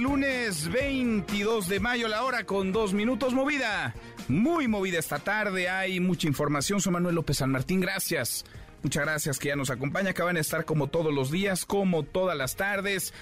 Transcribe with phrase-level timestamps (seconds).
[0.00, 3.94] Lunes, lunes 22 de mayo, la hora con dos minutos movida.
[4.28, 6.80] Muy movida esta tarde, hay mucha información.
[6.80, 8.44] Soy Manuel López San Martín, gracias.
[8.82, 12.02] Muchas gracias que ya nos acompaña, que van a estar como todos los días, como
[12.02, 13.12] todas las tardes,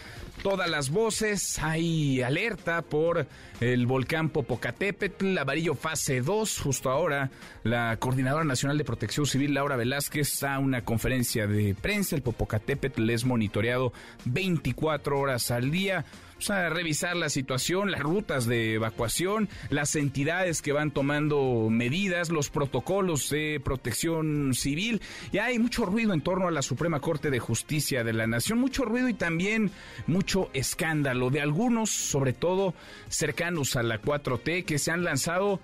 [0.45, 1.59] todas las voces.
[1.59, 3.27] Hay alerta por
[3.61, 6.61] el volcán Popocatépetl, amarillo fase 2.
[6.61, 7.31] Justo ahora,
[7.65, 12.15] la Coordinadora Nacional de Protección Civil, Laura Velázquez, a una conferencia de prensa.
[12.15, 13.93] El Popocatépetl es monitoreado
[14.27, 16.05] 24 horas al día.
[16.39, 22.31] Vamos a revisar la situación, las rutas de evacuación, las entidades que van tomando medidas,
[22.31, 25.03] los protocolos de protección civil.
[25.33, 28.61] Y hay mucho ruido en torno a la Suprema Corte de Justicia de la Nación,
[28.61, 29.73] mucho ruido y también
[30.07, 32.73] mucho escándalo de algunos, sobre todo
[33.09, 35.59] cercanos a la 4T, que se han lanzado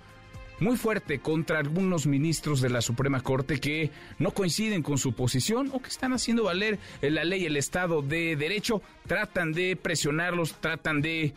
[0.59, 5.69] muy fuerte contra algunos ministros de la Suprema Corte que no coinciden con su posición
[5.73, 11.01] o que están haciendo valer la ley el Estado de Derecho, tratan de presionarlos, tratan
[11.01, 11.33] de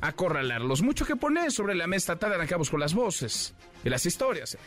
[0.00, 0.82] acorralarlos.
[0.82, 4.58] Mucho que poner sobre la mesa, tal arrancamos con las voces y las historias.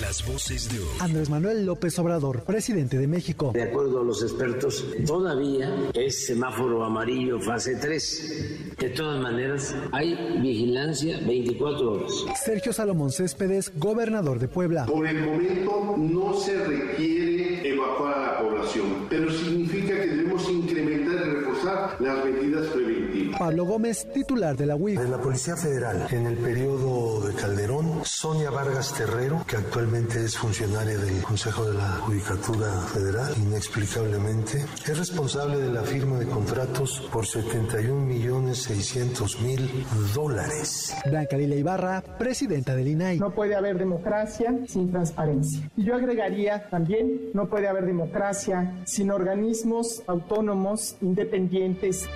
[0.00, 0.88] Las voces de hoy.
[0.98, 3.52] Andrés Manuel López Obrador, presidente de México.
[3.54, 8.76] De acuerdo a los expertos, todavía es semáforo amarillo fase 3.
[8.76, 12.12] De todas maneras, hay vigilancia 24 horas.
[12.44, 14.86] Sergio Salomón Céspedes, gobernador de Puebla.
[14.86, 21.24] Por el momento no se requiere evacuar a la población, pero significa que debemos incrementar
[21.24, 22.93] y reforzar las medidas preventivas.
[23.38, 25.00] Pablo Gómez, titular de la UIF.
[25.00, 30.36] De la Policía Federal, en el periodo de Calderón, Sonia Vargas Terrero, que actualmente es
[30.36, 37.08] funcionaria del Consejo de la Judicatura Federal, inexplicablemente, es responsable de la firma de contratos
[37.12, 39.84] por 71 millones 600 mil
[40.14, 40.94] dólares.
[41.04, 43.18] Blanca Lila Ibarra, presidenta del INAI.
[43.18, 45.68] No puede haber democracia sin transparencia.
[45.76, 52.08] Y yo agregaría también, no puede haber democracia sin organismos autónomos, independientes.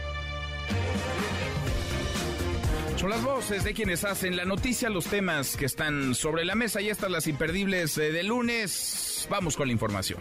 [2.96, 6.80] Son las voces de quienes hacen la noticia, los temas que están sobre la mesa
[6.80, 9.28] y estas las imperdibles eh, de lunes.
[9.30, 10.20] Vamos con la información.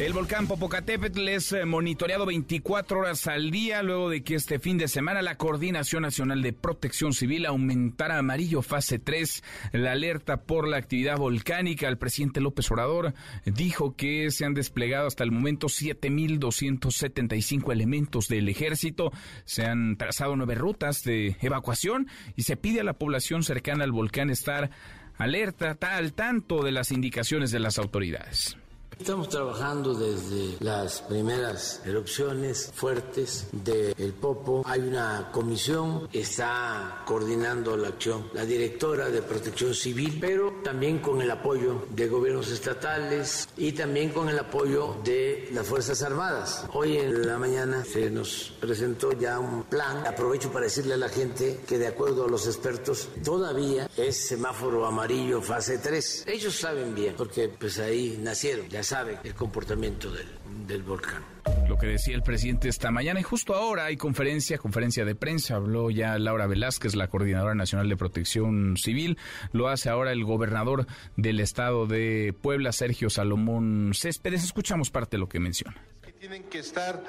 [0.00, 4.76] El volcán Popocatépetl es eh, monitoreado 24 horas al día luego de que este fin
[4.76, 10.42] de semana la Coordinación Nacional de Protección Civil aumentara a amarillo fase 3 la alerta
[10.42, 11.86] por la actividad volcánica.
[11.86, 18.48] El presidente López Obrador dijo que se han desplegado hasta el momento 7.275 elementos del
[18.48, 19.12] ejército.
[19.44, 23.92] Se han trazado nueve rutas de evacuación y se pide a la población cercana al
[23.92, 24.70] volcán estar
[25.18, 28.56] alerta, al tanto de las indicaciones de las autoridades.
[28.98, 34.62] Estamos trabajando desde las primeras erupciones fuertes del Popo.
[34.64, 41.20] Hay una comisión, está coordinando la acción la directora de Protección Civil, pero también con
[41.20, 46.66] el apoyo de gobiernos estatales y también con el apoyo de las Fuerzas Armadas.
[46.72, 50.06] Hoy en la mañana se nos presentó ya un plan.
[50.06, 54.86] Aprovecho para decirle a la gente que de acuerdo a los expertos todavía es semáforo
[54.86, 56.24] amarillo fase 3.
[56.26, 58.68] Ellos saben bien porque pues ahí nacieron.
[58.84, 60.26] Sabe el comportamiento del,
[60.66, 61.22] del, volcán.
[61.68, 65.56] Lo que decía el presidente esta mañana y justo ahora hay conferencia, conferencia de prensa,
[65.56, 69.18] habló ya Laura Velázquez, la Coordinadora Nacional de Protección Civil,
[69.52, 70.86] lo hace ahora el gobernador
[71.16, 74.44] del estado de Puebla, Sergio Salomón Céspedes.
[74.44, 75.82] Escuchamos parte de lo que menciona
[76.24, 77.02] tienen que estar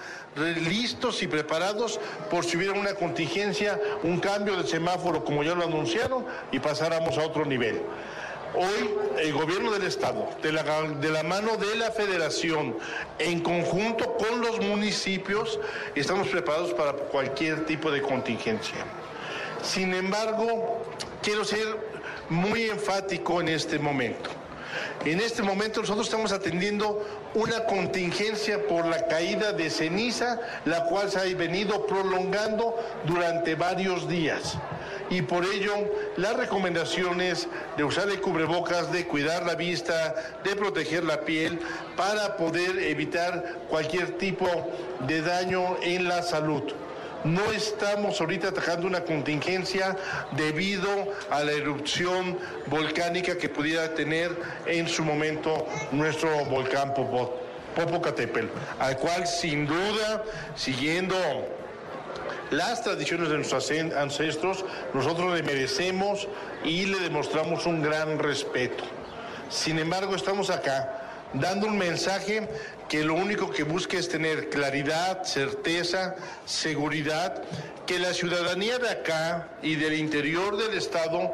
[0.68, 5.64] listos y preparados por si hubiera una contingencia, un cambio de semáforo como ya lo
[5.64, 7.82] anunciaron y pasáramos a otro nivel.
[8.58, 8.90] Hoy
[9.20, 12.78] el gobierno del Estado, de la, de la, mano de la federación,
[13.20, 15.60] en conjunto con los municipios,
[15.94, 18.78] estamos preparados para cualquier tipo de contingencia.
[19.62, 20.86] Sin embargo,
[21.22, 21.66] quiero ser
[22.30, 24.30] muy enfático en este momento.
[25.04, 27.06] En este momento nosotros estamos atendiendo
[27.36, 32.76] una contingencia por la caída de ceniza, la cual se ha venido prolongando
[33.06, 34.58] durante varios días
[35.10, 35.74] y por ello
[36.18, 37.48] las recomendaciones
[37.78, 41.60] de usar el cubrebocas, de cuidar la vista, de proteger la piel
[41.96, 44.48] para poder evitar cualquier tipo
[45.08, 46.64] de daño en la salud.
[47.26, 49.98] No estamos ahorita atacando una contingencia
[50.38, 50.88] debido
[51.32, 52.38] a la erupción
[52.68, 54.30] volcánica que pudiera tener
[54.68, 58.46] en su momento nuestro volcán Popocatépetl,
[58.78, 60.24] al cual sin duda,
[60.56, 61.16] siguiendo
[62.52, 64.64] las tradiciones de nuestros ancestros,
[64.94, 66.28] nosotros le merecemos
[66.64, 68.84] y le demostramos un gran respeto.
[69.50, 72.48] Sin embargo, estamos acá dando un mensaje
[72.90, 76.16] que lo único que busca es tener claridad, certeza,
[76.46, 77.44] seguridad,
[77.86, 81.34] que la ciudadanía de acá y del interior del Estado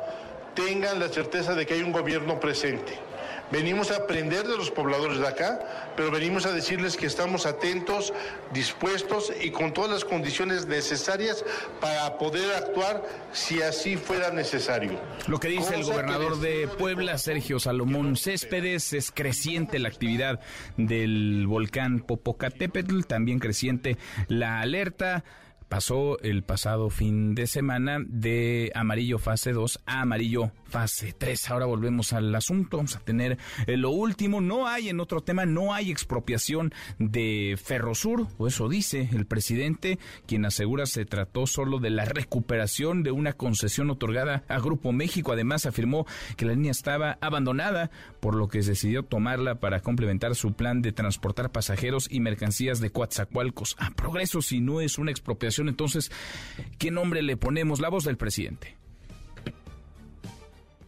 [0.55, 3.10] tengan la certeza de que hay un gobierno presente
[3.51, 8.13] Venimos a aprender de los pobladores de acá, pero venimos a decirles que estamos atentos,
[8.53, 11.43] dispuestos y con todas las condiciones necesarias
[11.79, 13.03] para poder actuar
[13.33, 14.99] si así fuera necesario.
[15.27, 20.39] Lo que dice el gobernador de Puebla, Sergio Salomón Céspedes, es creciente la actividad
[20.77, 25.23] del volcán Popocatépetl, también creciente la alerta
[25.71, 31.51] pasó el pasado fin de semana de amarillo fase 2 a amarillo fase 3.
[31.51, 33.37] Ahora volvemos al asunto, vamos a tener
[33.67, 34.41] eh, lo último.
[34.41, 39.99] No hay en otro tema, no hay expropiación de Ferrosur, o eso dice el presidente,
[40.25, 45.33] quien asegura se trató solo de la recuperación de una concesión otorgada a Grupo México.
[45.33, 46.07] Además afirmó
[46.37, 50.91] que la línea estaba abandonada, por lo que decidió tomarla para complementar su plan de
[50.91, 56.11] transportar pasajeros y mercancías de Coatzacoalcos a progreso si no es una expropiación entonces,
[56.77, 57.79] ¿qué nombre le ponemos?
[57.79, 58.80] La voz del presidente.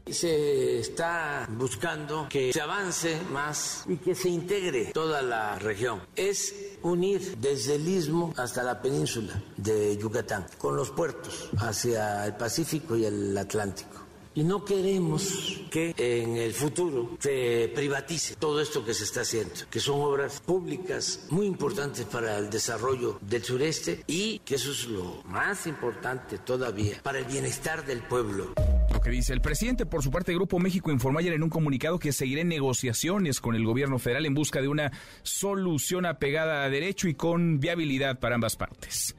[0.05, 6.01] Se está buscando que se avance más y que se integre toda la región.
[6.15, 12.35] Es unir desde el istmo hasta la península de Yucatán, con los puertos hacia el
[12.35, 14.02] Pacífico y el Atlántico.
[14.35, 19.53] Y no queremos que en el futuro se privatice todo esto que se está haciendo,
[19.69, 24.87] que son obras públicas muy importantes para el desarrollo del sureste y que eso es
[24.87, 28.53] lo más importante todavía para el bienestar del pueblo
[28.91, 29.85] Lo que dice el presidente.
[29.85, 33.65] Por su parte, Grupo México informó ayer en un comunicado que seguirá negociaciones con el
[33.65, 34.91] gobierno federal en busca de una
[35.21, 39.15] solución apegada a derecho y con viabilidad para ambas partes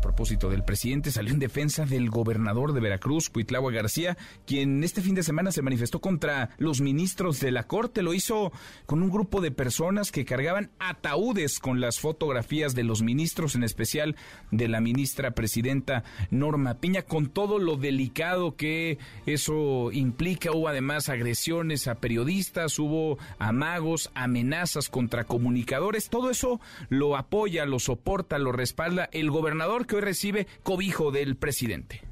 [0.00, 5.14] propósito del presidente salió en defensa del gobernador de Veracruz, Cuitlagua García, quien este fin
[5.14, 8.02] de semana se manifestó contra los ministros de la Corte.
[8.02, 8.52] Lo hizo
[8.86, 13.64] con un grupo de personas que cargaban ataúdes con las fotografías de los ministros, en
[13.64, 14.16] especial
[14.50, 20.52] de la ministra presidenta Norma Piña, con todo lo delicado que eso implica.
[20.52, 26.08] Hubo además agresiones a periodistas, hubo amagos, amenazas contra comunicadores.
[26.08, 32.02] Todo eso lo apoya, lo soporta, lo respalda el gobernador que recibe cobijo del presidente.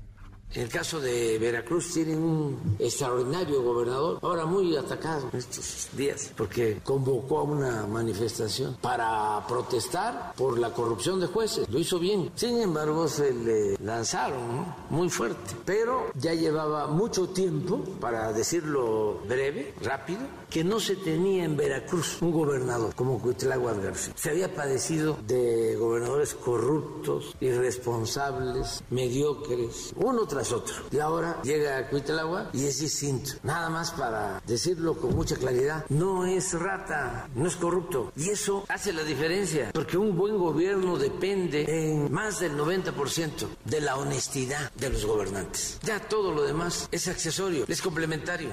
[0.55, 6.79] En el caso de Veracruz tienen un extraordinario gobernador, ahora muy atacado estos días, porque
[6.85, 11.67] convocó a una manifestación para protestar por la corrupción de jueces.
[11.71, 12.31] Lo hizo bien.
[12.35, 15.57] Sin embargo, se le lanzaron muy fuerte.
[15.65, 20.21] Pero ya llevaba mucho tiempo, para decirlo breve, rápido,
[20.53, 24.13] que no se tenía en Veracruz un gobernador como Cuitlagua García.
[24.17, 30.75] Se había padecido de gobernadores corruptos, irresponsables, mediocres, uno tras otro.
[30.91, 33.33] Y ahora llega Cuitlagua y es distinto.
[33.43, 38.13] Nada más para decirlo con mucha claridad, no es rata, no es corrupto.
[38.15, 43.81] Y eso hace la diferencia, porque un buen gobierno depende en más del 90% de
[43.81, 45.79] la honestidad de los gobernantes.
[45.83, 48.51] Ya todo lo demás es accesorio, es complementario.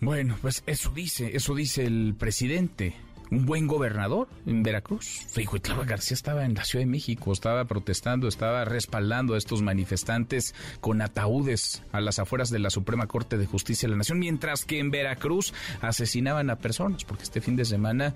[0.00, 2.94] Bueno, pues eso dice, eso dice el presidente.
[3.28, 5.26] Un buen gobernador en Veracruz.
[5.34, 10.54] Claudio García estaba en la Ciudad de México, estaba protestando, estaba respaldando a estos manifestantes
[10.80, 14.64] con ataúdes a las afueras de la Suprema Corte de Justicia de la Nación, mientras
[14.64, 18.14] que en Veracruz asesinaban a personas, porque este fin de semana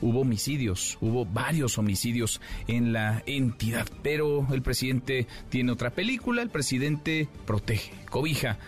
[0.00, 3.86] hubo homicidios, hubo varios homicidios en la entidad.
[4.02, 8.58] Pero el presidente tiene otra película, el presidente protege, cobija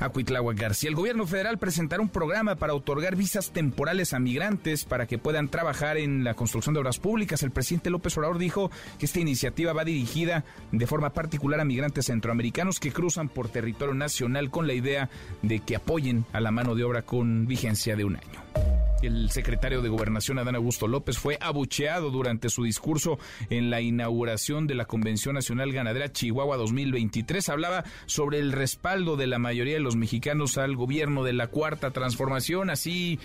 [0.00, 0.90] a Cuitláhuac García.
[0.90, 5.48] El gobierno federal presentará un programa para otorgar visas temporales a migrantes para que puedan
[5.48, 7.42] trabajar en la construcción de obras públicas.
[7.42, 12.06] El presidente López Obrador dijo que esta iniciativa va dirigida de forma particular a migrantes
[12.06, 15.10] centroamericanos que cruzan por territorio nacional con la idea
[15.42, 18.73] de que apoyen a la mano de obra con vigencia de un año.
[19.02, 23.18] El secretario de Gobernación, Adán Augusto López, fue abucheado durante su discurso
[23.50, 27.48] en la inauguración de la Convención Nacional Ganadera Chihuahua 2023.
[27.50, 31.90] Hablaba sobre el respaldo de la mayoría de los mexicanos al gobierno de la Cuarta
[31.90, 33.18] Transformación, así,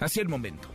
[0.00, 0.68] así el momento.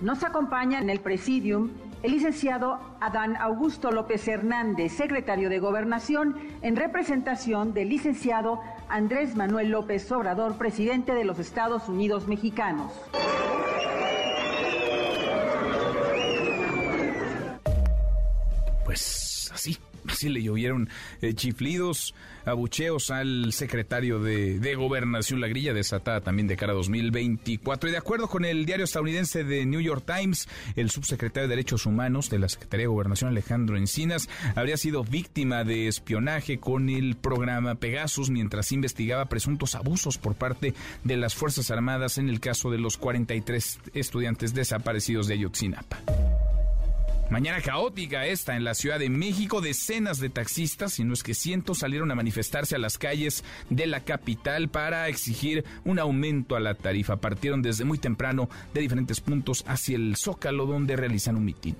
[0.00, 1.70] Nos acompaña en el presidium
[2.02, 9.68] el licenciado Adán Augusto López Hernández, secretario de Gobernación, en representación del licenciado Andrés Manuel
[9.68, 12.92] López Obrador, presidente de los Estados Unidos mexicanos.
[20.08, 20.88] Así le llovieron
[21.20, 26.76] eh, chiflidos, abucheos al secretario de, de, Gobernación, la grilla desatada también de cara a
[26.76, 27.88] 2024.
[27.88, 31.86] Y de acuerdo con el diario estadounidense de New York Times, el subsecretario de Derechos
[31.86, 37.16] Humanos de la Secretaría de Gobernación, Alejandro Encinas, habría sido víctima de espionaje con el
[37.16, 42.70] programa Pegasus mientras investigaba presuntos abusos por parte de las Fuerzas Armadas en el caso
[42.70, 46.00] de los 43 estudiantes desaparecidos de Ayotzinapa.
[47.30, 49.60] Mañana caótica esta en la Ciudad de México.
[49.60, 53.86] Decenas de taxistas, si no es que cientos, salieron a manifestarse a las calles de
[53.86, 57.16] la capital para exigir un aumento a la tarifa.
[57.20, 61.76] Partieron desde muy temprano de diferentes puntos hacia el Zócalo, donde realizan un mitin.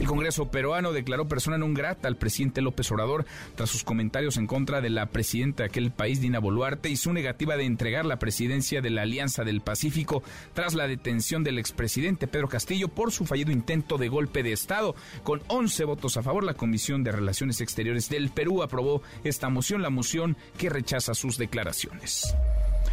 [0.00, 4.46] El Congreso peruano declaró persona non grata al presidente López Obrador tras sus comentarios en
[4.46, 8.18] contra de la presidenta de aquel país, Dina Boluarte, y su negativa de entregar la
[8.18, 10.22] presidencia de la Alianza del Pacífico
[10.54, 14.94] tras la detención del expresidente Pedro Castillo por su fallido intento de golpe de Estado.
[15.22, 19.82] Con 11 votos a favor, la Comisión de Relaciones Exteriores del Perú aprobó esta moción,
[19.82, 22.34] la moción que rechaza sus declaraciones.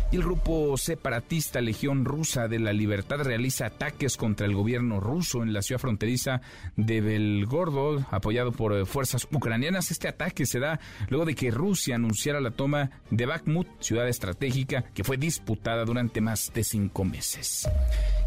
[0.10, 5.44] Y el grupo separatista Legión Rusa de la Libertad realiza ataques contra el gobierno ruso
[5.44, 6.40] en la ciudad fronteriza
[6.78, 9.92] de Belgorod, apoyado por eh, fuerzas ucranianas.
[9.92, 14.84] Este ataque se da luego de que Rusia anunciara la toma de Bakhmut, ciudad estratégica
[14.94, 17.68] que fue disputada durante más de cinco meses.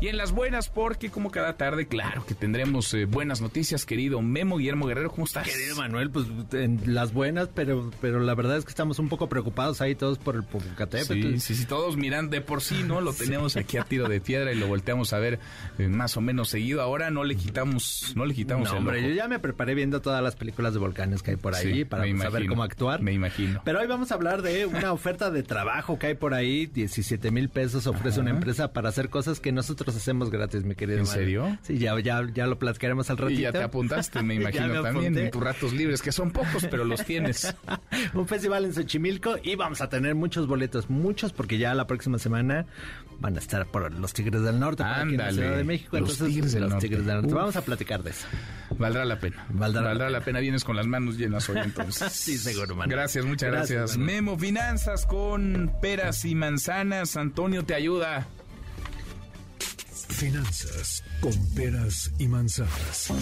[0.03, 4.21] Y en las buenas, porque como cada tarde, claro que tendremos eh, buenas noticias, querido
[4.21, 5.49] Memo Guillermo Guerrero, ¿cómo estás?
[5.49, 9.31] Querido Manuel, pues en las buenas, pero, pero la verdad es que estamos un poco
[9.31, 11.33] preocupados ahí todos por el Popocatépetl.
[11.35, 13.01] Sí, sí, sí todos mirando de por sí, ¿no?
[13.01, 15.39] Lo tenemos aquí a tiro de piedra y lo volteamos a ver
[15.79, 16.83] eh, más o menos seguido.
[16.83, 20.21] Ahora no le quitamos, no le quitamos no, hombre, yo ya me preparé viendo todas
[20.21, 23.03] las películas de volcanes que hay por ahí para saber cómo actuar.
[23.03, 23.63] Me imagino.
[23.65, 27.31] Pero hoy vamos a hablar de una oferta de trabajo que hay por ahí, 17
[27.31, 30.99] mil pesos ofrece una empresa para hacer cosas que nosotros hacemos gratis, mi querido.
[30.99, 31.57] ¿En serio?
[31.63, 33.39] Sí, ya, ya, ya lo platicaremos al ratito.
[33.39, 36.85] Y ya te apuntaste, me imagino también, en tus ratos libres, que son pocos, pero
[36.85, 37.55] los tienes.
[38.15, 42.19] Un festival en Xochimilco y vamos a tener muchos boletos, muchos, porque ya la próxima
[42.19, 42.67] semana
[43.21, 45.99] van a estar por los Tigres del Norte, por aquí en la Ciudad de México.
[45.99, 46.89] Los entonces, Tigres del los Norte.
[46.89, 47.29] Tigres del Norte.
[47.29, 47.35] Uf.
[47.35, 48.27] Vamos a platicar de eso.
[48.79, 49.47] Valdrá la pena.
[49.51, 50.41] Valdrá, Valdrá la la pena.
[50.41, 52.11] Vienes con las manos llenas hoy entonces.
[52.21, 52.91] Sí, seguro, Manuel.
[52.99, 53.97] Gracias, muchas gracias.
[53.99, 57.17] Memo Finanzas con peras y manzanas.
[57.17, 58.27] Antonio te ayuda.
[60.09, 63.13] Finanzas con peras y manzanas.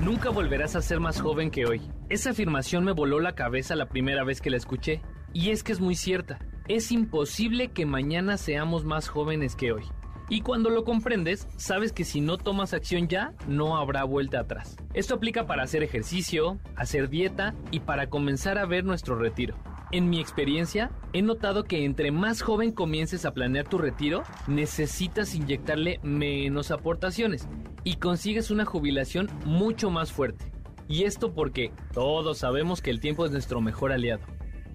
[0.00, 1.82] Nunca volverás a ser más joven que hoy.
[2.08, 5.02] Esa afirmación me voló la cabeza la primera vez que la escuché.
[5.36, 6.38] Y es que es muy cierta.
[6.66, 9.82] Es imposible que mañana seamos más jóvenes que hoy.
[10.30, 14.78] Y cuando lo comprendes, sabes que si no tomas acción ya, no habrá vuelta atrás.
[14.94, 19.58] Esto aplica para hacer ejercicio, hacer dieta y para comenzar a ver nuestro retiro.
[19.92, 25.34] En mi experiencia, he notado que entre más joven comiences a planear tu retiro, necesitas
[25.34, 27.46] inyectarle menos aportaciones
[27.84, 30.50] y consigues una jubilación mucho más fuerte.
[30.88, 34.22] Y esto porque todos sabemos que el tiempo es nuestro mejor aliado,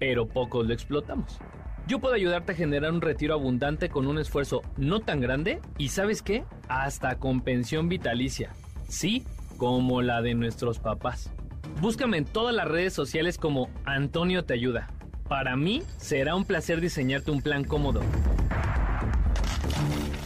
[0.01, 1.37] pero pocos lo explotamos.
[1.87, 5.89] Yo puedo ayudarte a generar un retiro abundante con un esfuerzo no tan grande y
[5.89, 8.49] sabes qué, hasta con pensión vitalicia.
[8.89, 9.23] Sí,
[9.57, 11.31] como la de nuestros papás.
[11.81, 14.87] Búscame en todas las redes sociales como Antonio Te Ayuda.
[15.29, 18.01] Para mí será un placer diseñarte un plan cómodo.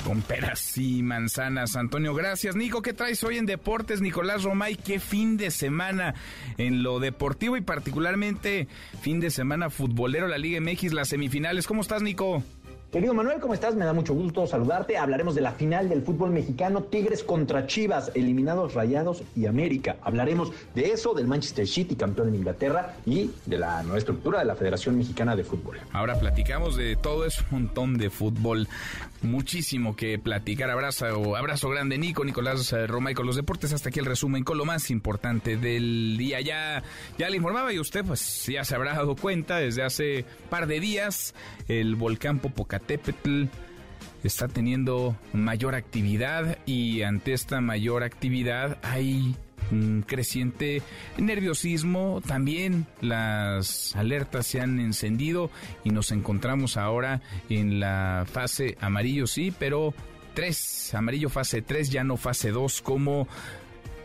[0.06, 1.76] Con peras y manzanas.
[1.76, 2.56] Antonio, gracias.
[2.56, 4.02] Nico, ¿qué traes hoy en Deportes?
[4.02, 6.14] Nicolás Romay, qué fin de semana
[6.60, 8.68] en lo deportivo y particularmente
[9.02, 11.66] fin de semana futbolero, la Liga MX, las semifinales.
[11.66, 12.44] ¿Cómo estás, Nico?
[12.96, 13.76] Querido Manuel, ¿cómo estás?
[13.76, 14.98] Me da mucho gusto saludarte.
[14.98, 19.98] Hablaremos de la final del fútbol mexicano, Tigres contra Chivas, eliminados Rayados y América.
[20.02, 24.46] Hablaremos de eso, del Manchester City, campeón en Inglaterra, y de la nueva estructura de
[24.46, 25.78] la Federación Mexicana de Fútbol.
[25.92, 28.70] Ahora platicamos de todo un montón de fútbol,
[29.22, 30.70] muchísimo que platicar.
[30.70, 33.74] Abrazo, abrazo grande, Nico, Nicolás eh, Romay con los deportes.
[33.74, 36.40] Hasta aquí el resumen con lo más importante del día.
[36.40, 36.82] Ya,
[37.18, 40.80] ya le informaba y usted pues ya se habrá dado cuenta desde hace par de
[40.80, 41.36] días
[41.68, 42.85] el volcán Popocatépetl
[44.24, 49.36] está teniendo mayor actividad y ante esta mayor actividad hay
[49.72, 50.82] un creciente
[51.18, 55.50] nerviosismo, también las alertas se han encendido
[55.84, 59.94] y nos encontramos ahora en la fase amarillo, sí, pero
[60.34, 63.28] 3, amarillo fase 3, ya no fase 2 como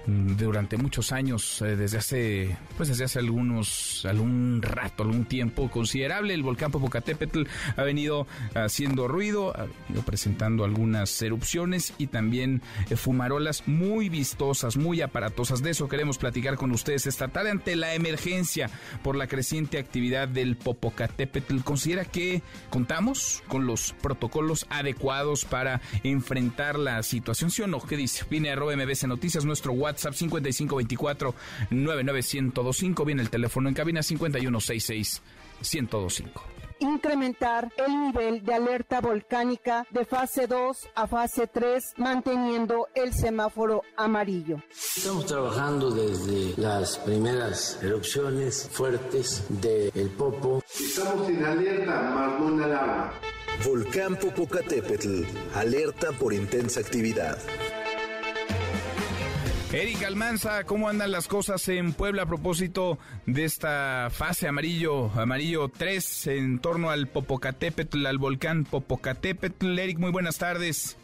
[0.07, 6.35] durante muchos años, eh, desde hace, pues desde hace algunos, algún rato, algún tiempo considerable,
[6.35, 7.43] el volcán Popocatépetl
[7.77, 14.77] ha venido haciendo ruido, ha venido presentando algunas erupciones y también eh, fumarolas muy vistosas,
[14.77, 15.63] muy aparatosas.
[15.63, 18.71] De eso queremos platicar con ustedes esta tarde ante la emergencia
[19.03, 21.61] por la creciente actividad del Popocatépetl.
[21.61, 27.51] ¿Considera que contamos con los protocolos adecuados para enfrentar la situación?
[27.51, 27.81] ¿Sí o no?
[27.81, 28.25] ¿Qué dice?
[28.31, 31.35] Viene arroba MBC Noticias, nuestro WhatsApp WhatsApp 5524
[31.71, 33.05] 99125.
[33.05, 35.23] Viene el teléfono en cabina 5166
[35.61, 43.13] 1025 incrementar el nivel de alerta volcánica de fase 2 a fase 3, manteniendo el
[43.13, 44.63] semáforo amarillo.
[44.71, 50.63] Estamos trabajando desde las primeras erupciones fuertes del El Popo.
[50.73, 53.13] Estamos en alerta Marmón Alarma.
[53.65, 55.23] Volcán Popocatépetl,
[55.55, 57.39] alerta por intensa actividad.
[59.73, 65.69] Eric Almanza, ¿cómo andan las cosas en Puebla a propósito de esta fase amarillo, amarillo
[65.69, 69.79] 3 en torno al Popocatépetl, al volcán Popocatépetl?
[69.79, 70.99] Eric, muy buenas tardes.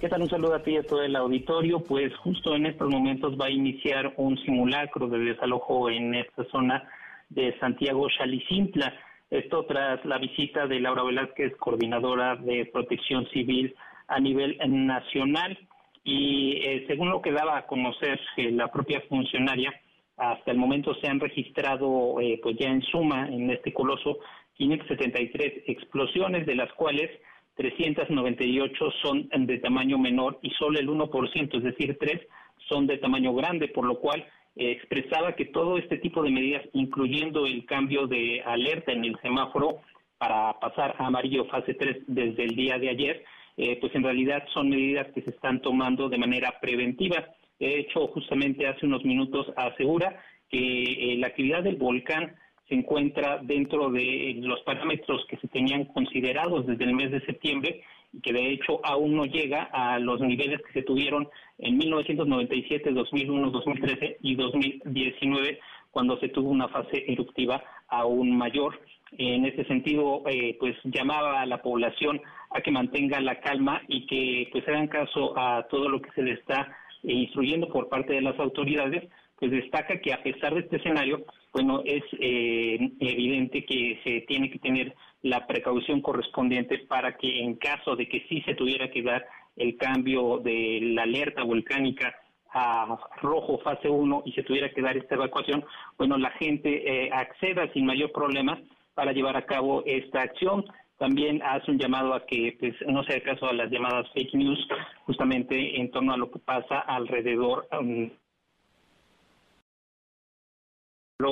[0.00, 0.22] ¿Qué tal?
[0.22, 1.80] Un saludo a ti y a todo el auditorio.
[1.80, 6.88] Pues justo en estos momentos va a iniciar un simulacro de desalojo en esta zona
[7.28, 8.94] de Santiago Chalicintla.
[9.30, 13.74] Esto tras la visita de Laura Velázquez, coordinadora de protección civil
[14.06, 15.58] a nivel nacional
[16.06, 19.74] y eh, según lo que daba a conocer eh, la propia funcionaria,
[20.16, 24.20] hasta el momento se han registrado eh, pues ya en suma en este coloso
[24.54, 27.10] 573 explosiones, de las cuales
[27.56, 32.20] 398 son de tamaño menor y solo el 1%, es decir, 3
[32.68, 37.46] son de tamaño grande, por lo cual expresaba que todo este tipo de medidas, incluyendo
[37.46, 39.80] el cambio de alerta en el semáforo
[40.18, 43.24] para pasar a amarillo fase 3 desde el día de ayer,
[43.56, 47.26] eh, pues en realidad son medidas que se están tomando de manera preventiva.
[47.58, 50.20] De hecho, justamente hace unos minutos asegura
[50.50, 52.36] que eh, la actividad del volcán
[52.68, 57.82] se encuentra dentro de los parámetros que se tenían considerados desde el mes de septiembre
[58.12, 62.90] y que de hecho aún no llega a los niveles que se tuvieron en 1997,
[62.92, 65.60] 2001, 2013 y 2019
[65.90, 68.78] cuando se tuvo una fase eruptiva aún mayor.
[69.12, 72.20] En ese sentido, eh, pues llamaba a la población
[72.50, 76.22] a que mantenga la calma y que pues hagan caso a todo lo que se
[76.22, 79.08] le está eh, instruyendo por parte de las autoridades,
[79.38, 84.50] pues destaca que a pesar de este escenario, bueno, es eh, evidente que se tiene
[84.50, 89.02] que tener la precaución correspondiente para que en caso de que sí se tuviera que
[89.02, 89.24] dar
[89.56, 92.14] el cambio de la alerta volcánica
[92.52, 95.64] a rojo fase 1 y se tuviera que dar esta evacuación,
[95.98, 98.58] bueno, la gente acceda sin mayor problema
[98.96, 100.64] para llevar a cabo esta acción.
[100.98, 104.34] También hace un llamado a que pues, no se haga caso a las llamadas fake
[104.34, 104.58] news,
[105.04, 107.68] justamente en torno a lo que pasa alrededor.
[107.78, 108.10] Um,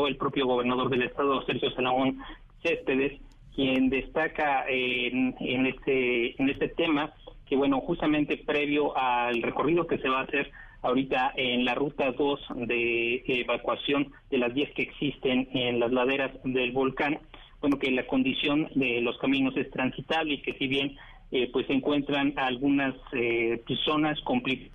[0.06, 2.18] el propio gobernador del estado, Sergio Salomón
[2.62, 3.20] Céspedes,
[3.54, 7.14] quien destaca en, en, este, en este tema
[7.46, 10.50] que, bueno, justamente previo al recorrido que se va a hacer
[10.82, 16.30] ahorita en la ruta 2 de evacuación de las 10 que existen en las laderas
[16.44, 17.18] del volcán,
[17.64, 20.98] bueno, que la condición de los caminos es transitable y que si bien
[21.30, 24.70] eh, pues se encuentran algunas eh, zonas complicadas.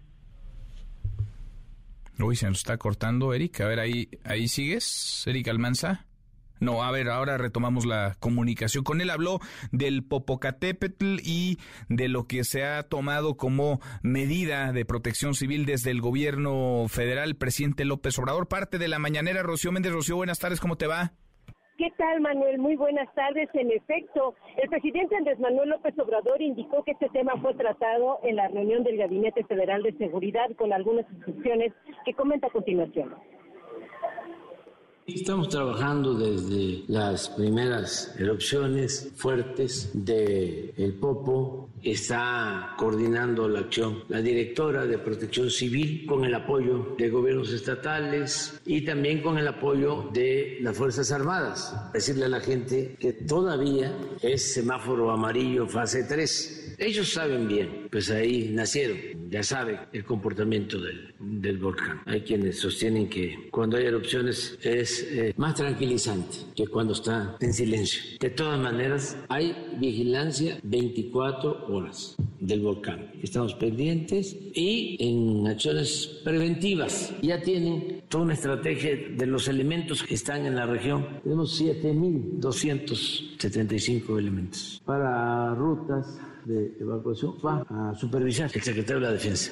[2.18, 3.62] Uy, se nos está cortando, Eric.
[3.62, 6.08] A ver, ahí, ahí sigues, Eric Almanza.
[6.60, 8.84] No, a ver, ahora retomamos la comunicación.
[8.84, 9.40] Con él habló
[9.72, 15.92] del Popocatépetl y de lo que se ha tomado como medida de protección civil desde
[15.92, 18.48] el gobierno federal, presidente López Obrador.
[18.48, 19.94] Parte de la mañanera, Rocío Méndez.
[19.94, 21.14] Rocío, buenas tardes, ¿cómo te va?
[21.80, 22.60] ¿Qué tal, Manuel?
[22.60, 23.48] Muy buenas tardes.
[23.54, 28.36] En efecto, el presidente Andrés Manuel López Obrador indicó que este tema fue tratado en
[28.36, 31.72] la reunión del Gabinete Federal de Seguridad con algunas instrucciones
[32.04, 33.16] que comenta a continuación.
[35.16, 41.70] Estamos trabajando desde las primeras erupciones fuertes de El Popo.
[41.82, 48.60] Está coordinando la acción la directora de Protección Civil con el apoyo de gobiernos estatales
[48.66, 51.74] y también con el apoyo de las Fuerzas Armadas.
[51.92, 58.10] Decirle a la gente que todavía es semáforo amarillo fase 3 ellos saben bien, pues
[58.10, 58.98] ahí nacieron,
[59.30, 62.02] ya saben el comportamiento del, del volcán.
[62.06, 67.54] Hay quienes sostienen que cuando hay erupciones es eh, más tranquilizante que cuando está en
[67.54, 68.02] silencio.
[68.20, 73.12] De todas maneras, hay vigilancia 24 horas del volcán.
[73.22, 77.14] Estamos pendientes y en acciones preventivas.
[77.22, 81.20] Ya tienen toda una estrategia de los elementos que están en la región.
[81.24, 89.52] Tenemos 7.275 elementos para rutas de evacuación va a supervisar el secretario de la Defensa.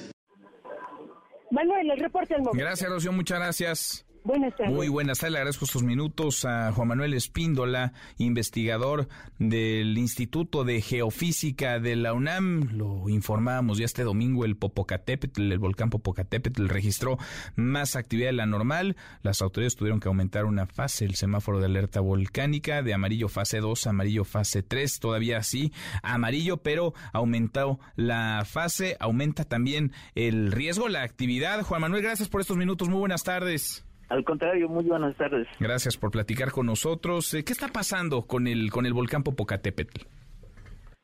[1.51, 2.59] Manuel, el reporte al momento.
[2.59, 4.06] Gracias, Rocío, muchas gracias.
[4.27, 4.75] Buenas tardes.
[4.75, 5.31] Muy buenas tardes.
[5.31, 9.07] Le agradezco estos minutos a Juan Manuel Espíndola, investigador
[9.39, 12.71] del Instituto de Geofísica de la UNAM.
[12.73, 17.17] Lo informábamos ya este domingo, el Popocatépetl, el volcán Popocatépetl registró
[17.55, 18.97] más actividad de la normal.
[19.21, 23.61] Las autoridades tuvieron que aumentar una fase, el semáforo de alerta volcánica, de amarillo fase
[23.61, 25.71] 2 amarillo fase 3, todavía así,
[26.03, 31.63] amarillo, pero aumentó la fase, aumenta también el riesgo, la actividad.
[31.63, 32.89] Juan Manuel, gracias por estos minutos.
[32.89, 33.86] Muy buenas tardes.
[34.09, 35.47] Al contrario, muy buenas tardes.
[35.59, 37.33] Gracias por platicar con nosotros.
[37.33, 40.01] Eh, ¿Qué está pasando con el con el volcán Popocatépetl?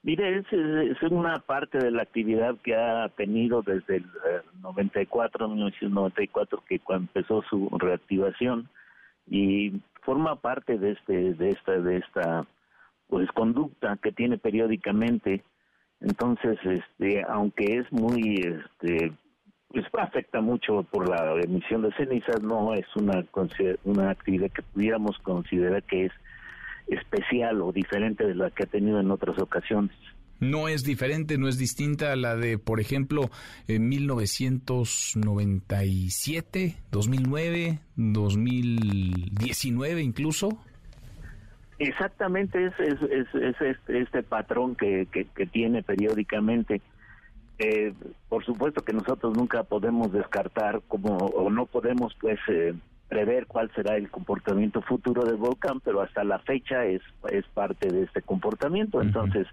[0.04, 4.06] Mire, es, es, una parte de la actividad que ha tenido desde el
[4.62, 8.70] 94, 1994, que empezó su reactivación
[9.30, 12.46] y forma parte de este de esta de esta
[13.08, 15.44] pues conducta que tiene periódicamente.
[16.02, 18.42] Entonces, este, aunque es muy
[18.82, 19.14] este
[19.74, 23.26] pues afecta mucho por la emisión de cenizas, no es una,
[23.84, 26.12] una actividad que pudiéramos considerar que es
[26.88, 29.96] especial o diferente de la que ha tenido en otras ocasiones.
[30.40, 33.32] No es diferente, no es distinta a la de, por ejemplo,
[33.68, 40.60] en 1997, 2009, 2019 incluso.
[41.80, 43.26] Exactamente, es, es, es,
[43.60, 46.80] este, este, patrón que, que, que tiene periódicamente.
[47.66, 47.94] Eh,
[48.28, 52.74] por supuesto que nosotros nunca podemos descartar como o no podemos pues eh,
[53.14, 57.90] prever cuál será el comportamiento futuro del volcán, pero hasta la fecha es, es parte
[57.90, 59.04] de este comportamiento.
[59.04, 59.46] Entonces,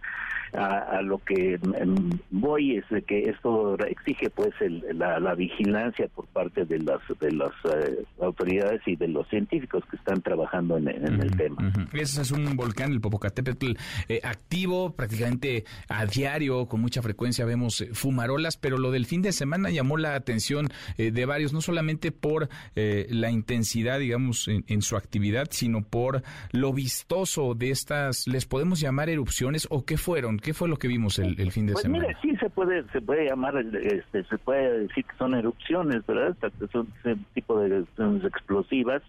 [0.52, 4.52] a, lo que em, voy es de que esto exige pues
[4.92, 9.96] la, vigilancia por parte de las de las eh, autoridades y de los científicos que
[9.96, 11.72] están trabajando en, el tema.
[11.92, 13.72] Ese es un volcán, el Popocatépetl,
[14.08, 19.22] eh, activo prácticamente a diario, con mucha frecuencia vemos eh, fumarolas, pero lo del fin
[19.22, 24.96] de semana llamó la atención de varios, no solamente por la intensidad, digamos, en, su
[24.96, 30.38] actividad, sino por lo vistoso de estas, ¿les podemos llamar erupciones o qué fueron?
[30.38, 32.06] ¿Qué fue lo que vimos el, fin de pues semana?
[32.22, 36.36] Sí se puede se puede llamar, este, se puede decir que son erupciones, ¿verdad?
[36.70, 39.02] Son ese tipo de erupciones explosivas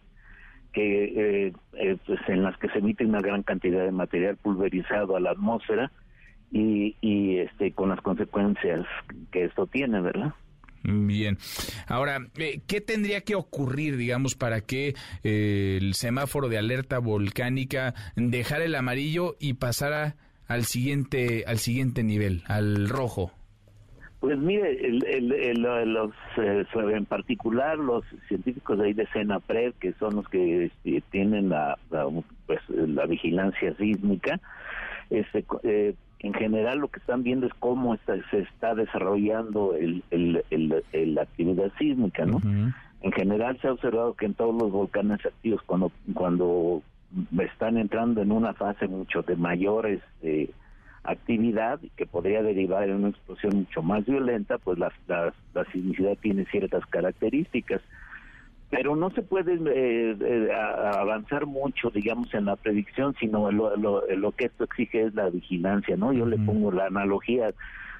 [0.74, 1.04] que
[1.48, 5.20] eh, eh, pues en las que se emite una gran cantidad de material pulverizado a
[5.20, 5.92] la atmósfera
[6.52, 8.86] y, y este con las consecuencias
[9.32, 10.34] que esto tiene, ¿verdad?
[10.84, 11.38] Bien.
[11.88, 17.94] Ahora, eh, ¿qué tendría que ocurrir, digamos, para que eh, el semáforo de alerta volcánica
[18.16, 20.16] dejara el amarillo y pasara
[20.48, 23.32] al siguiente, al siguiente nivel, al rojo?
[24.22, 25.62] Pues mire, el,
[25.94, 31.02] los, eh, en particular los científicos de ahí de Senapred, que son los que este,
[31.10, 31.76] tienen la,
[32.46, 34.40] pues, la vigilancia sísmica,
[35.10, 40.04] este, eh, en general lo que están viendo es cómo está, se está desarrollando el,
[40.92, 42.40] la actividad sísmica, ¿no?
[43.02, 46.84] En general se ha observado que en todos los volcanes activos, cuando, cuando
[47.40, 50.52] están entrando en una fase mucho de mayor este,
[51.04, 56.16] actividad que podría derivar en una explosión mucho más violenta, pues la, la, la sismicidad
[56.22, 57.82] tiene ciertas características
[58.72, 64.32] pero no se puede eh, eh, avanzar mucho, digamos, en la predicción, sino lo, lo,
[64.32, 66.14] que esto exige es la vigilancia, ¿no?
[66.14, 67.54] Yo le pongo la analogía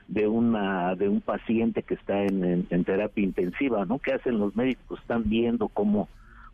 [0.08, 4.00] de una de un paciente que está en, en, terapia intensiva, ¿no?
[4.00, 5.00] ¿Qué hacen los médicos?
[5.02, 6.08] Están viendo cómo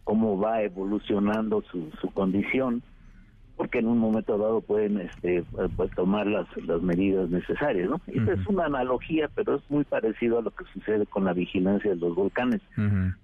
[0.04, 2.82] cómo va evolucionando su, su condición
[3.58, 5.44] porque en un momento dado pueden este,
[5.76, 8.00] pues, tomar las, las medidas necesarias, ¿no?
[8.06, 11.98] Es una analogía, pero es muy parecido a lo que sucede con la vigilancia de
[11.98, 12.62] los volcanes.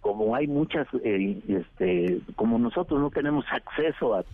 [0.01, 4.25] Como hay muchas, eh, este, como nosotros no tenemos acceso a,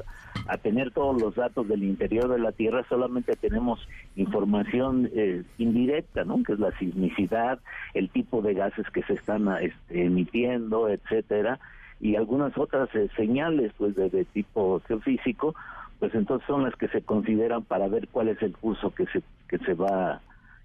[0.47, 3.85] a tener todos los datos del interior de la Tierra, solamente tenemos
[4.15, 6.41] información eh, indirecta, ¿no?
[6.43, 7.59] Que es la sismicidad,
[7.93, 11.59] el tipo de gases que se están este, emitiendo, etcétera,
[11.99, 15.53] y algunas otras eh, señales, pues, de, de tipo geofísico,
[15.99, 19.21] pues entonces son las que se consideran para ver cuál es el curso que se
[19.47, 20.21] que se va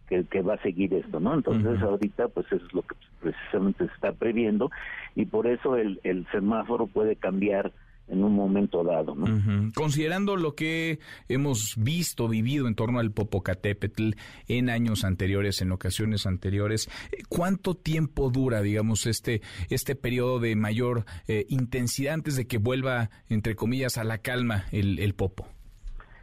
[0.09, 1.35] que, que va a seguir esto, ¿no?
[1.35, 4.71] Entonces ahorita pues eso es lo que precisamente se está previendo
[5.15, 7.73] y por eso el, el semáforo puede cambiar
[8.09, 9.15] en un momento dado.
[9.15, 9.73] ¿no?
[9.75, 14.11] Considerando lo que hemos visto, vivido en torno al Popocatépetl
[14.49, 16.91] en años anteriores, en ocasiones anteriores,
[17.29, 19.41] ¿cuánto tiempo dura, digamos, este,
[19.71, 24.65] este periodo de mayor eh, intensidad antes de que vuelva, entre comillas, a la calma
[24.73, 25.49] el, el Popo?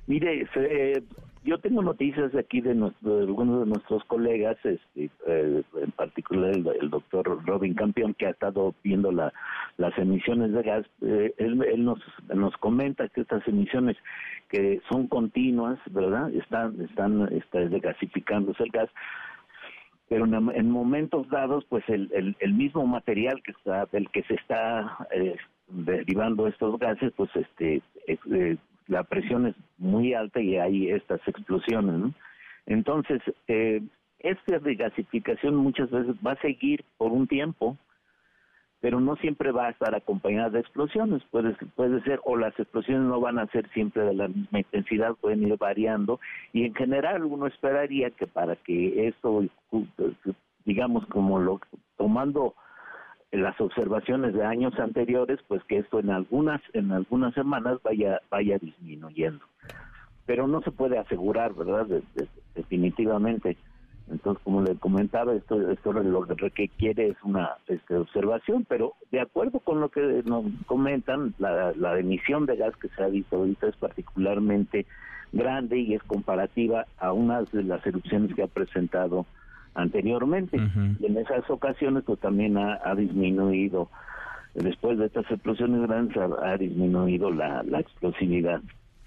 [0.08, 1.04] Mire, se,
[1.44, 7.44] yo tengo noticias aquí de, algunos de nuestros colegas, este, eh, en particular el, doctor
[7.46, 9.34] Robin Campion, que ha estado viendo la,
[9.78, 10.86] las emisiones de gas.
[11.02, 12.00] Eh, él, nos,
[12.34, 13.98] nos comenta que estas emisiones
[14.50, 16.32] que son continuas, ¿verdad?
[16.34, 18.90] Están, están, está desgasificándose el gas,
[20.10, 24.98] pero en, momentos dados, pues el, el, mismo material que está, del que se está
[25.10, 25.38] eh,
[25.70, 28.58] derivando estos gases, pues este eh,
[28.92, 32.14] la presión es muy alta y hay estas explosiones.
[32.66, 33.82] Entonces, eh,
[34.20, 37.78] esta regasificación muchas veces va a seguir por un tiempo,
[38.82, 41.24] pero no siempre va a estar acompañada de explosiones.
[41.32, 45.16] Puede, puede ser, o las explosiones no van a ser siempre de la misma intensidad,
[45.16, 46.20] pueden ir variando,
[46.52, 49.46] y en general uno esperaría que para que esto,
[50.66, 51.62] digamos, como lo
[51.96, 52.56] tomando
[53.32, 58.58] las observaciones de años anteriores, pues que esto en algunas en algunas semanas vaya vaya
[58.60, 59.44] disminuyendo.
[60.26, 61.88] Pero no se puede asegurar, ¿verdad?
[62.56, 63.58] definitivamente.
[64.10, 69.22] Entonces, como le comentaba, esto, esto lo que requiere es una este, observación, pero de
[69.22, 73.38] acuerdo con lo que nos comentan, la, la emisión de gas que se ha visto
[73.38, 74.86] ahorita es particularmente
[75.32, 79.26] grande y es comparativa a unas de las erupciones que ha presentado
[79.74, 80.58] anteriormente.
[81.00, 83.90] Y en esas ocasiones pues también ha, disminuido,
[84.54, 88.62] después de estas explosiones grandes, ha, disminuido la, la explosividad.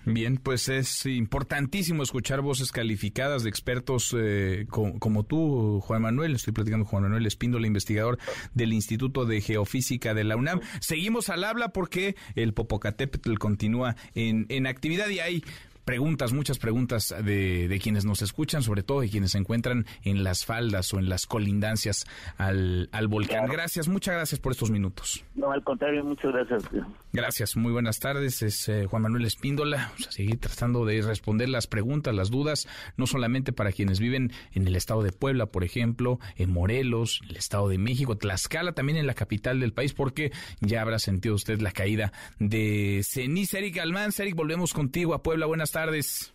[0.06, 6.34] Bien, pues es importantísimo escuchar voces calificadas de expertos eh, como, tú, Juan Manuel.
[6.34, 8.18] Estoy platicando con Juan Manuel Espíndola, investigador
[8.52, 10.60] del Instituto de Geofísica de la UNAM.
[10.80, 15.42] Seguimos al habla porque el Popocatépetl continúa en, en actividad y hay
[15.84, 20.24] preguntas, muchas preguntas de, de, quienes nos escuchan, sobre todo de quienes se encuentran en
[20.24, 22.04] las faldas o en las colindancias
[22.38, 23.46] al, al volcán.
[23.46, 25.24] Gracias, muchas gracias por estos minutos.
[25.34, 26.64] No, al contrario, muchas gracias.
[27.12, 28.42] Gracias, muy buenas tardes.
[28.42, 29.90] Es eh, Juan Manuel Espíndola.
[29.92, 32.66] Vamos a seguir tratando de responder las preguntas, las dudas,
[32.96, 37.30] no solamente para quienes viven en el estado de Puebla, por ejemplo, en Morelos, en
[37.30, 41.34] el estado de México, Tlaxcala, también en la capital del país, porque ya habrá sentido
[41.34, 43.58] usted la caída de ceniza.
[43.58, 45.46] Eric Almán, Eric, volvemos contigo a Puebla.
[45.46, 46.32] Buenas tardes.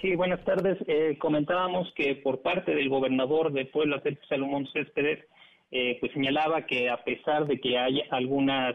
[0.00, 0.76] Sí, buenas tardes.
[0.86, 5.24] Eh, comentábamos que por parte del gobernador de Puebla, Sergio Salomón Céspedes,
[5.70, 8.74] eh, pues señalaba que a pesar de que hay algunas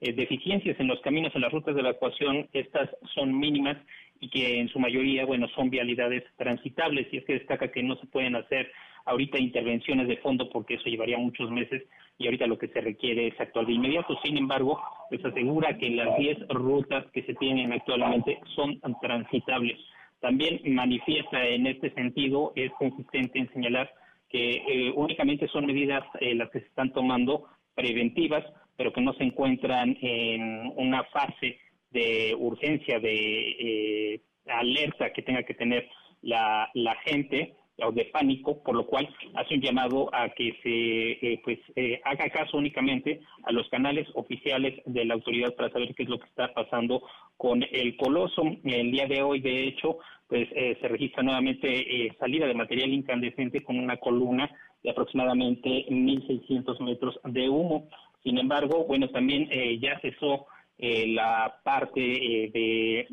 [0.00, 3.78] eh, deficiencias en los caminos, en las rutas de evacuación, estas son mínimas
[4.20, 7.06] y que en su mayoría, bueno, son vialidades transitables.
[7.10, 8.70] Y es que destaca que no se pueden hacer
[9.06, 11.82] ahorita intervenciones de fondo porque eso llevaría muchos meses
[12.18, 14.18] y ahorita lo que se requiere es actuar de inmediato.
[14.22, 19.78] Sin embargo, pues asegura que las 10 rutas que se tienen actualmente son transitables.
[20.20, 23.90] También manifiesta en este sentido, es consistente en señalar
[24.28, 28.44] que eh, únicamente son medidas eh, las que se están tomando preventivas,
[28.76, 31.58] pero que no se encuentran en una fase
[31.90, 35.88] de urgencia, de eh, alerta que tenga que tener
[36.22, 41.40] la gente o de pánico, por lo cual hace un llamado a que se eh,
[41.44, 46.04] pues eh, haga caso únicamente a los canales oficiales de la autoridad para saber qué
[46.04, 47.02] es lo que está pasando
[47.36, 48.42] con el coloso.
[48.64, 53.62] El día de hoy, de hecho, pues eh, se registra nuevamente salida de material incandescente
[53.62, 54.50] con una columna
[54.82, 57.88] de aproximadamente 1.600 metros de humo.
[58.22, 59.48] Sin embargo, bueno, también
[59.80, 60.46] ya cesó
[60.78, 63.06] la parte de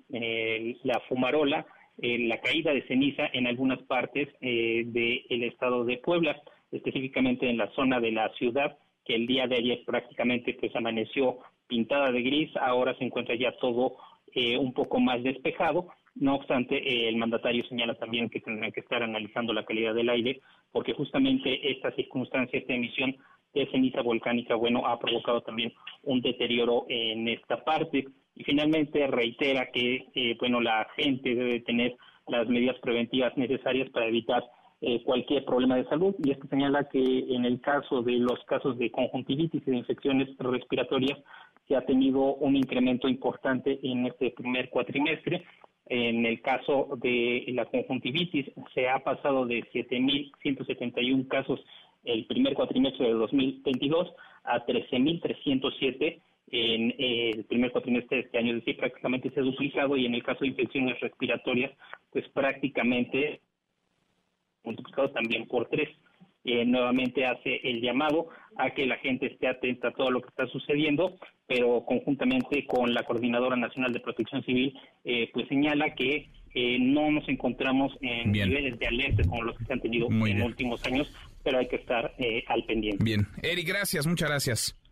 [0.83, 1.65] la fumarola
[2.01, 7.57] eh, la caída de ceniza en algunas partes eh, del estado de Puebla, específicamente en
[7.57, 12.21] la zona de la ciudad, que el día de ayer prácticamente pues amaneció pintada de
[12.21, 13.97] gris, ahora se encuentra ya todo
[14.33, 15.87] eh, un poco más despejado.
[16.15, 20.41] No obstante, el mandatario señala también que tendrán que estar analizando la calidad del aire,
[20.71, 23.15] porque justamente esta circunstancia, esta emisión
[23.53, 29.69] de ceniza volcánica, bueno, ha provocado también un deterioro en esta parte y finalmente reitera
[29.71, 31.95] que eh, bueno la gente debe tener
[32.27, 34.43] las medidas preventivas necesarias para evitar
[34.81, 38.77] eh, cualquier problema de salud y esto señala que en el caso de los casos
[38.77, 41.19] de conjuntivitis y de infecciones respiratorias
[41.67, 45.45] se ha tenido un incremento importante en este primer cuatrimestre.
[45.85, 51.59] En el caso de la conjuntivitis se ha pasado de 7.171 casos
[52.03, 58.51] el primer cuatrimestre de 2022 a 13.307 en eh, el primer cuatrimestre de este año,
[58.51, 61.71] es decir, prácticamente se ha duplicado y en el caso de infecciones respiratorias,
[62.11, 63.41] pues prácticamente
[64.63, 65.89] multiplicado también por tres.
[66.45, 68.27] Eh, nuevamente hace el llamado
[68.57, 72.93] a que la gente esté atenta a todo lo que está sucediendo, pero conjuntamente con
[72.93, 76.29] la Coordinadora Nacional de Protección Civil, eh, pues señala que
[76.79, 80.49] no nos encontramos en niveles de alerta como los que se han tenido en los
[80.49, 81.11] últimos años,
[81.43, 82.13] pero hay que estar
[82.45, 83.03] al pendiente.
[83.03, 83.25] Bien.
[83.41, 84.82] Eric, gracias, muchas gracias.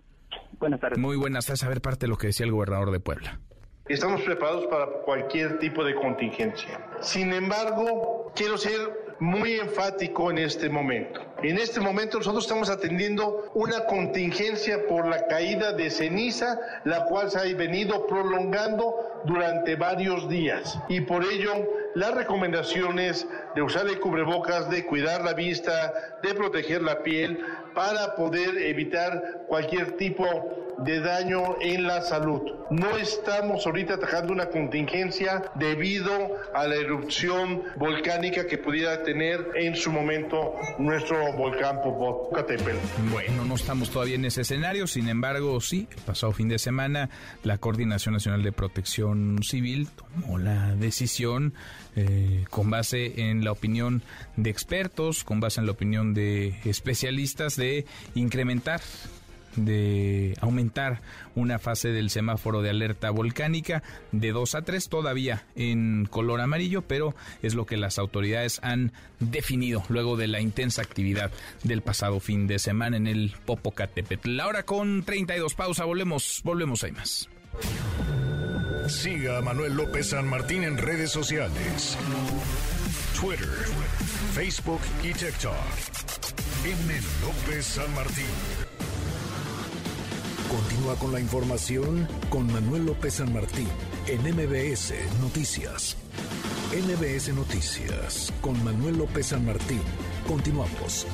[0.60, 1.00] Buenas tardes.
[1.00, 1.64] Muy buenas tardes.
[1.64, 3.40] A ver parte de lo que decía el gobernador de Puebla.
[3.88, 6.88] Estamos preparados para cualquier tipo de contingencia.
[7.02, 11.22] Sin embargo, quiero ser muy enfático en este momento.
[11.44, 17.30] En este momento nosotros estamos atendiendo una contingencia por la caída de ceniza, la cual
[17.30, 20.78] se ha venido prolongando durante varios días.
[20.90, 21.52] Y por ello,
[21.94, 27.40] las recomendaciones de usar el cubrebocas, de cuidar la vista, de proteger la piel,
[27.76, 32.42] para poder evitar cualquier tipo de daño en la salud.
[32.70, 36.12] No estamos ahorita atacando una contingencia debido
[36.54, 42.78] a la erupción volcánica que pudiera tener en su momento nuestro volcán Popocatépetl.
[43.12, 47.10] Bueno, no estamos todavía en ese escenario, sin embargo, sí, el pasado fin de semana
[47.44, 51.54] la Coordinación Nacional de Protección Civil tomó la decisión
[51.96, 54.02] eh, con base en la opinión
[54.38, 58.82] de expertos, con base en la opinión de especialistas de incrementar
[59.56, 61.02] de aumentar
[61.36, 66.82] una fase del semáforo de alerta volcánica de 2 a 3 todavía en color amarillo,
[66.82, 71.32] pero es lo que las autoridades han definido luego de la intensa actividad
[71.64, 74.40] del pasado fin de semana en el Popocatépetl.
[74.40, 77.30] Ahora con 32 pausa volvemos, volvemos hay más.
[78.88, 81.98] Siga a Manuel López San Martín en redes sociales.
[83.20, 83.48] Twitter,
[84.34, 85.54] Facebook y TikTok.
[86.66, 86.94] M.
[87.22, 88.61] López San Martín.
[90.52, 93.70] Continúa con la información con Manuel López San Martín
[94.06, 95.96] en MBS Noticias.
[96.74, 99.80] MBS Noticias con Manuel López San Martín.
[100.28, 101.08] Continuamos.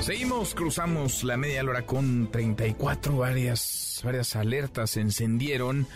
[0.00, 5.88] Seguimos, cruzamos la media hora con 34 varias, varias alertas se encendieron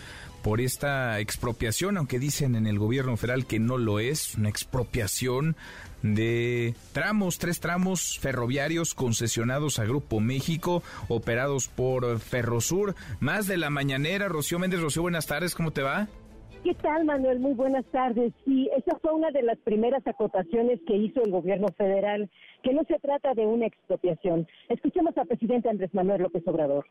[0.43, 5.55] por esta expropiación, aunque dicen en el gobierno federal que no lo es, una expropiación
[6.13, 12.95] de tramos, tres tramos ferroviarios concesionados a Grupo México, operados por Ferrosur.
[13.19, 14.81] Más de la mañanera, Rocío Méndez.
[14.81, 16.07] Rocío, buenas tardes, ¿cómo te va?
[16.63, 17.39] ¿Qué tal, Manuel?
[17.39, 18.33] Muy buenas tardes.
[18.43, 22.29] Sí, esa fue una de las primeras acotaciones que hizo el gobierno federal,
[22.63, 24.47] que no se trata de una expropiación.
[24.69, 26.85] Escuchemos al presidente Andrés Manuel López Obrador.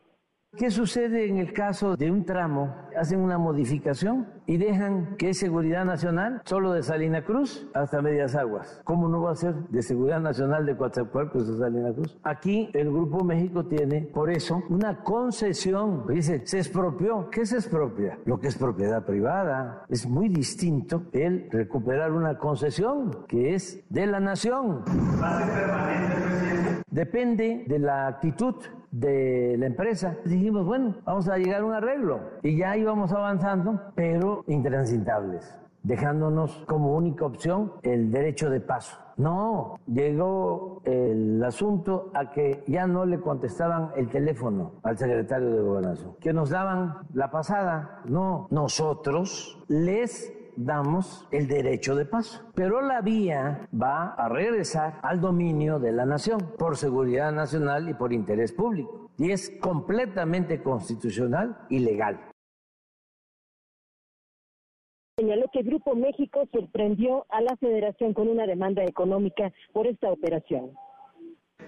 [0.57, 2.73] ¿Qué sucede en el caso de un tramo?
[2.97, 8.35] Hacen una modificación y dejan que es seguridad nacional solo de Salina Cruz hasta Medias
[8.35, 8.79] Aguas.
[8.85, 12.17] ¿Cómo no va a ser de seguridad nacional de Coatzacoalcos a Salina Cruz?
[12.23, 16.07] Aquí el Grupo México tiene, por eso, una concesión.
[16.07, 17.29] Dice, se expropió.
[17.29, 18.17] ¿Qué se expropia?
[18.23, 19.83] Lo que es propiedad privada.
[19.89, 24.85] Es muy distinto el recuperar una concesión que es de la nación.
[25.21, 26.81] ¿Va a ser permanente, presidente?
[26.89, 28.55] Depende de la actitud
[28.99, 30.15] de la empresa.
[30.25, 32.19] Dijimos, bueno, vamos a llegar a un arreglo.
[32.43, 38.97] Y ya íbamos avanzando, pero intransitables, dejándonos como única opción el derecho de paso.
[39.17, 45.61] No, llegó el asunto a que ya no le contestaban el teléfono al secretario de
[45.61, 48.01] Gobernación, que nos daban la pasada.
[48.05, 52.51] No, nosotros les damos el derecho de paso.
[52.55, 57.93] Pero la vía va a regresar al dominio de la nación por seguridad nacional y
[57.93, 59.09] por interés público.
[59.17, 62.19] Y es completamente constitucional y legal.
[65.17, 70.71] Señaló que Grupo México sorprendió a la federación con una demanda económica por esta operación.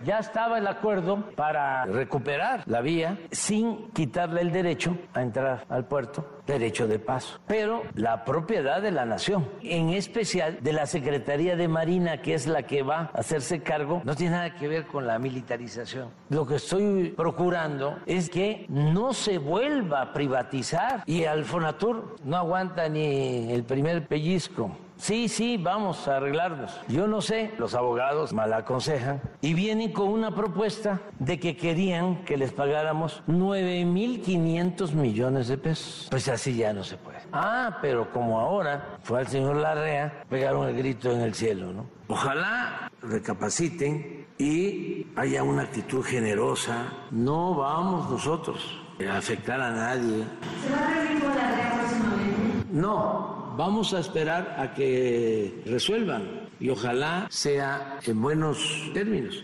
[0.04, 5.86] Ya estaba el acuerdo para recuperar la vía sin quitarle el derecho a entrar al
[5.86, 11.56] puerto, derecho de paso, pero la propiedad de la nación, en especial de la Secretaría
[11.56, 14.88] de Marina, que es la que va a hacerse cargo, no tiene nada que ver
[14.88, 16.10] con la militarización.
[16.30, 22.38] Lo que estoy procurando es que no se vuelva a privatizar y al Fonatur no
[22.38, 24.76] aguanta ni el primer pellizco.
[24.98, 26.80] Sí, sí, vamos a arreglarnos.
[26.88, 32.26] Yo no sé, los abogados mal aconsejan y vienen con una propuesta de que querían
[32.26, 36.08] que les pagáramos 9.500 millones de pesos.
[36.10, 37.20] Pues así ya no se puede.
[37.32, 41.86] Ah, pero como ahora fue al señor Larrea, pegaron el grito en el cielo, ¿no?
[42.08, 46.94] Ojalá recapaciten y haya una actitud generosa.
[47.12, 50.24] No vamos nosotros a afectar a nadie.
[50.64, 52.66] ¿Se va a reunir con Larrea próximamente?
[52.72, 59.44] No, vamos a esperar a que resuelvan y ojalá sea en buenos términos.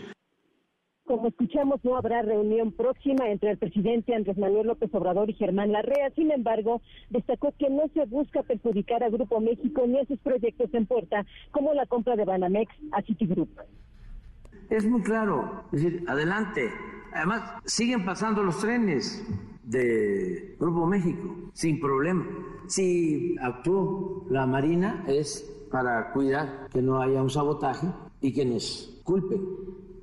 [1.05, 5.73] Como escuchamos, no habrá reunión próxima entre el presidente Andrés Manuel López Obrador y Germán
[5.73, 6.11] Larrea.
[6.15, 10.73] Sin embargo, destacó que no se busca perjudicar a Grupo México ni a sus proyectos
[10.73, 13.49] en puerta, como la compra de Banamex a Citigroup.
[14.69, 16.71] Es muy claro, es decir, adelante.
[17.13, 19.23] Además, siguen pasando los trenes
[19.63, 22.25] de Grupo México sin problema.
[22.67, 27.87] Si actuó la Marina es para cuidar que no haya un sabotaje
[28.21, 29.41] y que nos culpen,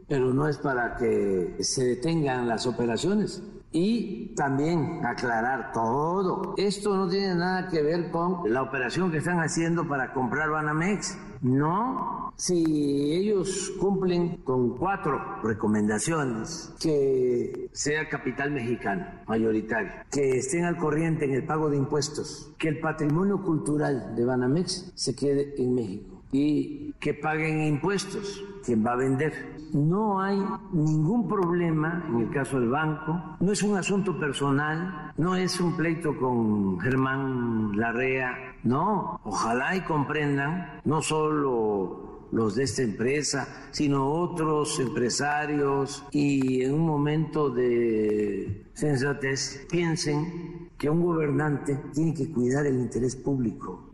[0.08, 3.42] pero no es para que se detengan las operaciones.
[3.72, 6.54] Y también aclarar todo.
[6.56, 11.16] Esto no tiene nada que ver con la operación que están haciendo para comprar Banamex.
[11.42, 20.76] No, si ellos cumplen con cuatro recomendaciones, que sea capital mexicano mayoritario, que estén al
[20.76, 25.74] corriente en el pago de impuestos, que el patrimonio cultural de Banamex se quede en
[25.74, 29.60] México y que paguen impuestos quien va a vender.
[29.72, 30.38] No hay
[30.72, 35.76] ningún problema en el caso del banco, no es un asunto personal, no es un
[35.76, 44.08] pleito con Germán Larrea, no, ojalá y comprendan, no solo los de esta empresa, sino
[44.08, 52.66] otros empresarios y en un momento de sensatez piensen que un gobernante tiene que cuidar
[52.66, 53.89] el interés público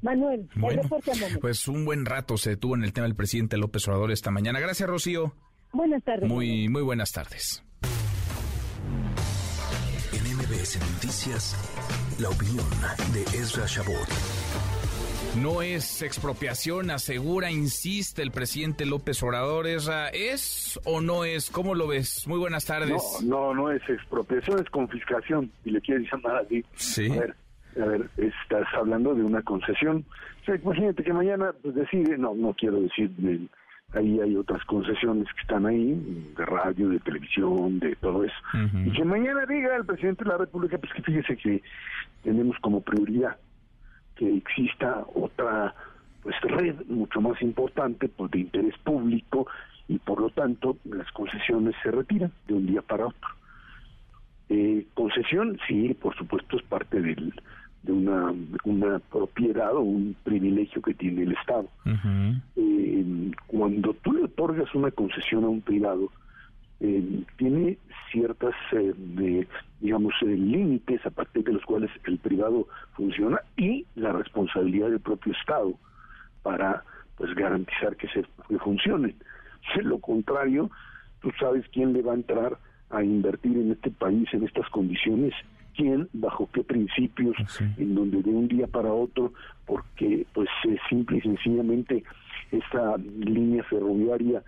[0.00, 0.82] Manuel, bueno,
[1.40, 4.60] pues un buen rato se detuvo en el tema del presidente López Obrador esta mañana.
[4.60, 5.34] Gracias, Rocío.
[5.72, 6.28] Buenas tardes.
[6.28, 7.64] Muy, muy buenas tardes.
[10.12, 12.66] En MBS Noticias, la opinión
[13.12, 14.08] de Ezra Shabot.
[15.42, 19.66] No es expropiación, asegura, insiste el presidente López Obrador.
[19.66, 21.50] ¿Esa ¿Es o no es?
[21.50, 22.26] ¿Cómo lo ves?
[22.26, 23.02] Muy buenas tardes.
[23.22, 26.64] No, no, no es expropiación, es confiscación, y le quieres llamar así.
[26.76, 27.10] Sí.
[27.10, 27.36] A ver,
[27.80, 30.04] a ver, estás hablando de una concesión.
[30.42, 33.10] O sea, imagínate que mañana pues, decide, no, no quiero decir,
[33.94, 38.36] ahí hay otras concesiones que están ahí, de radio, de televisión, de todo eso.
[38.84, 41.62] Y que mañana diga el presidente de la República, pues que fíjese que
[42.22, 43.36] tenemos como prioridad
[44.16, 45.74] que exista otra
[46.22, 49.46] pues red mucho más importante pues, de interés público
[49.86, 53.28] y por lo tanto las concesiones se retiran de un día para otro.
[54.50, 57.32] Eh, concesión, sí, por supuesto, es parte del,
[57.82, 61.68] de una, una propiedad o un privilegio que tiene el Estado.
[62.56, 66.10] Eh, cuando tú le otorgas una concesión a un privado,
[66.80, 67.78] eh, tiene
[68.10, 69.46] ciertas, eh,
[69.80, 75.32] digamos, límites a partir de los cuales el privado funciona y la responsabilidad del propio
[75.32, 75.74] Estado
[76.42, 76.82] para
[77.16, 79.14] pues garantizar que se que funcione.
[79.74, 80.70] De lo contrario,
[81.20, 82.58] tú sabes quién le va a entrar
[82.90, 85.34] a invertir en este país en estas condiciones
[85.78, 87.36] quién, bajo qué principios,
[87.78, 89.32] en donde de un día para otro,
[89.64, 90.48] porque pues
[90.88, 92.02] simple y sencillamente
[92.50, 94.42] esta línea ferroviaria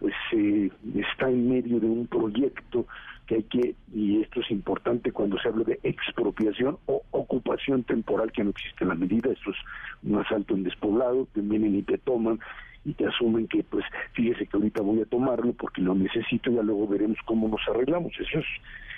[0.00, 2.86] pues eh, está en medio de un proyecto
[3.26, 8.32] que hay que, y esto es importante cuando se habla de expropiación o ocupación temporal,
[8.32, 9.56] que no existe en la medida, esto es
[10.02, 12.40] un asalto en despoblado, te vienen y te toman
[12.84, 16.54] y te asumen que pues fíjese que ahorita voy a tomarlo porque lo necesito, y
[16.54, 18.46] ya luego veremos cómo nos arreglamos, eso es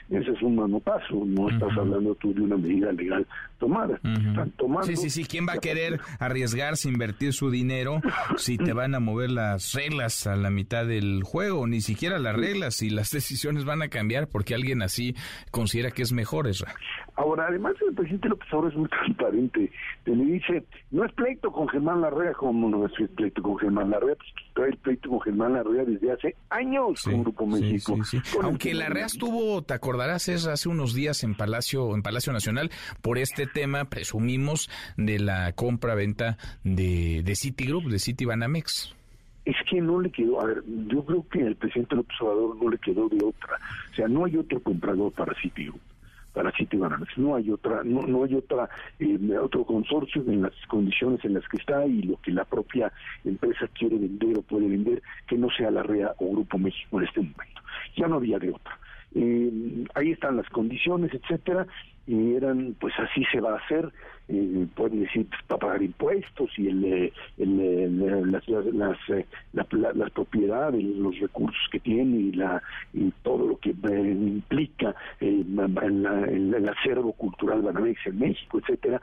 [0.08, 3.26] ese es un manopaso, no estás hablando tú de una medida legal
[3.58, 3.96] tomada.
[3.96, 4.86] Están tomando.
[4.86, 8.00] Sí, sí, sí, ¿quién va a querer arriesgarse, invertir su dinero
[8.36, 11.66] si te van a mover las reglas a la mitad del juego?
[11.66, 15.16] Ni siquiera las reglas y las decisiones van a cambiar porque alguien así
[15.50, 16.66] considera que es mejor, eso.
[17.16, 19.72] Ahora, además, el presidente López Obrador es muy transparente.
[20.04, 23.90] Te le dice, no es pleito con Germán Larrea, como no es pleito con Germán
[23.90, 27.96] Larrea, pues trae el pleito con Germán Larrea desde hace años con Grupo México.
[28.42, 30.28] Aunque Larrea estuvo, ¿te acordarás?
[30.28, 35.52] Es hace unos días en Palacio, en Palacio Nacional, por este tema, presumimos, de la
[35.52, 38.94] compra-venta de, de Citigroup, de Citibanamex
[39.44, 42.68] es que no le quedó, a ver, yo creo que el presidente López Obrador no
[42.68, 43.56] le quedó de otra,
[43.92, 45.80] o sea, no hay otro comprador para Citigroup
[46.36, 47.16] para Citibanamex.
[47.16, 48.68] No hay otra, no, no hay otra
[48.98, 52.92] eh, otro consorcio en las condiciones en las que está y lo que la propia
[53.24, 57.06] empresa quiere vender o puede vender que no sea la REA o Grupo México en
[57.06, 57.62] este momento.
[57.96, 58.78] Ya no había de otra.
[59.14, 59.50] Eh,
[59.94, 61.66] ahí están las condiciones, etcétera,
[62.06, 63.90] y eran, pues así se va a hacer,
[64.28, 64.92] eh, pues,
[65.46, 68.98] para pagar impuestos y el, eh, el, las, las,
[69.52, 72.62] las, propiedades, los recursos que tiene y, la,
[72.92, 79.00] y todo lo que implica el, acervo cultural banamex en México, etcétera,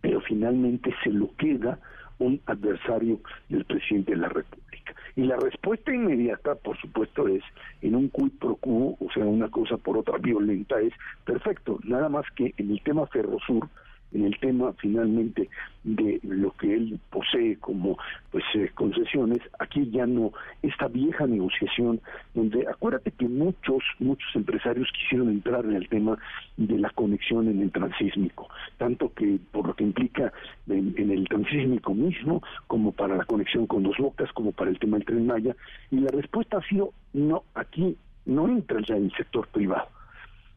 [0.00, 1.78] pero finalmente se lo queda
[2.18, 4.94] un adversario del presidente de la República.
[5.16, 7.42] Y la respuesta inmediata, por supuesto, es
[7.82, 10.92] en un quid pro quo, o sea, una cosa por otra violenta, es
[11.24, 11.78] perfecto.
[11.84, 13.68] Nada más que en el tema Ferrosur,
[14.14, 15.48] en el tema finalmente
[15.82, 17.98] de lo que él posee como
[18.30, 22.00] pues eh, concesiones, aquí ya no esta vieja negociación
[22.32, 26.16] donde acuérdate que muchos muchos empresarios quisieron entrar en el tema
[26.56, 28.48] de la conexión en el transísmico,
[28.78, 30.32] tanto que por lo que implica
[30.68, 34.96] en, el transísmico mismo como para la conexión con dos bocas, como para el tema
[34.96, 35.54] del tren Maya,
[35.90, 37.96] y la respuesta ha sido no, aquí
[38.26, 39.88] no entra ya en el sector privado.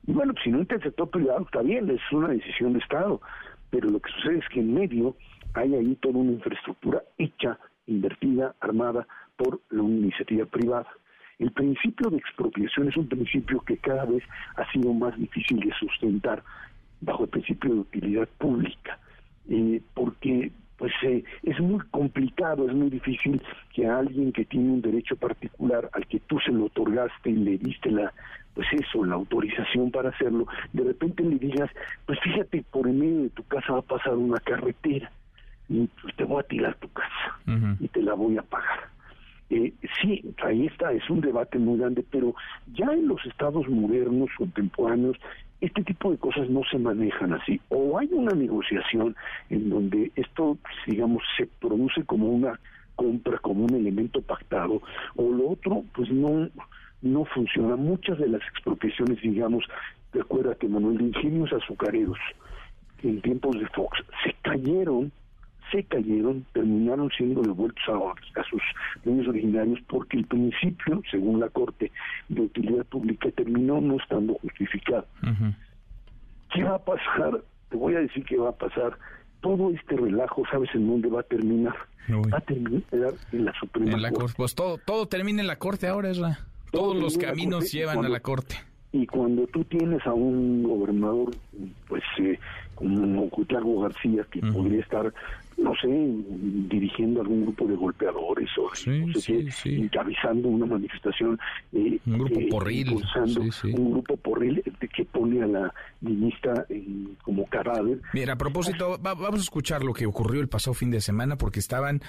[0.05, 3.19] Y bueno, si no entra el sector privado, está bien, es una decisión de Estado,
[3.69, 5.15] pero lo que sucede es que en medio
[5.53, 7.57] hay ahí toda una infraestructura hecha,
[7.87, 10.87] invertida, armada por la iniciativa privada.
[11.39, 14.23] El principio de expropiación es un principio que cada vez
[14.55, 16.43] ha sido más difícil de sustentar
[17.01, 18.99] bajo el principio de utilidad pública,
[19.49, 23.41] eh, porque pues eh, es muy complicado, es muy difícil
[23.73, 27.35] que a alguien que tiene un derecho particular al que tú se lo otorgaste y
[27.35, 28.13] le diste la
[28.57, 31.69] pues eso, la autorización para hacerlo, de repente le digas,
[32.07, 35.11] pues fíjate, por en medio de tu casa va a pasar una carretera
[35.69, 37.39] y pues, te voy a tirar tu casa
[37.79, 38.79] y te la voy a pagar.
[39.51, 42.33] Eh, sí, ahí está, es un debate muy grande, pero
[42.73, 45.17] ya en los estados modernos, contemporáneos,
[45.61, 47.61] este tipo de cosas no se manejan así.
[47.69, 49.15] O hay una negociación
[49.51, 52.59] en donde esto, digamos, se produce como una
[52.95, 54.81] compra, como un elemento pactado,
[55.15, 56.49] o lo otro, pues no,
[57.01, 57.75] no funciona.
[57.75, 59.65] Muchas de las expropiaciones, digamos,
[60.59, 62.17] que Manuel, de ingenios azucareros
[63.03, 65.11] en tiempos de Fox se cayeron
[65.71, 68.61] se cayeron, terminaron siendo devueltos a, a, sus
[69.03, 71.91] dueños originarios porque el principio, según la Corte
[72.29, 75.05] de Utilidad Pública, terminó no estando justificado.
[76.53, 77.41] ¿Qué va a pasar?
[77.69, 78.97] Te voy a decir qué va a pasar.
[79.41, 81.75] Todo este relajo, ¿sabes en dónde va a terminar?
[82.09, 84.33] Va a terminar en la Suprema Corte.
[84.37, 86.39] Pues todo, todo termina en la Corte ahora, es la...
[86.77, 88.55] Todos los caminos llevan a la Corte.
[88.91, 91.35] Y cuando tú tienes a un gobernador,
[91.87, 92.39] pues eh,
[92.75, 95.11] como Cuitlago García, que podría estar
[95.57, 98.69] no sé, dirigiendo algún grupo de golpeadores o
[99.65, 101.39] encabezando una manifestación.
[101.73, 102.95] Eh, un grupo eh, porril.
[103.73, 104.63] un grupo porril
[104.95, 106.65] que pone a la ministra
[107.23, 108.01] como cadáver.
[108.13, 111.59] Mira, a propósito, vamos a escuchar lo que ocurrió el pasado fin de semana porque
[111.59, 112.01] estaban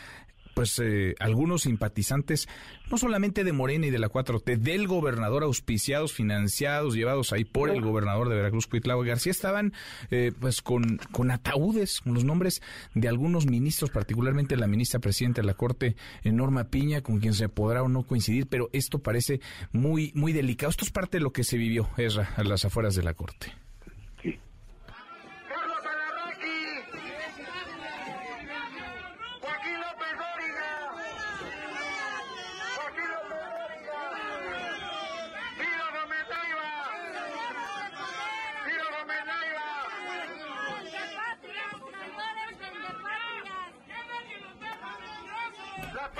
[0.58, 2.48] pues eh, algunos simpatizantes,
[2.90, 7.70] no solamente de Morena y de la 4T, del gobernador, auspiciados, financiados, llevados ahí por
[7.70, 9.72] el gobernador de Veracruz, Cuitlao García, estaban
[10.10, 12.60] eh, pues con, con ataúdes, con los nombres
[12.92, 15.94] de algunos ministros, particularmente la ministra presidenta de la Corte,
[16.24, 19.40] Norma Piña, con quien se podrá o no coincidir, pero esto parece
[19.70, 20.70] muy, muy delicado.
[20.70, 23.52] Esto es parte de lo que se vivió, Ezra, a las afueras de la Corte.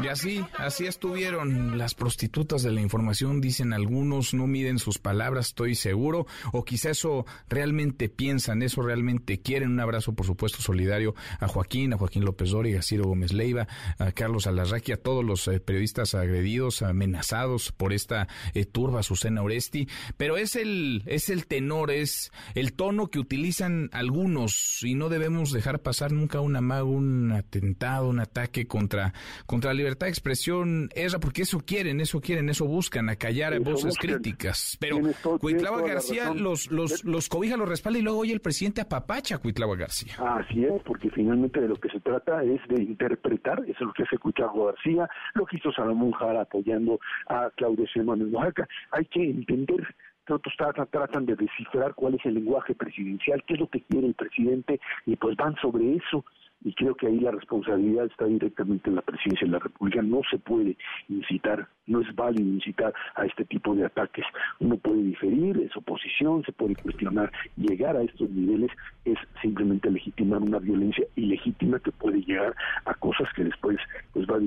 [0.00, 5.48] Y así, así estuvieron las prostitutas de la información, dicen algunos, no miden sus palabras,
[5.48, 9.72] estoy seguro, o quizá eso realmente piensan, eso realmente quieren.
[9.72, 13.66] Un abrazo, por supuesto, solidario a Joaquín, a Joaquín López Dori, a Ciro Gómez Leiva,
[13.98, 19.42] a Carlos Alarraqui, a todos los eh, periodistas agredidos, amenazados por esta eh, turba Susana
[19.42, 19.88] Oresti.
[20.16, 25.50] Pero es el, es el tenor, es el tono que utilizan algunos y no debemos
[25.50, 29.12] dejar pasar nunca un amago, un atentado, un ataque contra,
[29.46, 33.58] contra la libertad de expresión, Ezra, porque eso quieren, eso quieren, eso buscan, acallar a
[33.58, 34.76] voces críticas.
[34.78, 34.98] Pero
[35.40, 39.38] Cuitlava García los, los, los cobija, los respalda y luego oye el presidente apapacha a
[39.38, 40.14] Cuitlava García.
[40.18, 43.92] Así es, porque finalmente de lo que se trata es de interpretar, eso es lo
[43.94, 48.68] que hace Cuitlava García, lo que hizo Salomón Jara apoyando a Claudio Sheinbaum en Oaxaca.
[48.90, 49.86] Hay que entender
[50.28, 50.42] todos
[50.90, 54.78] tratan de descifrar cuál es el lenguaje presidencial, qué es lo que quiere el presidente
[55.06, 56.22] y pues van sobre eso
[56.64, 60.02] y creo que ahí la responsabilidad está directamente en la presidencia de la República.
[60.02, 60.76] No se puede
[61.08, 64.24] incitar, no es válido incitar a este tipo de ataques.
[64.58, 67.30] Uno puede diferir, es oposición, se puede cuestionar.
[67.56, 68.70] Llegar a estos niveles
[69.04, 72.54] es simplemente legitimar una violencia ilegítima que puede llegar
[72.84, 73.78] a cosas que después
[74.12, 74.38] pues va,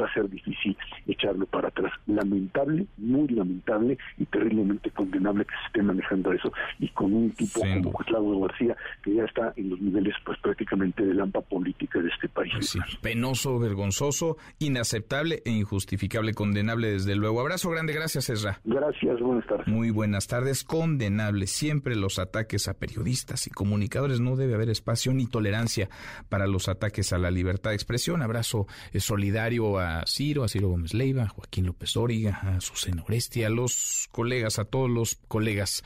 [0.00, 1.92] va a ser difícil echarlo para atrás.
[2.06, 7.60] Lamentable, muy lamentable y terriblemente condenable que se esté manejando eso y con un tipo
[7.60, 12.08] como Claudio García que ya está en los niveles pues prácticamente de lampa política de
[12.08, 12.52] este país.
[12.54, 17.40] Pues penoso, vergonzoso, inaceptable e injustificable, condenable desde luego.
[17.40, 18.60] Abrazo grande, gracias Ezra.
[18.64, 19.66] Gracias, buenas tardes.
[19.68, 21.46] Muy buenas tardes, condenable.
[21.46, 25.90] Siempre los ataques a periodistas y comunicadores, no debe haber espacio ni tolerancia
[26.30, 28.22] para los ataques a la libertad de expresión.
[28.22, 33.02] Abrazo eh, solidario a Ciro, a Ciro Gómez Leiva, a Joaquín López Origa, a Susana
[33.02, 35.84] Oresti, a los colegas, a todos los colegas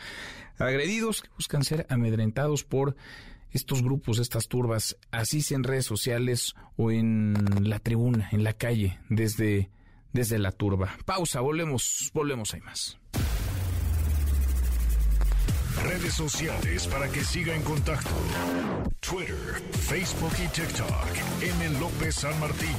[0.57, 2.95] agredidos que buscan ser amedrentados por
[3.55, 8.53] estos grupos, estas turbas, así sea en redes sociales o en la tribuna, en la
[8.53, 9.71] calle, desde,
[10.13, 10.99] desde la turba.
[11.07, 12.99] Pausa, volvemos, volvemos, hay más.
[15.85, 18.11] Redes sociales para que siga en contacto:
[19.01, 21.09] Twitter, Facebook y TikTok.
[21.43, 21.79] M.
[21.79, 22.77] López San Martín.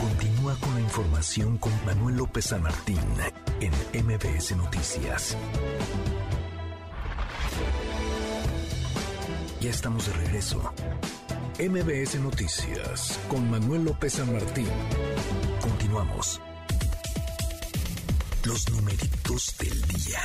[0.00, 2.98] Continúa con la información con Manuel López San Martín
[3.60, 5.36] en MBS Noticias.
[9.62, 10.60] Ya estamos de regreso.
[11.60, 14.66] MBS Noticias con Manuel López San Martín.
[15.60, 16.40] Continuamos.
[18.44, 20.18] Los numeritos del día.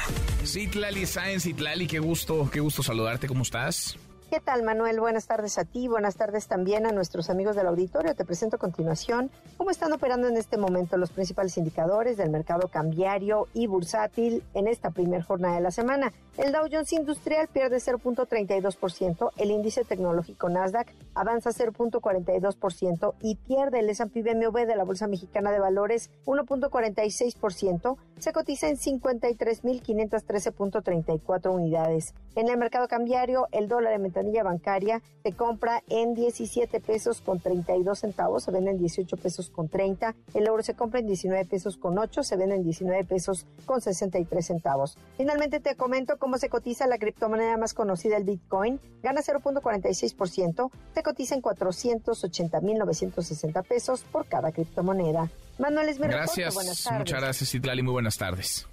[0.43, 3.95] Citlali Sáenz, Citlali, qué gusto, qué gusto saludarte, ¿cómo estás?
[4.29, 4.99] ¿Qué tal, Manuel?
[4.99, 8.13] Buenas tardes a ti, buenas tardes también a nuestros amigos del auditorio.
[8.13, 12.67] Te presento a continuación cómo están operando en este momento los principales indicadores del mercado
[12.67, 16.11] cambiario y bursátil en esta primera jornada de la semana.
[16.37, 23.89] El Dow Jones Industrial pierde 0.32%, el índice tecnológico Nasdaq avanza 0.42% y pierde el
[23.89, 32.13] S&P BMW de la Bolsa Mexicana de Valores 1.46%, se cotiza en 53.513.34 unidades.
[32.35, 37.97] En el mercado cambiario, el dólar ventanilla bancaria se compra en 17 pesos con 32
[37.99, 41.77] centavos, se vende en 18 pesos con 30, el euro se compra en 19 pesos
[41.77, 44.97] con 8, se vende en 19 pesos con 63 centavos.
[45.17, 51.03] Finalmente te comento cómo se cotiza la criptomoneda más conocida, el Bitcoin, gana 0.46%, se
[51.03, 55.29] cotiza en 480.960 pesos por cada criptomoneda.
[55.59, 56.55] Manuel es Gracias,
[56.91, 58.67] muchas gracias Itlali, muy buenas tardes.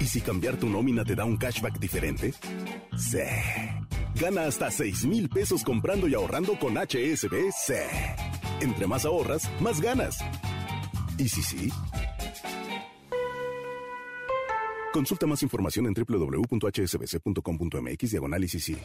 [0.00, 2.32] ¿Y si cambiar tu nómina te da un cashback diferente?
[2.96, 3.18] Sí.
[4.20, 7.72] Gana hasta 6 mil pesos comprando y ahorrando con HSBC.
[8.60, 10.18] Entre más ahorras, más ganas.
[11.16, 11.72] ¿Y si sí?
[14.92, 18.84] Consulta más información en www.hsbc.com.mx diagonal HSBC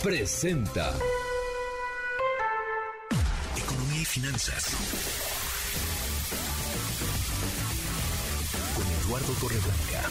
[0.00, 0.96] presenta
[3.56, 4.76] Economía y Finanzas
[9.02, 10.08] Eduardo Torreblanca.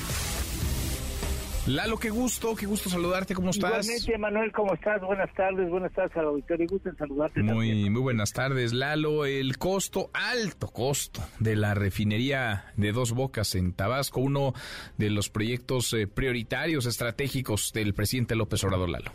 [1.67, 3.85] Lalo, qué gusto, qué gusto saludarte, ¿cómo estás?
[3.85, 5.01] Igualmente, Manuel, ¿cómo estás?
[5.01, 7.43] Buenas tardes, buenas tardes al auditorio, gusto en saludarte.
[7.43, 9.25] Muy, muy buenas tardes, Lalo.
[9.25, 14.53] El costo, alto costo de la refinería de Dos Bocas en Tabasco, uno
[14.97, 19.11] de los proyectos eh, prioritarios, estratégicos del presidente López Obrador, Lalo.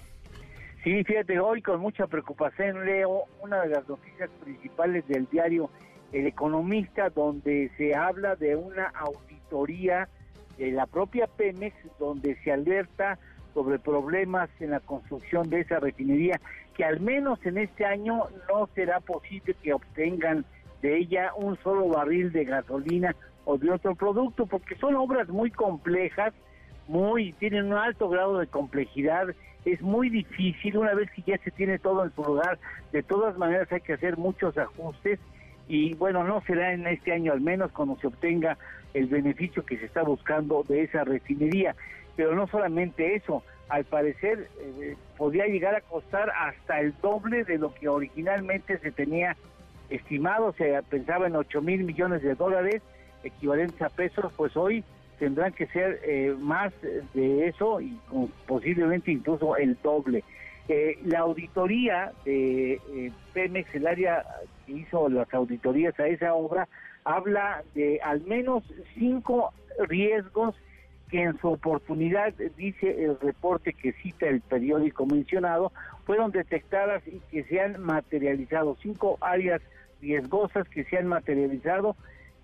[0.84, 5.70] Sí, fíjate, hoy con mucha preocupación leo una de las noticias principales del diario
[6.12, 9.32] El Economista, donde se habla de una audiencia
[10.59, 13.18] la propia Pemex, donde se alerta
[13.55, 16.40] sobre problemas en la construcción de esa refinería,
[16.74, 20.44] que al menos en este año no será posible que obtengan
[20.80, 25.50] de ella un solo barril de gasolina o de otro producto, porque son obras muy
[25.50, 26.32] complejas,
[26.88, 29.28] muy tienen un alto grado de complejidad,
[29.64, 32.59] es muy difícil, una vez que ya se tiene todo en su lugar,
[32.90, 35.20] de todas maneras hay que hacer muchos ajustes
[35.68, 38.59] y bueno, no será en este año al menos cuando se obtenga
[38.95, 41.74] el beneficio que se está buscando de esa refinería.
[42.16, 47.59] Pero no solamente eso, al parecer eh, podría llegar a costar hasta el doble de
[47.59, 49.36] lo que originalmente se tenía
[49.88, 52.82] estimado, se pensaba en 8 mil millones de dólares
[53.24, 54.84] equivalentes a pesos, pues hoy
[55.18, 56.72] tendrán que ser eh, más
[57.14, 57.99] de eso y
[58.47, 60.24] posiblemente incluso el doble.
[60.68, 64.24] Eh, la auditoría de Pemex, el área
[64.66, 66.68] que hizo las auditorías a esa obra,
[67.05, 69.53] habla de al menos cinco
[69.88, 70.55] riesgos
[71.11, 75.70] que en su oportunidad, dice el reporte que cita el periódico mencionado,
[76.07, 78.76] fueron detectadas y que se han materializado.
[78.82, 79.61] Cinco áreas
[80.00, 81.96] riesgosas que se han materializado.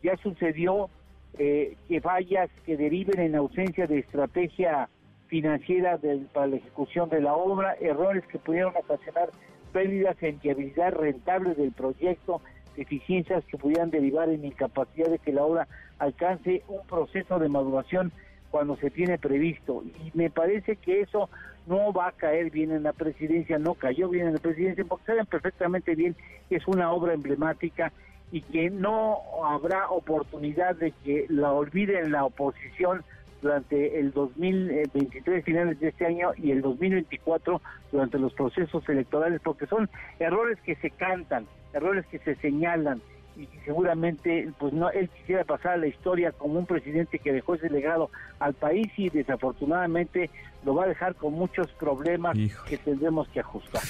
[0.03, 0.91] Ya sucedió
[1.39, 4.89] eh, que fallas que deriven en ausencia de estrategia
[5.29, 5.99] financiera
[6.33, 9.31] para la ejecución de la obra, errores que pudieron ocasionar
[9.73, 12.41] pérdidas en viabilidad rentable del proyecto,
[12.79, 15.68] deficiencias que pudieran derivar en incapacidad de que la obra
[15.99, 18.12] alcance un proceso de maduración
[18.51, 19.83] cuando se tiene previsto.
[19.85, 21.29] Y me parece que eso
[21.66, 25.07] no va a caer bien en la presidencia, no cayó bien en la presidencia, porque
[25.07, 26.14] saben perfectamente bien
[26.49, 27.93] que es una obra emblemática
[28.31, 33.03] y que no habrá oportunidad de que la olviden la oposición
[33.43, 37.61] durante el 2023, finales de este año, y el 2024,
[37.93, 43.01] durante los procesos electorales, porque son errores que se cantan, errores que se señalan,
[43.39, 47.55] y seguramente pues no él quisiera pasar a la historia como un presidente que dejó
[47.55, 48.11] ese legado
[48.41, 50.29] al país y desafortunadamente
[50.64, 52.37] lo va a dejar con muchos problemas
[52.69, 53.83] que tendremos que ajustar.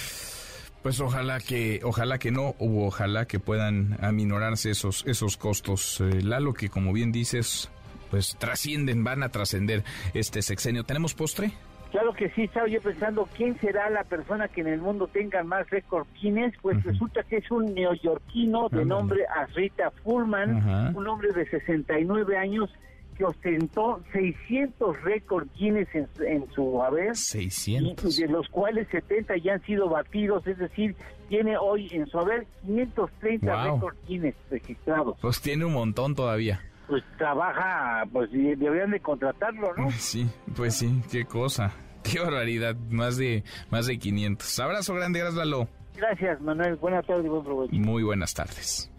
[0.83, 6.01] Pues ojalá que ojalá que no o ojalá que puedan aminorarse esos esos costos.
[6.01, 7.71] Eh, Lalo que como bien dices
[8.11, 10.85] pues trascienden, van a trascender este sexenio.
[10.85, 11.53] ¿Tenemos postre?
[11.91, 15.43] Claro que sí, estaba yo pensando quién será la persona que en el mundo tenga
[15.43, 21.33] más récord Guinness, pues resulta que es un neoyorquino de nombre Asrita Fullman, un hombre
[21.33, 22.71] de 69 años
[23.17, 27.17] que ostentó 600 récords Guinness en, su haber.
[27.17, 28.17] 600.
[28.17, 30.95] de los cuales 70 ya han sido batidos, es decir,
[31.29, 35.17] tiene hoy en su haber 530 récords Guinness registrados.
[35.23, 39.91] Pues tiene un montón todavía pues trabaja, pues deberían de contratarlo, ¿no?
[39.99, 40.27] Sí,
[40.57, 41.73] pues sí, qué cosa,
[42.03, 44.59] qué barbaridad, más de más de 500.
[44.61, 45.69] Abrazo grande, gracias Lalo.
[45.97, 47.75] Gracias Manuel, buenas tardes y buen provecho.
[47.75, 48.91] Muy buenas tardes.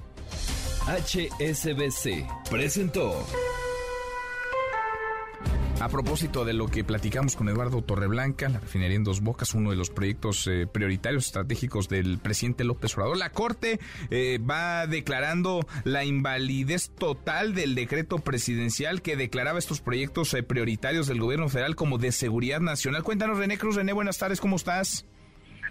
[0.87, 3.25] HSBC presentó
[5.81, 9.69] A propósito de lo que platicamos con Eduardo Torreblanca, la refinería en Dos Bocas, uno
[9.69, 13.79] de los proyectos eh, prioritarios estratégicos del presidente López Obrador, la Corte
[14.11, 21.07] eh, va declarando la invalidez total del decreto presidencial que declaraba estos proyectos eh, prioritarios
[21.07, 23.03] del gobierno federal como de seguridad nacional.
[23.03, 23.77] Cuéntanos, René Cruz.
[23.77, 25.07] René, buenas tardes, ¿cómo estás?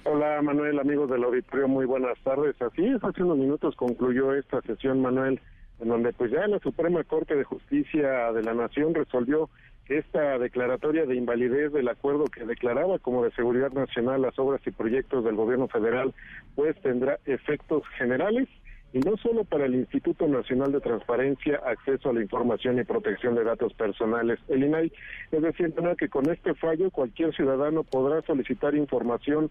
[0.05, 2.57] Hola Manuel, amigos del auditorio, muy buenas tardes.
[2.63, 5.39] Así es, hace unos minutos concluyó esta sesión, Manuel,
[5.81, 9.51] en donde pues ya la Suprema Corte de Justicia de la Nación resolvió
[9.89, 14.71] esta declaratoria de invalidez del acuerdo que declaraba como de seguridad nacional las obras y
[14.71, 16.15] proyectos del gobierno federal,
[16.55, 18.49] pues tendrá efectos generales
[18.93, 23.35] y no solo para el Instituto Nacional de Transparencia, Acceso a la Información y Protección
[23.35, 24.91] de Datos Personales, el INAI,
[25.31, 29.51] es decir, que con este fallo cualquier ciudadano podrá solicitar información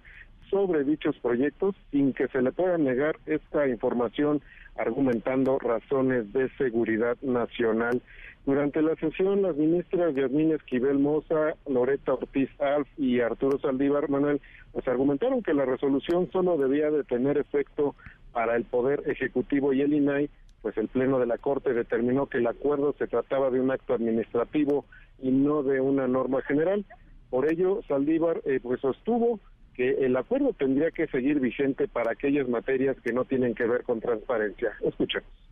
[0.49, 4.41] sobre dichos proyectos sin que se le pueda negar esta información
[4.75, 8.01] argumentando razones de seguridad nacional.
[8.47, 14.39] Durante la sesión, las ministras Yasmín Esquivel Moza, Loreta Ortiz Alf y Arturo Saldívar Manuel,
[14.71, 17.93] pues argumentaron que la resolución solo debía de tener efecto
[18.31, 20.29] para el Poder Ejecutivo y el INAI,
[20.61, 23.93] pues el Pleno de la Corte determinó que el acuerdo se trataba de un acto
[23.93, 24.85] administrativo
[25.21, 26.85] y no de una norma general.
[27.29, 29.41] Por ello, Saldívar eh, pues sostuvo
[29.73, 33.83] que el acuerdo tendría que seguir vigente para aquellas materias que no tienen que ver
[33.83, 34.71] con transparencia.
[34.85, 35.46] Escuchemos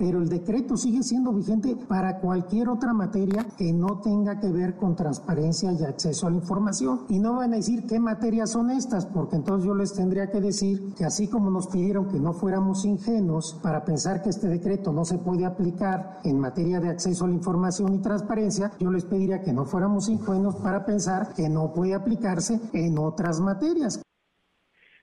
[0.00, 4.76] pero el decreto sigue siendo vigente para cualquier otra materia que no tenga que ver
[4.76, 7.02] con transparencia y acceso a la información.
[7.10, 10.40] Y no van a decir qué materias son estas, porque entonces yo les tendría que
[10.40, 14.90] decir que así como nos pidieron que no fuéramos ingenuos para pensar que este decreto
[14.90, 19.04] no se puede aplicar en materia de acceso a la información y transparencia, yo les
[19.04, 24.00] pediría que no fuéramos ingenuos para pensar que no puede aplicarse en otras materias.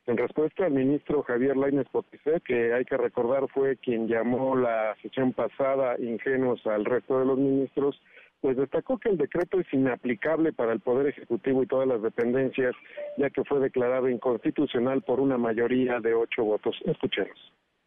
[0.07, 4.95] En respuesta al ministro Javier Lainez Poticé, que hay que recordar fue quien llamó la
[5.01, 8.01] sesión pasada ingenuos al resto de los ministros,
[8.39, 12.73] pues destacó que el decreto es inaplicable para el Poder Ejecutivo y todas las dependencias,
[13.17, 16.77] ya que fue declarado inconstitucional por una mayoría de ocho votos.
[16.85, 17.37] Escuchemos.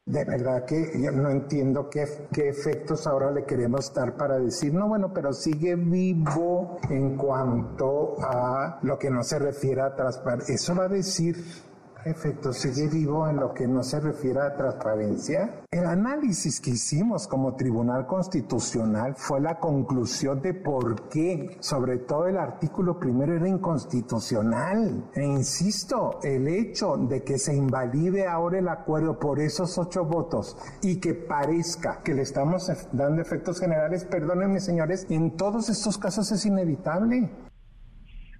[0.04, 2.04] De verdad que yo no entiendo qué,
[2.34, 8.16] qué, efectos ahora le queremos dar para decir, no, bueno, pero sigue vivo en cuanto
[8.20, 10.54] a lo que no se refiere a transparencia.
[10.54, 11.36] Eso va a decir
[12.04, 15.62] efecto sigue vivo en lo que no se refiere a transparencia.
[15.70, 22.26] El análisis que hicimos como Tribunal Constitucional fue la conclusión de por qué, sobre todo
[22.26, 25.10] el artículo primero era inconstitucional.
[25.14, 30.56] E insisto, el hecho de que se invalide ahora el acuerdo por esos ocho votos
[30.82, 36.30] y que parezca que le estamos dando efectos generales, perdónenme señores, en todos estos casos
[36.32, 37.30] es inevitable.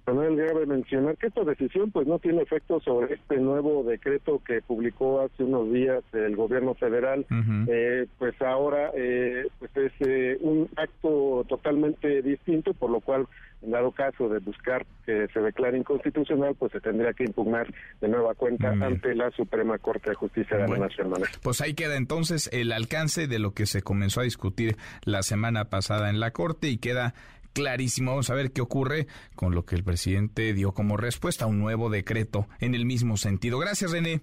[0.05, 4.61] Manuel, cabe mencionar que esta decisión pues no tiene efecto sobre este nuevo decreto que
[4.61, 7.25] publicó hace unos días el gobierno federal.
[7.67, 13.27] eh, pues ahora eh, pues es eh, un acto totalmente distinto, por lo cual
[13.61, 17.71] en dado caso de buscar que se declare inconstitucional, pues se tendría que impugnar
[18.01, 21.13] de nueva cuenta ante la Suprema Corte de Justicia de la Nación.
[21.43, 25.65] Pues ahí queda entonces el alcance de lo que se comenzó a discutir la semana
[25.65, 27.13] pasada en la Corte y queda
[27.53, 28.11] clarísimo.
[28.11, 31.59] Vamos a ver qué ocurre con lo que el presidente dio como respuesta a un
[31.59, 33.59] nuevo decreto en el mismo sentido.
[33.59, 34.21] Gracias, René.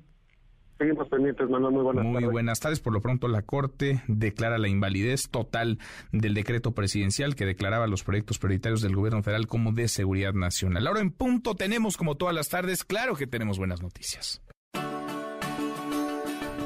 [0.78, 1.72] Seguimos pendientes, Manuel.
[1.72, 2.78] Muy buenas Muy buenas tardes.
[2.78, 5.78] Por lo pronto, la Corte declara la invalidez total
[6.12, 10.86] del decreto presidencial que declaraba los proyectos prioritarios del gobierno federal como de seguridad nacional.
[10.86, 14.40] Ahora en punto tenemos, como todas las tardes, claro que tenemos buenas noticias.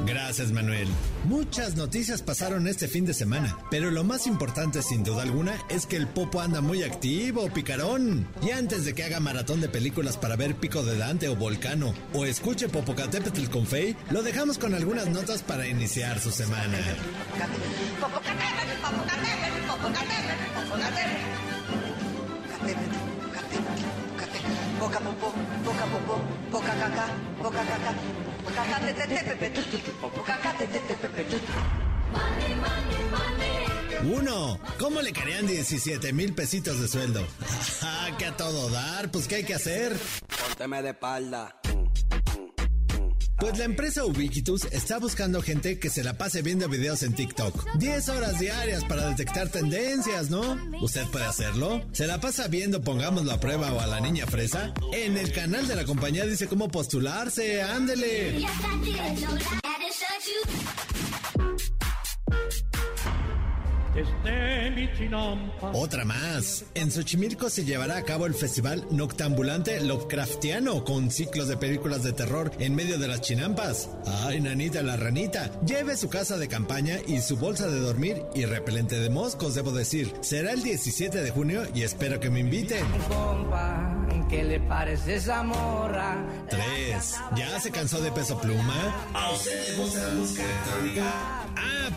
[0.07, 0.89] Gracias, Manuel.
[1.25, 5.87] Muchas noticias pasaron este fin de semana, pero lo más importante, sin duda alguna, es
[5.87, 8.27] que el Popo anda muy activo, picarón.
[8.43, 11.95] Y antes de que haga maratón de películas para ver Pico de Dante o Volcano,
[12.13, 16.79] o escuche Popocatépetl con Fey, lo dejamos con algunas notas para iniciar su semana.
[24.81, 27.07] Poca poca popo, poca caca,
[27.41, 28.32] poca caca.
[34.05, 37.25] Uno, ¿cómo le querían 17 mil pesitos de sueldo?
[37.83, 39.97] Ah, que a todo dar, pues ¿qué hay que hacer?
[40.49, 41.57] Pónteme de espalda.
[43.43, 47.75] Pues la empresa Ubiquitus está buscando gente que se la pase viendo videos en TikTok.
[47.75, 50.57] 10 horas diarias para detectar tendencias, ¿no?
[50.81, 51.83] ¿Usted puede hacerlo?
[51.91, 54.73] ¿Se la pasa viendo Pongámoslo a prueba o a la niña fresa?
[54.93, 58.47] En el canal de la compañía dice cómo postularse, ándele.
[65.75, 66.65] Otra más.
[66.75, 72.13] En Xochimilco se llevará a cabo el festival noctambulante Lovecraftiano con ciclos de películas de
[72.13, 73.91] terror en medio de las chinampas.
[74.25, 75.51] Ay, nanita la ranita.
[75.67, 79.73] Lleve su casa de campaña y su bolsa de dormir y repelente de moscos, debo
[79.73, 80.13] decir.
[80.21, 82.85] Será el 17 de junio y espero que me inviten.
[84.31, 86.17] ¿Qué le parece esa morra?
[86.49, 87.15] 3.
[87.37, 89.11] ¿Ya se cansó de peso pluma?
[89.13, 90.43] ¿A usted le gusta la música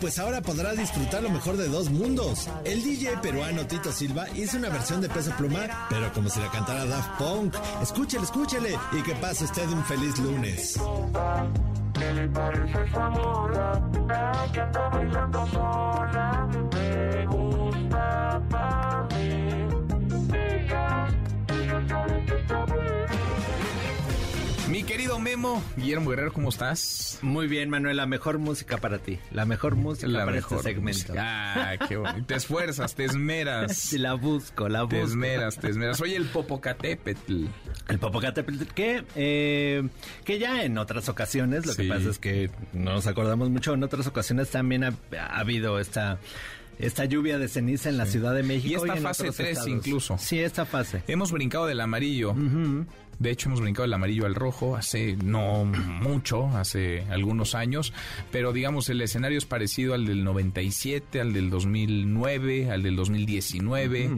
[0.00, 2.48] Pues ahora podrá disfrutar lo mejor de dos mundos.
[2.64, 6.50] El DJ peruano Tito Silva hizo una versión de peso pluma, pero como si la
[6.50, 7.54] cantara Daft Punk.
[7.82, 10.78] Escúchele, escúchele y que pase usted un feliz lunes.
[25.06, 27.20] Querido Memo, Guillermo Guerrero, ¿cómo estás?
[27.22, 29.20] Muy bien, Manuel, la mejor música para ti.
[29.30, 30.98] La mejor música La para mejor este segmento.
[31.12, 31.14] música.
[31.70, 32.26] Ah, qué bonito.
[32.26, 33.76] Te esfuerzas, te esmeras.
[33.76, 34.96] Sí, la busco, la busco.
[34.96, 36.00] Te esmeras, te esmeras.
[36.00, 37.44] Oye, el Popocatépetl.
[37.88, 39.88] El Popocatépetl, que, eh,
[40.24, 41.82] que ya en otras ocasiones, lo Sí.
[41.84, 45.78] que pasa es que no nos acordamos mucho, en otras ocasiones también ha, ha habido
[45.78, 46.18] esta...
[46.78, 48.68] Esta lluvia de ceniza en la Ciudad de México.
[48.68, 49.70] Y esta en fase otros 3 estados.
[49.70, 50.18] incluso.
[50.18, 51.02] Sí, esta fase.
[51.08, 52.34] Hemos brincado del amarillo.
[53.18, 57.92] De hecho, hemos brincado del amarillo al rojo hace no mucho, hace algunos años,
[58.30, 64.10] pero digamos el escenario es parecido al del 97, al del 2009, al del 2019,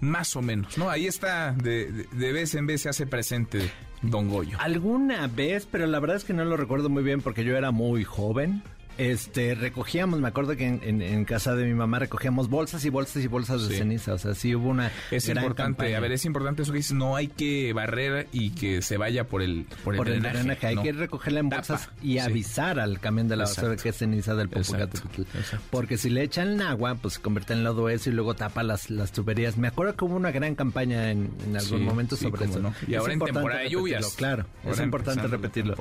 [0.00, 0.90] más o menos, ¿no?
[0.90, 3.70] Ahí está, de, de- de vez en vez se hace presente
[4.02, 4.58] Don Goyo.
[4.60, 7.70] Alguna vez, pero la verdad es que no lo recuerdo muy bien porque yo era
[7.70, 8.62] muy joven.
[8.98, 12.90] Este, recogíamos, me acuerdo que en, en- en casa de mi mamá recogíamos bolsas y
[12.90, 14.14] bolsas y bolsas de ceniza.
[14.14, 15.96] O sea, sí hubo una Es gran importante, campaña.
[15.98, 19.24] a ver, es importante eso que dices, no hay que barrer y que se vaya
[19.24, 20.66] por el, por el, por el drenaje, drenaje.
[20.66, 22.18] Hay que recogerla en bolsas y sí.
[22.20, 23.82] avisar al camión de la basura Exacto.
[23.82, 25.22] que es ceniza del Popocatépetl.
[25.70, 28.90] Porque si le echan agua, pues se convierte en lodo eso y luego tapa las,
[28.90, 29.56] las tuberías.
[29.58, 32.60] Me acuerdo que hubo una gran campaña en, en algún Sí, momento sobre eso.
[32.60, 32.72] no.
[32.88, 34.14] Y Es ahora en temporada de lluvias.
[34.16, 35.74] Claro, Ahora es importante repetirlo.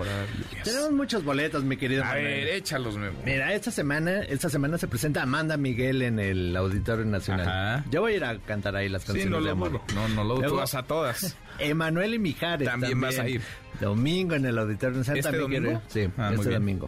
[0.63, 2.25] Tenemos muchos boletos, mi querido A Manuel.
[2.25, 3.19] ver, échalos, Memo.
[3.25, 7.47] Mira, esta semana, esta semana se presenta Amanda Miguel en el Auditorio Nacional.
[7.47, 7.85] Ajá.
[7.91, 9.71] Yo voy a ir a cantar ahí las Sí, canciones no de lo amor.
[9.71, 9.81] dudo.
[9.95, 10.35] No, no lo dudo.
[10.35, 11.37] Tú Luego, vas a todas.
[11.59, 13.41] Emanuel y Mijares También vas a ir.
[13.79, 15.19] Domingo en el Auditorio Nacional.
[15.19, 15.81] ¿Este también domingo?
[15.91, 16.09] quiero.
[16.09, 16.87] Sí, Ah, este domingo.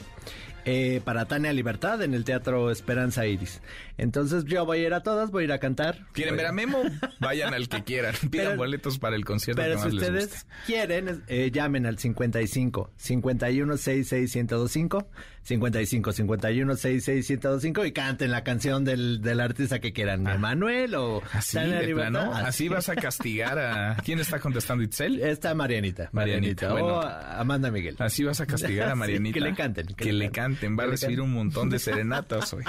[0.70, 3.61] Eh, para Tania Libertad en el Teatro Esperanza Iris.
[3.98, 6.06] Entonces yo voy a ir a todas, voy a ir a cantar.
[6.14, 6.82] ¿Quieren ver a Memo?
[7.20, 8.14] Vayan al que quieran.
[8.30, 10.48] Pidan Pero- boletos para el concierto Pero que si más les ustedes guste.
[10.66, 15.08] quieren, eh, llamen al 55 51 66 1025
[15.43, 21.22] 55 51 66 1025 y canten la canción del, del artista que quieran, Emanuel o
[21.34, 21.38] Ah.
[21.39, 22.32] Así, Tania de plano.
[22.34, 23.95] Así vas a castigar a...
[24.06, 25.20] ¿Quién está contestando, Itzel?
[25.22, 26.10] Esta Marianita.
[26.12, 26.72] Marianita, Marianita.
[26.74, 26.88] bueno.
[27.00, 27.02] O
[27.41, 27.95] Amanda Miguel.
[28.00, 29.34] Así vas a castigar a Sí, Marianita.
[29.34, 29.88] que le canten.
[29.88, 30.78] Que, le canten.
[30.78, 32.64] Va a recibir un montón de serenatas hoy.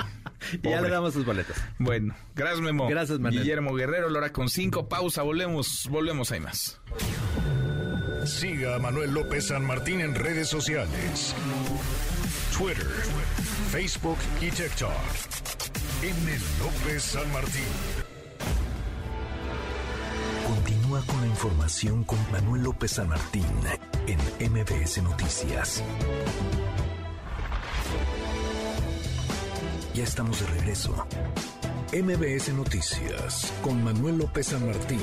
[0.62, 1.56] Ya le damos sus boletos.
[1.78, 2.88] Bueno, gracias Memo.
[2.88, 3.42] Gracias, Manuel.
[3.42, 4.88] Guillermo Guerrero, Lora con cinco.
[4.88, 6.80] Pausa, volvemos, volvemos, hay más.
[8.24, 11.34] Siga a Manuel López San Martín en redes sociales.
[12.56, 12.86] Twitter,
[13.70, 14.90] Facebook y TikTok.
[16.02, 16.38] M.
[16.60, 17.64] López San Martín.
[20.46, 23.44] Continúa con la información con Manuel López San Martín
[24.06, 25.82] en MBS Noticias.
[29.98, 30.94] Ya estamos de regreso.
[31.92, 35.00] MBS Noticias con Manuel López San Martín.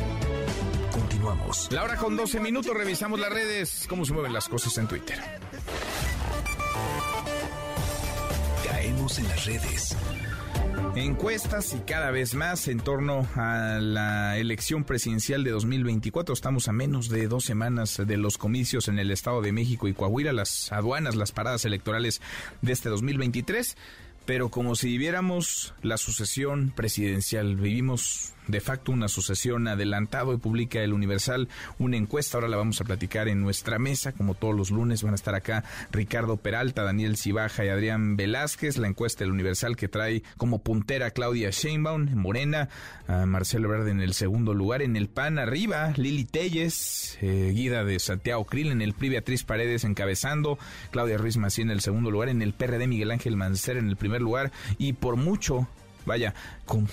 [0.90, 1.68] Continuamos.
[1.70, 5.20] La hora con 12 minutos, revisamos las redes, cómo se mueven las cosas en Twitter.
[8.66, 9.98] Caemos en las redes.
[10.96, 16.34] Encuestas y cada vez más en torno a la elección presidencial de 2024.
[16.34, 19.94] Estamos a menos de dos semanas de los comicios en el Estado de México y
[19.94, 22.22] Coahuila, las aduanas, las paradas electorales
[22.62, 23.76] de este 2023.
[24.26, 30.82] Pero como si viviéramos la sucesión presidencial, vivimos de facto una sucesión adelantado y publica
[30.82, 31.48] el Universal
[31.80, 32.38] una encuesta.
[32.38, 35.04] Ahora la vamos a platicar en nuestra mesa, como todos los lunes.
[35.04, 38.78] Van a estar acá Ricardo Peralta, Daniel Cibaja y Adrián Velázquez.
[38.78, 42.70] La encuesta del Universal que trae como puntera Claudia Sheinbaum en Morena,
[43.08, 44.82] a Marcelo Verde en el segundo lugar.
[44.82, 48.72] En el PAN arriba, Lili Telles, eh, guida de Santiago Krill.
[48.72, 50.58] En el PRI, Beatriz Paredes encabezando.
[50.92, 52.30] Claudia Ruiz Mací en el segundo lugar.
[52.30, 54.52] En el PRD, Miguel Ángel Mancera en el primer lugar.
[54.78, 55.68] Y por mucho
[56.06, 56.34] vaya,
[56.66, 56.88] como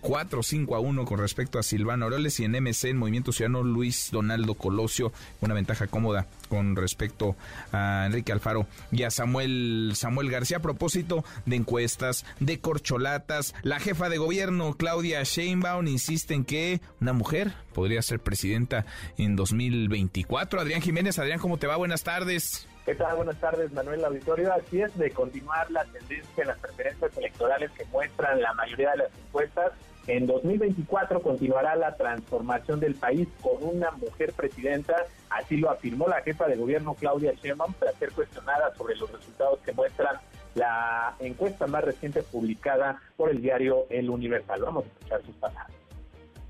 [0.00, 3.62] 4 5 a 1 con respecto a Silvano Aureoles y en MC, en Movimiento Ciudadano,
[3.62, 7.36] Luis Donaldo Colosio, una ventaja cómoda con respecto
[7.72, 10.58] a Enrique Alfaro y a Samuel, Samuel García.
[10.58, 16.80] A propósito de encuestas, de corcholatas, la jefa de gobierno, Claudia Sheinbaum, insiste en que
[17.00, 18.86] una mujer podría ser presidenta
[19.16, 20.60] en 2024.
[20.60, 21.76] Adrián Jiménez, Adrián, ¿cómo te va?
[21.76, 22.66] Buenas tardes.
[22.84, 23.16] ¿Qué tal?
[23.16, 24.52] Buenas tardes, Manuel Auditorio.
[24.52, 28.96] Así es, de continuar la tendencia en las preferencias electorales que muestran la mayoría de
[28.98, 29.72] las encuestas,
[30.06, 34.94] en 2024 continuará la transformación del país con una mujer presidenta,
[35.30, 39.60] así lo afirmó la jefa de gobierno Claudia Sheinbaum tras ser cuestionada sobre los resultados
[39.60, 40.16] que muestran
[40.54, 44.60] la encuesta más reciente publicada por el diario El Universal.
[44.60, 45.83] Vamos a escuchar sus palabras.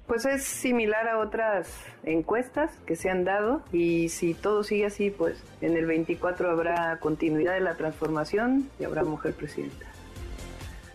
[0.07, 5.11] Pues es similar a otras encuestas que se han dado y si todo sigue así,
[5.11, 9.87] pues en el 24 habrá continuidad de la transformación y habrá mujer presidenta.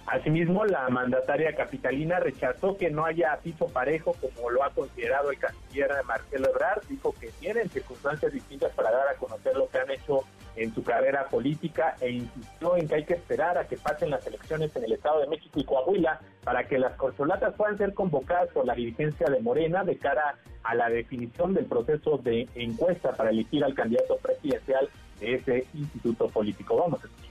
[0.05, 5.38] Asimismo, la mandataria capitalina rechazó que no haya piso parejo como lo ha considerado el
[5.38, 6.82] canciller Marcelo Ebrard.
[6.88, 10.24] Dijo que tienen circunstancias distintas para dar a conocer lo que han hecho
[10.60, 14.26] en su carrera política e insistió en que hay que esperar a que pasen las
[14.28, 18.49] elecciones en el Estado de México y Coahuila para que las corcholatas puedan ser convocadas
[18.49, 23.30] por la dirigencia de Morena de cara a la definición del proceso de encuesta para
[23.30, 24.89] elegir al candidato presidencial
[25.20, 26.76] de ese instituto político.
[26.76, 27.30] Vamos a escuchar.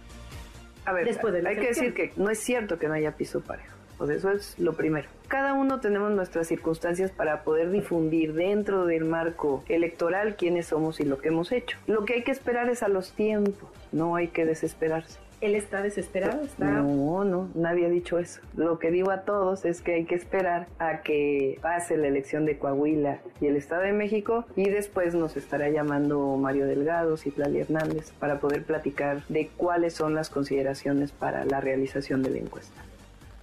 [0.87, 3.78] A ver, hay que decir que no es cierto que no haya piso parejo.
[3.99, 5.09] Pues eso es lo primero.
[5.27, 11.05] Cada uno tenemos nuestras circunstancias para poder difundir dentro del marco electoral quiénes somos y
[11.05, 11.77] lo que hemos hecho.
[11.87, 15.19] Lo que hay que esperar es a los tiempos, no hay que desesperarse.
[15.41, 16.43] ¿Él está desesperado?
[16.59, 18.41] No, no, nadie ha dicho eso.
[18.57, 22.45] Lo que digo a todos es que hay que esperar a que pase la elección
[22.45, 27.61] de Coahuila y el Estado de México y después nos estará llamando Mario Delgado, Citlali
[27.61, 32.88] Hernández para poder platicar de cuáles son las consideraciones para la realización de la encuesta.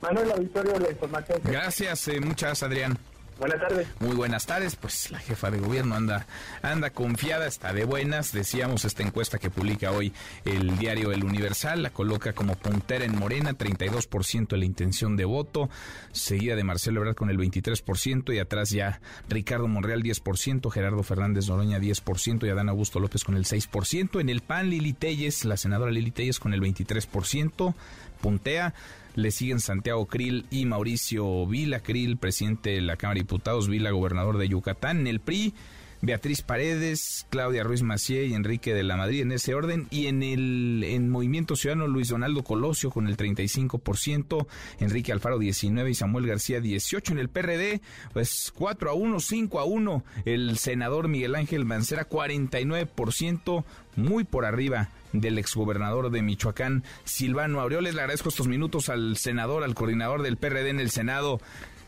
[0.06, 1.42] Manuel Auditorio, la información.
[1.44, 2.98] Gracias, eh, muchas Adrián.
[3.40, 3.88] Buenas tardes.
[4.00, 4.76] Muy buenas tardes.
[4.78, 6.26] Pues la jefa de gobierno anda,
[6.62, 8.32] anda confiada, está de buenas.
[8.32, 10.14] Decíamos esta encuesta que publica hoy
[10.46, 15.26] el diario El Universal, la coloca como puntera en Morena, 32% de la intención de
[15.26, 15.70] voto,
[16.14, 21.50] seguida de Marcelo Ebrard con el 23% y atrás ya Ricardo Monreal 10%, Gerardo Fernández
[21.50, 24.22] Noroña 10% y Adán Augusto López con el 6%.
[24.22, 27.74] En el PAN Lili Telles, la senadora Lili Telles con el 23%,
[28.22, 28.74] puntea
[29.16, 33.92] le siguen Santiago Krill y Mauricio Vila Krill, presidente de la Cámara de Diputados, Vila,
[33.92, 35.08] gobernador de Yucatán.
[35.08, 35.54] El PRI,
[36.02, 39.88] Beatriz Paredes, Claudia Ruiz Macié y Enrique de la Madrid en ese orden.
[39.90, 44.46] Y en el en Movimiento Ciudadano, Luis Donaldo Colosio con el 35%,
[44.80, 47.14] Enrique Alfaro 19 y Samuel García 18.
[47.14, 47.82] En el PRD,
[48.14, 50.04] pues 4 a 1, 5 a 1.
[50.26, 53.64] El senador Miguel Ángel Mancera 49%,
[53.96, 54.90] muy por arriba
[55.22, 57.96] del exgobernador de Michoacán, Silvano Aureoles.
[57.96, 61.40] Le agradezco estos minutos al senador, al coordinador del PRD en el Senado,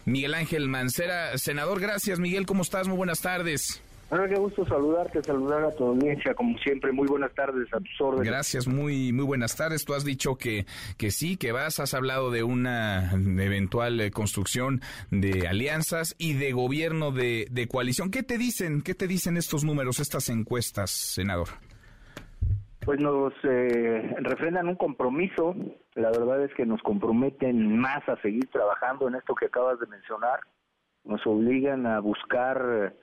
[0.05, 1.37] Miguel Ángel Mancera.
[1.37, 2.19] Senador, gracias.
[2.19, 2.87] Miguel, ¿cómo estás?
[2.87, 3.81] Muy buenas tardes.
[4.09, 6.93] Ah, qué gusto saludarte, saludar a tu audiencia, como siempre.
[6.93, 8.25] Muy buenas tardes a tus órdenes.
[8.25, 9.83] Gracias, muy muy buenas tardes.
[9.83, 10.65] Tú has dicho que,
[10.95, 16.53] que sí, que vas, has hablado de una eventual eh, construcción de alianzas y de
[16.53, 18.09] gobierno de, de coalición.
[18.09, 18.81] ¿Qué te dicen?
[18.81, 21.49] ¿Qué te dicen estos números, estas encuestas, senador?
[22.87, 25.53] Pues nos eh, refrendan un compromiso.
[25.95, 29.87] La verdad es que nos comprometen más a seguir trabajando en esto que acabas de
[29.87, 30.39] mencionar.
[31.03, 32.93] Nos obligan a buscar eh,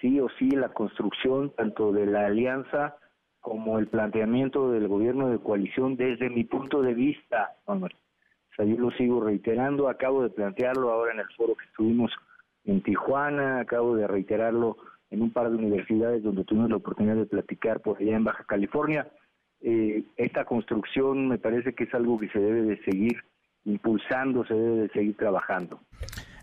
[0.00, 2.96] sí o sí la construcción tanto de la alianza
[3.40, 7.92] como el planteamiento del gobierno de coalición desde mi punto de vista, Manuel.
[7.92, 12.10] O sea, yo lo sigo reiterando, acabo de plantearlo ahora en el foro que estuvimos
[12.64, 14.78] en Tijuana, acabo de reiterarlo
[15.10, 18.42] en un par de universidades donde tuvimos la oportunidad de platicar por allá en Baja
[18.44, 19.06] California
[19.60, 23.16] eh, esta construcción me parece que es algo que se debe de seguir
[23.64, 25.80] impulsando, se debe de seguir trabajando.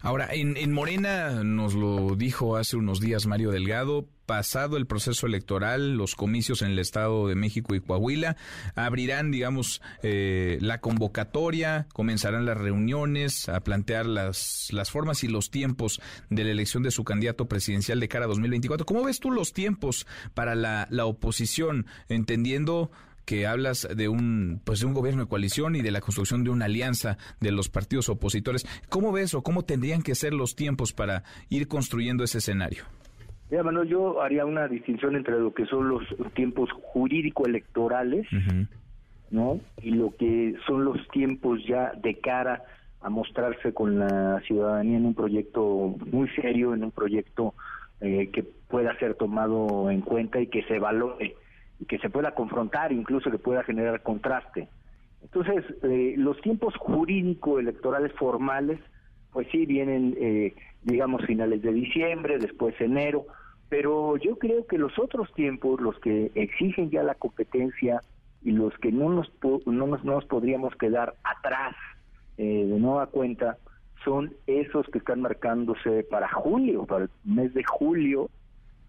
[0.02, 5.28] Ahora, en, en, Morena nos lo dijo hace unos días Mario Delgado, pasado el proceso
[5.28, 8.38] electoral, los comicios en el Estado de México y Coahuila,
[8.76, 15.52] abrirán, digamos, eh, la convocatoria, comenzarán las reuniones a plantear las, las formas y los
[15.52, 18.86] tiempos de la elección de su candidato presidencial de cara a 2024.
[18.86, 22.92] ¿Cómo ves tú los tiempos para la, la oposición, entendiendo
[23.26, 26.50] que hablas de un pues de un gobierno de coalición y de la construcción de
[26.50, 28.66] una alianza de los partidos opositores.
[28.90, 32.84] ¿Cómo ves o cómo tendrían que ser los tiempos para ir construyendo ese escenario?
[33.54, 36.02] Mira, Manuel, yo haría una distinción entre lo que son los
[36.34, 38.26] tiempos jurídico-electorales,
[39.30, 39.60] ¿no?
[39.80, 42.64] Y lo que son los tiempos ya de cara
[43.00, 47.54] a mostrarse con la ciudadanía en un proyecto muy serio, en un proyecto
[48.02, 51.36] eh, que pueda ser tomado en cuenta y que se valore
[51.88, 54.68] que se pueda confrontar, incluso que pueda generar contraste.
[55.22, 58.80] Entonces, eh, los tiempos jurídico-electorales formales,
[59.32, 63.28] pues sí, vienen, eh, digamos, finales de diciembre, después enero,
[63.74, 68.02] pero yo creo que los otros tiempos, los que exigen ya la competencia
[68.44, 69.32] y los que no nos,
[69.66, 71.76] no nos, podríamos quedar atrás
[72.38, 73.58] eh, de nueva cuenta,
[74.06, 78.30] son esos que están marcándose para julio, para el mes de julio,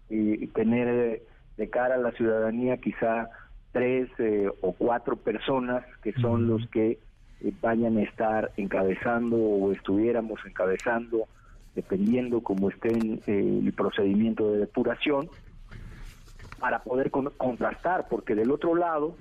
[0.07, 1.23] y tener
[1.57, 3.31] de cara a la ciudadanía quizá
[3.71, 6.99] tres eh, o cuatro personas que son los que
[7.41, 11.25] eh, vayan a estar encabezando o estuviéramos encabezando,
[11.75, 12.91] dependiendo cómo esté
[13.27, 15.29] el procedimiento de depuración,
[16.59, 19.15] para poder contrastar, porque del otro lado,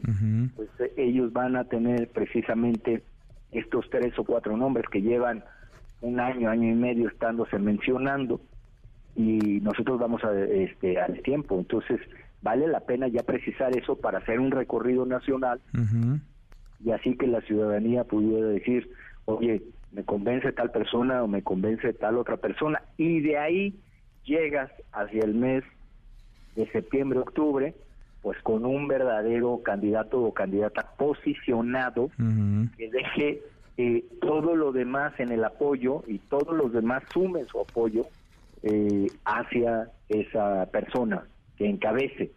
[0.56, 3.02] pues ellos van a tener precisamente
[3.50, 5.44] estos tres o cuatro nombres que llevan
[6.00, 8.40] un año, año y medio estándose mencionando
[9.16, 12.00] y nosotros vamos a este al tiempo, entonces
[12.42, 15.60] vale la pena ya precisar eso para hacer un recorrido nacional
[16.84, 18.90] y así que la ciudadanía pudiera decir,
[19.24, 19.62] oye,
[19.94, 23.74] me convence tal persona o me convence tal otra persona y de ahí
[24.24, 25.64] llegas hacia el mes
[26.56, 27.74] de septiembre, octubre,
[28.22, 32.10] pues con un verdadero candidato o candidata posicionado
[32.76, 33.42] que deje
[33.76, 38.06] eh, todo lo demás en el apoyo y todos los demás sumen su apoyo
[38.62, 41.24] eh, hacia esa persona
[41.56, 42.32] que encabece,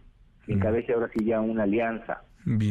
[0.46, 2.22] que encabece ahora sí ya una alianza.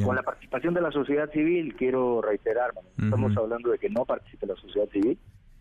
[0.04, 4.46] Con la participación de la sociedad civil, quiero reiterar, estamos hablando de que no participe
[4.46, 5.18] la sociedad civil,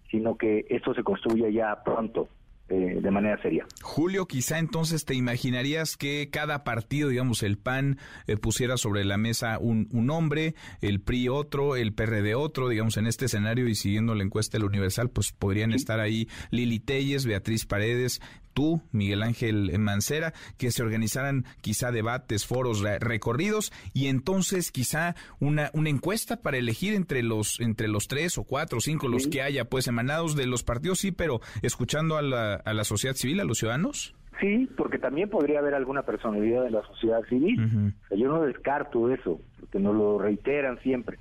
[0.09, 2.29] sino que esto se construya ya pronto.
[2.67, 3.63] Eh, de manera seria.
[3.83, 9.17] Julio, quizá entonces te imaginarías que cada partido, digamos, el PAN eh, pusiera sobre la
[9.17, 13.75] mesa un, un, nombre, el PRI otro, el PRD otro, digamos, en este escenario y
[13.75, 18.19] siguiendo la encuesta del Universal, pues podrían estar ahí Lili Telles, Beatriz Paredes,
[18.55, 25.69] tú, Miguel Ángel Mancera, que se organizaran quizá debates, foros, recorridos y entonces quizá una,
[25.73, 29.43] una encuesta para elegir entre los, entre los tres o cuatro o cinco, los que
[29.43, 33.41] haya, pues emanados de los partidos, sí, pero escuchando a la, a la sociedad civil,
[33.41, 34.15] a los ciudadanos.
[34.39, 37.93] Sí, porque también podría haber alguna personalidad de la sociedad civil.
[38.11, 41.19] yo no descarto eso, porque nos lo reiteran siempre.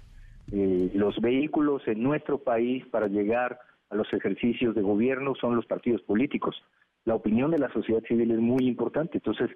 [0.53, 3.59] Eh, los vehículos en nuestro país para llegar
[3.91, 6.57] a los ejercicios de gobierno son los partidos políticos
[7.05, 9.19] la opinión de la sociedad civil es muy importante.
[9.19, 9.51] Entonces,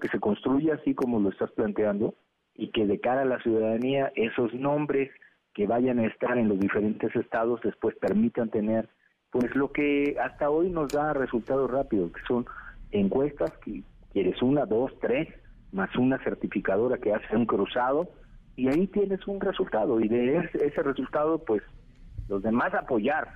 [0.00, 2.14] que se construya así como lo estás planteando
[2.54, 5.10] y que de cara a la ciudadanía esos nombres
[5.54, 8.88] que vayan a estar en los diferentes estados después permitan tener
[9.30, 12.46] pues lo que hasta hoy nos da resultados rápidos, que son
[12.90, 15.28] encuestas que quieres una, dos, tres,
[15.72, 18.08] más una certificadora que hace un cruzado
[18.56, 20.00] y ahí tienes un resultado.
[20.00, 21.62] Y de ese, resultado pues
[22.28, 23.28] los demás apoyar,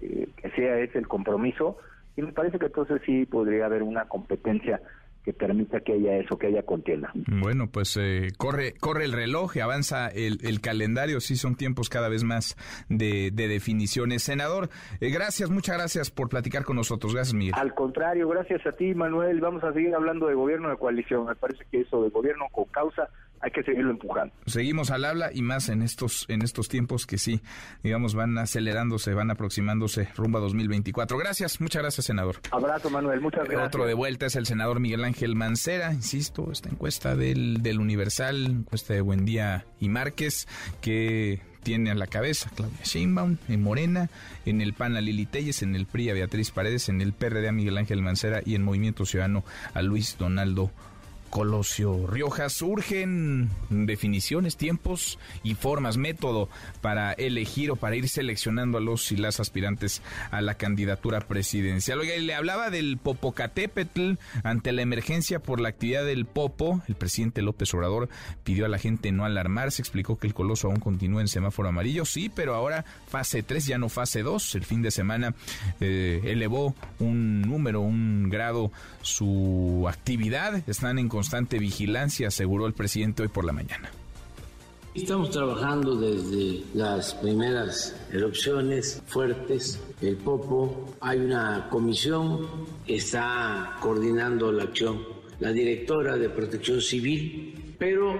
[0.00, 1.78] eh, que sea ese el compromiso
[2.16, 4.80] y me parece que entonces sí podría haber una competencia
[5.24, 7.12] que permita que haya eso, que haya contienda.
[7.14, 12.08] Bueno, pues eh, corre corre el reloj, avanza el, el, calendario, sí son tiempos cada
[12.08, 12.56] vez más
[12.88, 14.24] de, de definiciones.
[14.24, 14.68] Senador,
[15.00, 17.14] eh, gracias, muchas gracias por platicar con nosotros.
[17.14, 17.54] Gracias, Miguel.
[17.56, 19.40] Al contrario, gracias a ti, Manuel.
[19.40, 21.26] Vamos a seguir hablando de gobierno de coalición.
[21.26, 23.08] Me parece que eso de gobierno con causa
[23.42, 24.32] hay que seguirlo empujando.
[24.46, 27.40] Seguimos al habla y más en estos en estos tiempos que sí,
[27.82, 31.18] digamos, van acelerándose, van aproximándose rumbo a 2024.
[31.18, 32.36] Gracias, muchas gracias, senador.
[32.52, 33.66] Abrazo, Manuel, muchas gracias.
[33.66, 38.46] Otro de vuelta es el senador Miguel Ángel Mancera, insisto, esta encuesta del, del Universal,
[38.46, 40.46] encuesta de Buendía y Márquez,
[40.80, 44.08] que tiene a la cabeza Claudia Sheinbaum en Morena,
[44.46, 47.48] en el PAN a Lili Telles, en el PRI a Beatriz Paredes, en el PRD
[47.48, 50.70] a Miguel Ángel Mancera y en Movimiento Ciudadano a Luis Donaldo
[51.32, 52.60] Colosio Riojas.
[52.60, 56.50] Urgen definiciones, tiempos y formas, método
[56.82, 62.00] para elegir o para ir seleccionando a los y las aspirantes a la candidatura presidencial.
[62.00, 64.12] Oiga, le hablaba del Popocatépetl
[64.44, 66.82] ante la emergencia por la actividad del Popo.
[66.86, 68.10] El presidente López Obrador
[68.44, 72.04] pidió a la gente no alarmarse, explicó que el coloso aún continúa en semáforo amarillo,
[72.04, 74.54] sí, pero ahora fase 3, ya no fase 2.
[74.56, 75.34] El fin de semana
[75.80, 78.70] eh, elevó un número, un grado
[79.00, 80.62] su actividad.
[80.68, 83.92] Están en constante vigilancia, aseguró el presidente hoy por la mañana.
[84.92, 92.48] Estamos trabajando desde las primeras erupciones fuertes, el Popo, hay una comisión
[92.84, 94.98] que está coordinando la acción,
[95.38, 98.18] la directora de Protección Civil, pero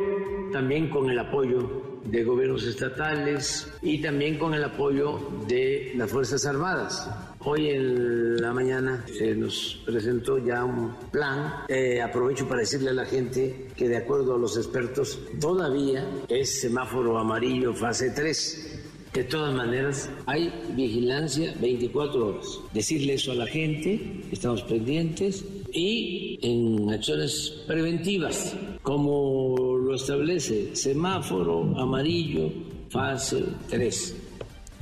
[0.53, 6.47] también con el apoyo de gobiernos estatales y también con el apoyo de las Fuerzas
[6.47, 7.11] Armadas.
[7.45, 11.65] Hoy en la mañana se nos presentó ya un plan.
[11.69, 16.61] Eh, aprovecho para decirle a la gente que de acuerdo a los expertos todavía es
[16.61, 18.81] semáforo amarillo fase 3.
[19.13, 22.61] De todas maneras, hay vigilancia 24 horas.
[22.73, 31.77] Decirle eso a la gente, estamos pendientes y en acciones preventivas, como lo establece semáforo
[31.77, 32.53] amarillo
[32.89, 34.22] fase 3.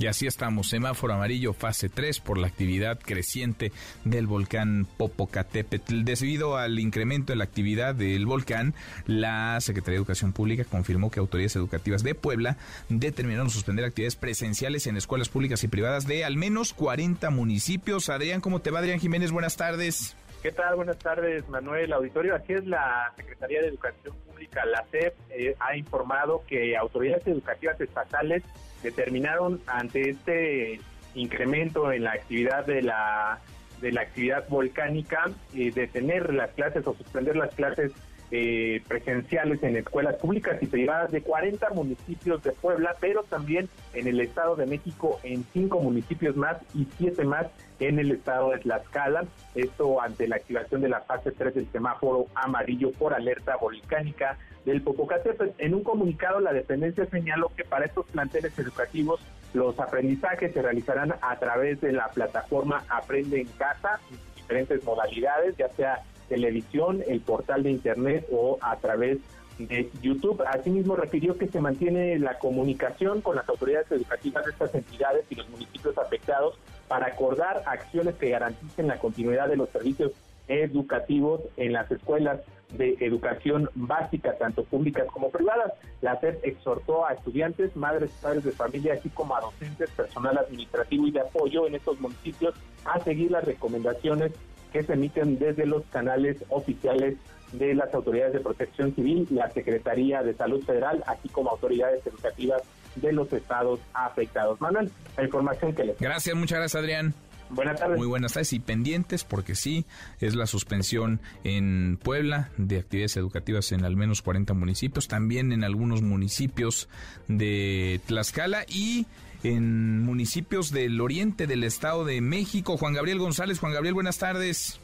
[0.01, 3.71] Y así estamos, semáforo amarillo fase 3 por la actividad creciente
[4.03, 6.03] del volcán Popocatépetl.
[6.03, 8.73] Debido al incremento en la actividad del volcán,
[9.05, 12.57] la Secretaría de Educación Pública confirmó que autoridades educativas de Puebla
[12.89, 18.09] determinaron suspender actividades presenciales en escuelas públicas y privadas de al menos 40 municipios.
[18.09, 19.31] Adrián, ¿cómo te va Adrián Jiménez?
[19.31, 20.17] Buenas tardes.
[20.41, 20.77] ¿Qué tal?
[20.77, 22.33] Buenas tardes, Manuel Auditorio.
[22.33, 27.79] Así es, la Secretaría de Educación Pública, la SEP, eh, ha informado que autoridades educativas
[27.79, 28.41] estatales
[28.83, 30.79] determinaron ante este
[31.15, 33.39] incremento en la actividad de la
[33.81, 37.91] de la actividad volcánica eh, detener las clases o suspender las clases
[38.33, 44.07] eh, presenciales en escuelas públicas y privadas de 40 municipios de Puebla, pero también en
[44.07, 47.47] el Estado de México en cinco municipios más y siete más
[47.81, 49.25] en el estado de Tlaxcala.
[49.53, 54.81] Esto ante la activación de la fase 3 del semáforo amarillo por alerta volcánica del
[54.81, 55.51] Popocatépetl.
[55.57, 59.19] En un comunicado, la dependencia señaló que para estos planteles educativos
[59.53, 65.57] los aprendizajes se realizarán a través de la plataforma Aprende en Casa, en diferentes modalidades,
[65.57, 69.17] ya sea televisión, el portal de internet o a través
[69.59, 70.41] de YouTube.
[70.47, 75.35] Asimismo, refirió que se mantiene la comunicación con las autoridades educativas de estas entidades y
[75.35, 76.57] los municipios afectados
[76.87, 80.13] para acordar acciones que garanticen la continuidad de los servicios
[80.47, 82.39] educativos en las escuelas
[82.77, 85.73] de educación básica, tanto públicas como privadas.
[86.01, 91.07] La SED exhortó a estudiantes, madres, padres de familia, así como a docentes, personal administrativo
[91.07, 94.31] y de apoyo en estos municipios a seguir las recomendaciones
[94.71, 97.17] que se emiten desde los canales oficiales
[97.51, 102.61] de las autoridades de protección civil, la Secretaría de Salud Federal, así como autoridades educativas
[102.95, 104.59] de los estados afectados.
[104.61, 105.99] Manuel, la información que les.
[105.99, 107.13] Gracias, muchas gracias, Adrián.
[107.53, 107.97] Buenas tardes.
[107.97, 109.85] Muy buenas tardes y pendientes porque sí,
[110.19, 115.63] es la suspensión en Puebla de actividades educativas en al menos 40 municipios, también en
[115.63, 116.89] algunos municipios
[117.27, 119.05] de Tlaxcala y
[119.43, 122.77] en municipios del oriente del Estado de México.
[122.77, 124.80] Juan Gabriel González, Juan Gabriel, buenas tardes.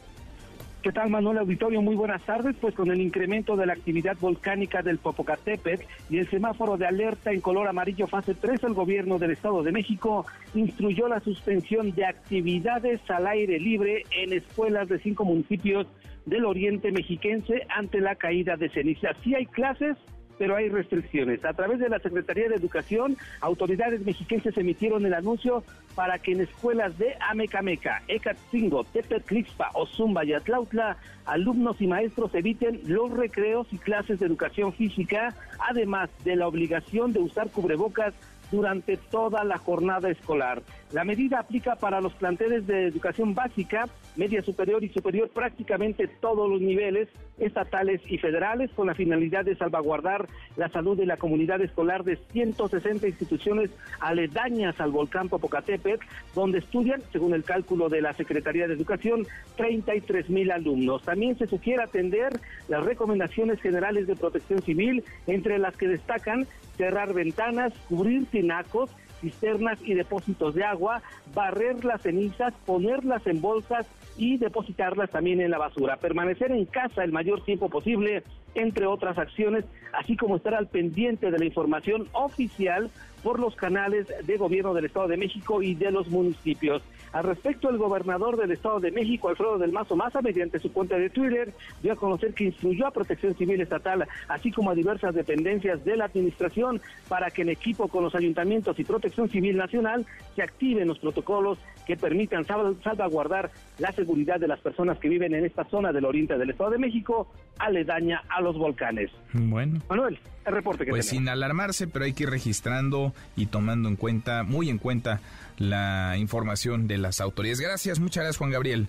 [0.82, 1.82] ¿Qué tal, Manuel Auditorio?
[1.82, 2.54] Muy buenas tardes.
[2.60, 7.32] Pues con el incremento de la actividad volcánica del Popocatépetl y el semáforo de alerta
[7.32, 10.24] en color amarillo fase 3, el gobierno del Estado de México
[10.54, 15.88] instruyó la suspensión de actividades al aire libre en escuelas de cinco municipios
[16.26, 19.08] del oriente mexiquense ante la caída de ceniza.
[19.24, 19.96] Sí hay clases,
[20.38, 21.44] pero hay restricciones.
[21.44, 26.40] A través de la Secretaría de Educación, autoridades mexiquenses emitieron el anuncio para que en
[26.40, 30.96] escuelas de Amecameca, Ecatzingo, Tepetlispa, Ozumba y Atlautla,
[31.26, 35.34] alumnos y maestros eviten los recreos y clases de educación física,
[35.68, 38.14] además de la obligación de usar cubrebocas
[38.50, 40.62] durante toda la jornada escolar.
[40.92, 46.48] La medida aplica para los planteles de educación básica, media superior y superior, prácticamente todos
[46.48, 47.08] los niveles
[47.38, 50.26] estatales y federales, con la finalidad de salvaguardar
[50.56, 53.70] la salud de la comunidad escolar de 160 instituciones
[54.00, 56.04] aledañas al volcán Popocatépetl,
[56.34, 59.26] donde estudian, según el cálculo de la Secretaría de Educación,
[59.56, 61.02] 33 mil alumnos.
[61.02, 66.46] También se sugiere atender las recomendaciones generales de protección civil, entre las que destacan
[66.78, 68.90] cerrar ventanas, cubrir tinacos,
[69.20, 71.02] cisternas y depósitos de agua,
[71.34, 73.86] barrer las cenizas, ponerlas en bolsas
[74.16, 75.96] y depositarlas también en la basura.
[75.96, 78.22] Permanecer en casa el mayor tiempo posible,
[78.54, 82.90] entre otras acciones, así como estar al pendiente de la información oficial
[83.22, 86.82] por los canales de gobierno del Estado de México y de los municipios.
[87.12, 90.96] Al respecto, el gobernador del Estado de México, Alfredo del Mazo Maza, mediante su cuenta
[90.96, 91.52] de Twitter,
[91.82, 95.96] dio a conocer que instruyó a Protección Civil Estatal, así como a diversas dependencias de
[95.96, 100.88] la administración, para que en equipo con los ayuntamientos y Protección Civil Nacional se activen
[100.88, 105.92] los protocolos que permitan salvaguardar la seguridad de las personas que viven en esta zona
[105.92, 109.10] del oriente del Estado de México, aledaña a los volcanes.
[109.32, 109.80] Bueno.
[109.88, 113.96] Manuel, el reporte que Pues sin alarmarse, pero hay que ir registrando y tomando en
[113.96, 115.20] cuenta, muy en cuenta,
[115.58, 117.60] la información de las autoridades.
[117.60, 118.88] Gracias, muchas gracias Juan Gabriel.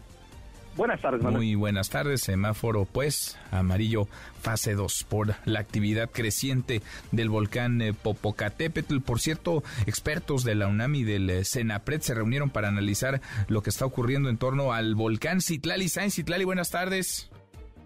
[0.79, 1.43] Buenas tardes, Manuel.
[1.43, 2.21] Muy buenas tardes.
[2.21, 4.05] Semáforo, pues, amarillo,
[4.39, 6.81] fase 2, por la actividad creciente
[7.11, 9.01] del volcán eh, Popocatépetl.
[9.01, 13.19] Por cierto, expertos de la UNAM y del eh, CENAPRED se reunieron para analizar
[13.49, 15.89] lo que está ocurriendo en torno al volcán Citlali.
[15.89, 17.29] Sainz, Citlali, buenas tardes.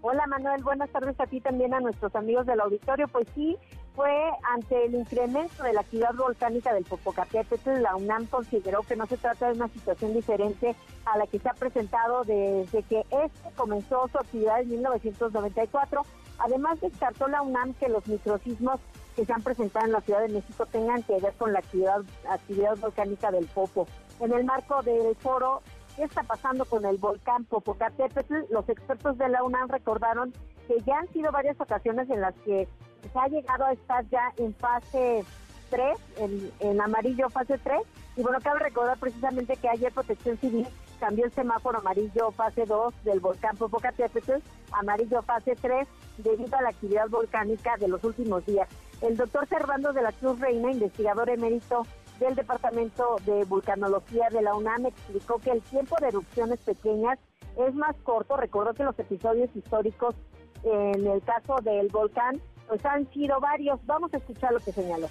[0.02, 3.08] Hola Manuel, buenas tardes a ti también a nuestros amigos del auditorio.
[3.08, 3.56] Pues sí,
[3.94, 4.12] fue
[4.52, 9.16] ante el incremento de la actividad volcánica del Popocatépetl, la UNAM consideró que no se
[9.16, 14.08] trata de una situación diferente a la que se ha presentado desde que este comenzó
[14.08, 16.02] su actividad en 1994.
[16.38, 18.80] Además, descartó la UNAM que los microsismos
[19.14, 22.02] que se han presentado en la Ciudad de México tengan que ver con la actividad,
[22.28, 23.86] actividad volcánica del Popo.
[24.18, 25.62] En el marco del foro
[25.96, 28.34] ¿Qué está pasando con el volcán Popocatépetl?
[28.50, 30.32] Los expertos de la UNAM recordaron
[30.66, 32.66] que ya han sido varias ocasiones en las que
[33.12, 35.24] se ha llegado a estar ya en fase
[35.70, 37.80] 3, en, en amarillo fase 3.
[38.16, 40.66] Y bueno, cabe recordar precisamente que ayer Protección Civil
[40.98, 44.32] cambió el semáforo amarillo fase 2 del volcán Popocatépetl,
[44.72, 45.86] amarillo fase 3,
[46.18, 48.68] debido a la actividad volcánica de los últimos días.
[49.00, 51.86] El doctor Servando de la Cruz Reina, investigador emérito
[52.18, 57.18] del Departamento de Vulcanología de la UNAM explicó que el tiempo de erupciones pequeñas
[57.56, 58.36] es más corto.
[58.36, 60.14] Recuerdo que los episodios históricos
[60.62, 63.78] en el caso del volcán pues han sido varios.
[63.86, 65.08] Vamos a escuchar lo que señaló.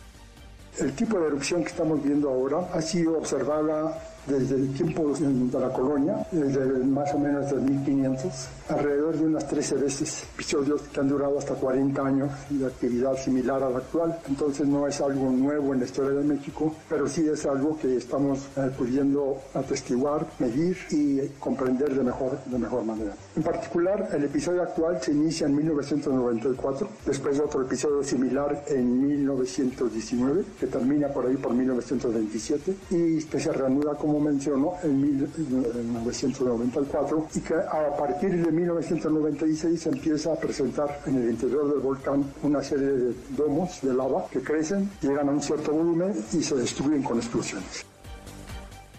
[0.79, 3.95] El tipo de erupción que estamos viendo ahora ha sido observada
[4.27, 8.31] desde el tiempo de la colonia, desde más o menos 1500,
[8.69, 13.61] alrededor de unas 13 veces, episodios que han durado hasta 40 años de actividad similar
[13.63, 14.17] a la actual.
[14.27, 17.97] Entonces no es algo nuevo en la historia de México, pero sí es algo que
[17.97, 23.13] estamos eh, pudiendo atestiguar, medir y comprender de mejor, de mejor manera.
[23.35, 29.07] En particular, el episodio actual se inicia en 1994, después de otro episodio similar en
[29.07, 37.27] 1919, que termina por ahí por 1927 y que se reanuda como mencionó en 1994
[37.35, 42.23] y que a partir de 1996 se empieza a presentar en el interior del volcán
[42.43, 46.55] una serie de domos de lava que crecen, llegan a un cierto volumen y se
[46.55, 47.85] destruyen con explosiones.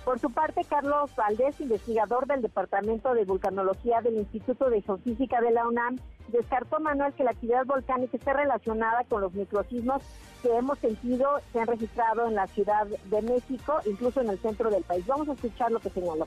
[0.05, 5.51] Por su parte, Carlos Valdés, investigador del Departamento de Vulcanología del Instituto de Geofísica de
[5.51, 10.03] la UNAM, descartó, Manuel, que la actividad volcánica esté relacionada con los microsismos
[10.43, 14.71] que hemos sentido, se han registrado en la Ciudad de México, incluso en el centro
[14.71, 15.07] del país.
[15.07, 16.27] Vamos a escuchar lo que señaló.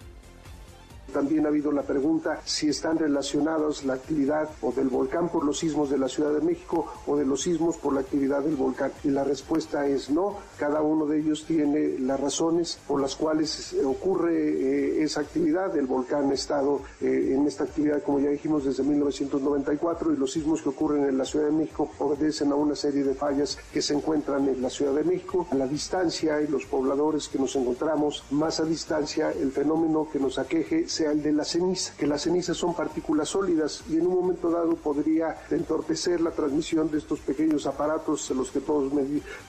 [1.12, 5.60] También ha habido la pregunta si están relacionados la actividad o del volcán por los
[5.60, 8.92] sismos de la Ciudad de México o de los sismos por la actividad del volcán.
[9.04, 10.38] Y la respuesta es no.
[10.58, 15.76] Cada uno de ellos tiene las razones por las cuales ocurre eh, esa actividad.
[15.78, 20.32] El volcán ha estado eh, en esta actividad, como ya dijimos, desde 1994 y los
[20.32, 23.82] sismos que ocurren en la Ciudad de México obedecen a una serie de fallas que
[23.82, 25.48] se encuentran en la Ciudad de México.
[25.52, 30.20] A la distancia y los pobladores que nos encontramos más a distancia, el fenómeno que
[30.20, 34.07] nos aqueje sea el de la ceniza, que las cenizas son partículas sólidas y en
[34.07, 38.91] un momento dado podría entorpecer la transmisión de estos pequeños aparatos los que todos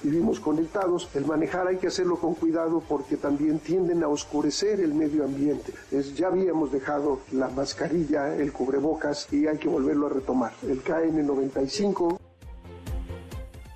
[0.02, 1.08] vivimos conectados.
[1.14, 5.72] El manejar hay que hacerlo con cuidado porque también tienden a oscurecer el medio ambiente.
[6.16, 10.52] Ya habíamos dejado la mascarilla, el cubrebocas y hay que volverlo a retomar.
[10.62, 12.18] El KN95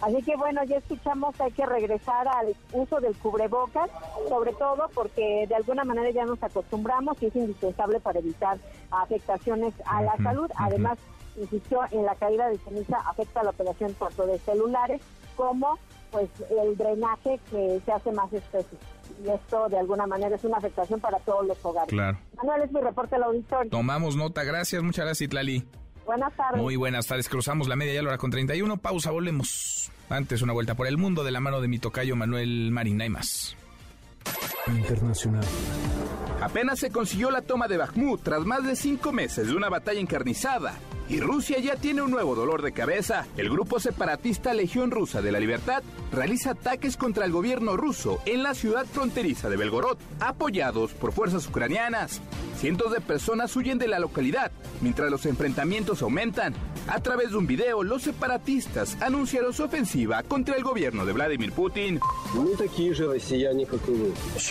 [0.03, 3.89] Así que bueno, ya escuchamos que hay que regresar al uso del cubrebocas,
[4.29, 8.59] sobre todo porque de alguna manera ya nos acostumbramos y es indispensable para evitar
[8.91, 10.51] afectaciones a la salud.
[10.57, 10.99] Además,
[11.37, 15.01] insistió en la caída de ceniza afecta la operación tanto de celulares
[15.37, 15.79] como
[16.11, 18.77] pues el drenaje que se hace más espeso.
[19.25, 21.89] Y esto de alguna manera es una afectación para todos los hogares.
[21.89, 22.19] Claro.
[22.37, 23.71] Manuel, es mi reporte al auditorio.
[23.71, 25.65] Tomamos nota, gracias, muchas gracias, Itlali.
[26.07, 26.61] Buenas tardes.
[26.61, 27.29] Muy buenas tardes.
[27.29, 28.77] Cruzamos la media ya la hora con 31.
[28.79, 29.91] Pausa, volvemos.
[30.09, 33.01] Antes una vuelta por el mundo de la mano de mi tocayo Manuel Marín.
[33.01, 33.57] Hay más.
[34.69, 35.45] Internacional.
[36.41, 40.01] Apenas se consiguió la toma de Bakhmut tras más de cinco meses de una batalla
[40.01, 40.75] encarnizada.
[41.09, 43.27] Y Rusia ya tiene un nuevo dolor de cabeza.
[43.37, 48.43] El grupo separatista Legión Rusa de la Libertad realiza ataques contra el gobierno ruso en
[48.43, 52.21] la ciudad fronteriza de Belgorod, apoyados por fuerzas ucranianas.
[52.57, 56.55] Cientos de personas huyen de la localidad mientras los enfrentamientos aumentan.
[56.89, 61.53] A través de un video, los separatistas anunciaron su ofensiva contra el gobierno de Vladimir
[61.53, 62.01] Putin.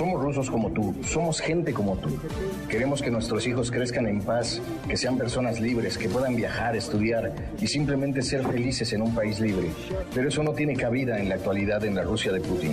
[0.02, 2.10] Somos rusos como tú, somos gente como tú.
[2.68, 4.60] Queremos que nuestros hijos crezcan en paz,
[4.90, 9.40] que sean personas libres, que puedan viajar, estudiar y simplemente ser felices en un país
[9.40, 9.70] libre.
[10.16, 12.72] Pero eso no tiene cabida en la actualidad en la Rusia de Putin.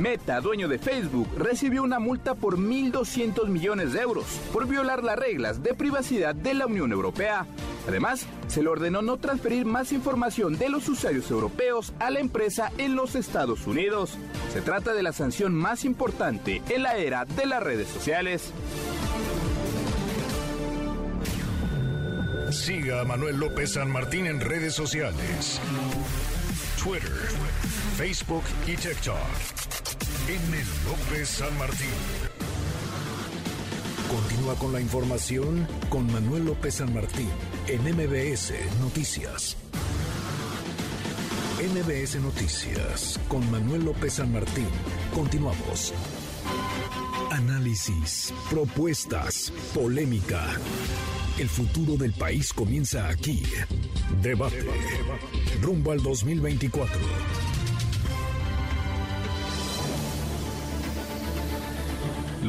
[0.00, 5.18] Meta, dueño de Facebook, recibió una multa por 1.200 millones de euros por violar las
[5.18, 7.46] reglas de privacidad de la Unión Europea.
[7.86, 12.72] Además, se le ordenó no transferir más información de los usuarios europeos a la empresa
[12.78, 14.16] en los Estados Unidos.
[14.54, 18.54] Se trata de la sanción más importante en la era de las redes sociales.
[22.50, 25.60] Siga a Manuel López San Martín en redes sociales.
[26.82, 27.12] Twitter,
[28.00, 29.14] Facebook y TikTok.
[30.26, 30.56] M.
[30.86, 31.86] López San Martín.
[34.08, 37.28] Continúa con la información con Manuel López San Martín
[37.68, 39.54] en MBS Noticias.
[41.60, 44.68] MBS Noticias con Manuel López San Martín.
[45.14, 45.92] Continuamos.
[47.32, 50.42] Análisis, propuestas, polémica.
[51.38, 53.42] El futuro del país comienza aquí.
[54.22, 54.64] Debate.
[55.60, 57.49] Rumbo al 2024.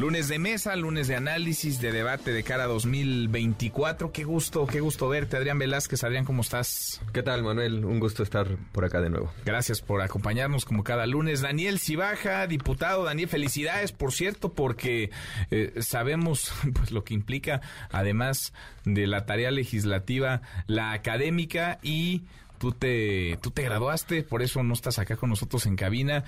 [0.02, 4.10] Lunes de mesa, lunes de análisis, de debate de cara a 2024.
[4.10, 6.02] Qué gusto, qué gusto verte, Adrián Velázquez.
[6.02, 7.00] Adrián, ¿cómo estás?
[7.12, 7.84] ¿Qué tal, Manuel?
[7.84, 9.32] Un gusto estar por acá de nuevo.
[9.44, 11.40] Gracias por acompañarnos como cada lunes.
[11.40, 13.04] Daniel Cibaja, diputado.
[13.04, 15.12] Daniel, felicidades, por cierto, porque
[15.52, 17.60] eh, sabemos pues lo que implica,
[17.92, 18.52] además
[18.84, 22.24] de la tarea legislativa, la académica y
[22.58, 26.24] tú te, tú te graduaste, por eso no estás acá con nosotros en cabina,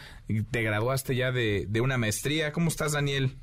[0.52, 2.52] te graduaste ya de, de una maestría.
[2.52, 3.36] ¿Cómo estás, Daniel?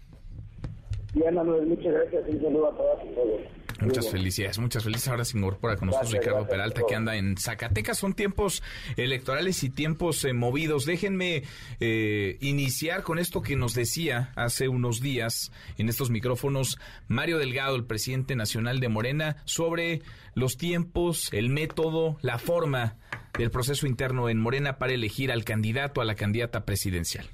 [1.14, 3.42] Muchas gracias y un saludo a todas y todos.
[3.82, 5.10] Muchas felicidades, muchas felicidades.
[5.10, 7.98] Ahora se incorpora con nosotros Gracias, Ricardo gracias, Peralta, que anda en Zacatecas.
[7.98, 8.62] Son tiempos
[8.96, 10.86] electorales y tiempos eh, movidos.
[10.86, 11.44] Déjenme
[11.80, 16.78] eh, iniciar con esto que nos decía hace unos días en estos micrófonos
[17.08, 20.04] Mario Delgado, el presidente nacional de Morena, sobre
[20.36, 22.98] los tiempos, el método, la forma
[23.38, 27.28] del proceso interno en Morena para elegir al candidato, a la candidata presidencial.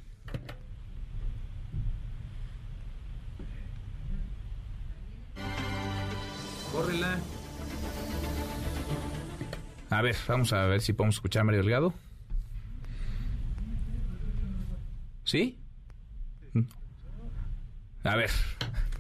[6.78, 7.18] Córrela.
[9.90, 11.94] A ver, vamos a ver si podemos escuchar a Mario Delgado.
[15.24, 15.58] ¿Sí?
[18.04, 18.30] A ver,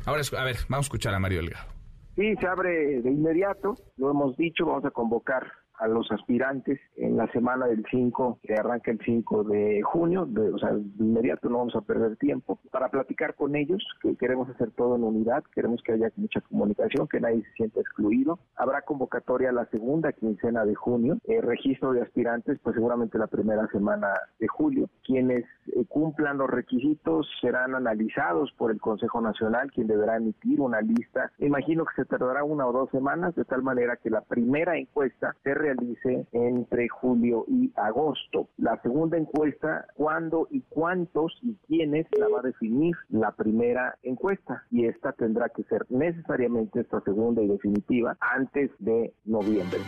[0.05, 1.67] ahora a ver, vamos a escuchar a Mario Delgado.
[2.15, 5.47] Sí, se abre de inmediato, lo hemos dicho, vamos a convocar
[5.77, 10.49] a los aspirantes en la semana del 5, que arranca el 5 de junio, de-
[10.53, 14.49] o sea, de inmediato no vamos a perder tiempo, para platicar con ellos, que queremos
[14.49, 18.39] hacer todo en unidad, queremos que haya mucha comunicación, que nadie se sienta excluido.
[18.55, 23.67] Habrá convocatoria la segunda quincena de junio, eh, registro de aspirantes, pues seguramente la primera
[23.67, 24.07] semana
[24.39, 24.89] de julio.
[25.05, 30.81] Quienes eh, cumplan los requisitos serán analizados por el Consejo Nacional, quien deberá emitir una
[30.81, 31.31] lista.
[31.39, 35.35] Imagino que se tardará una o dos semanas, de tal manera que la primera encuesta
[35.43, 38.49] se realice entre julio y agosto.
[38.57, 44.63] La segunda encuesta, cuándo y cuántos y quiénes la va a definir la primera encuesta.
[44.71, 49.79] Y esta tendrá que ser necesariamente esta segunda y definitiva antes de noviembre.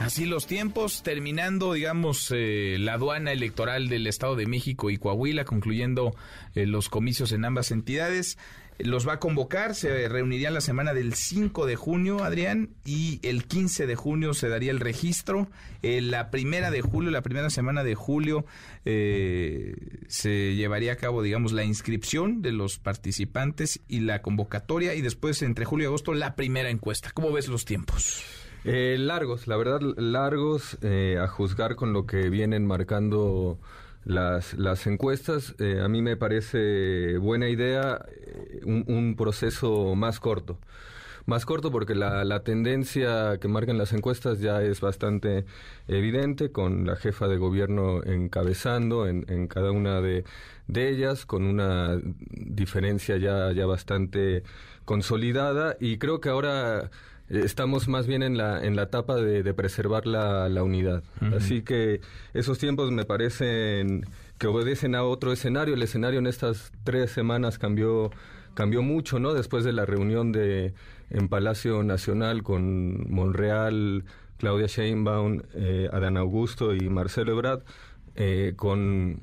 [0.00, 5.44] Así los tiempos, terminando, digamos, eh, la aduana electoral del Estado de México y Coahuila,
[5.44, 6.14] concluyendo
[6.54, 8.38] eh, los comicios en ambas entidades.
[8.78, 13.44] Los va a convocar, se reunirían la semana del 5 de junio, Adrián, y el
[13.44, 15.48] 15 de junio se daría el registro.
[15.82, 18.44] Eh, la primera de julio, la primera semana de julio,
[18.84, 19.74] eh,
[20.06, 25.42] se llevaría a cabo, digamos, la inscripción de los participantes y la convocatoria, y después,
[25.42, 27.10] entre julio y agosto, la primera encuesta.
[27.12, 28.22] ¿Cómo ves los tiempos?
[28.64, 33.58] Eh, largos, la verdad, largos, eh, a juzgar con lo que vienen marcando
[34.04, 35.54] las, las encuestas.
[35.58, 40.58] Eh, a mí me parece buena idea eh, un, proceso más corto.
[41.26, 45.44] Más corto porque la, la tendencia que marcan las encuestas ya es bastante
[45.86, 50.24] evidente, con la jefa de gobierno encabezando en, en cada una de,
[50.68, 52.00] de ellas, con una
[52.30, 54.42] diferencia ya, ya bastante
[54.86, 55.76] consolidada.
[55.80, 56.90] Y creo que ahora
[57.28, 61.02] estamos más bien en la, en la etapa de, de preservar la, la unidad.
[61.36, 62.00] Así que
[62.34, 64.06] esos tiempos me parecen
[64.38, 65.74] que obedecen a otro escenario.
[65.74, 68.10] El escenario en estas tres semanas cambió
[68.54, 69.34] cambió mucho, ¿no?
[69.34, 70.74] Después de la reunión de
[71.10, 74.04] en Palacio Nacional con Monreal,
[74.38, 77.62] Claudia Sheinbaum, eh, Adán Augusto y Marcelo Ebrard,
[78.16, 79.20] eh, con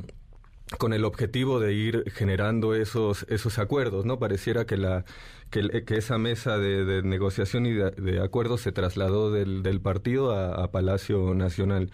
[0.80, 4.20] con el objetivo de ir generando esos esos acuerdos, ¿no?
[4.20, 5.06] Pareciera que la
[5.62, 9.80] que, que esa mesa de, de negociación y de, de acuerdos se trasladó del, del
[9.82, 11.92] partido a, a Palacio Nacional.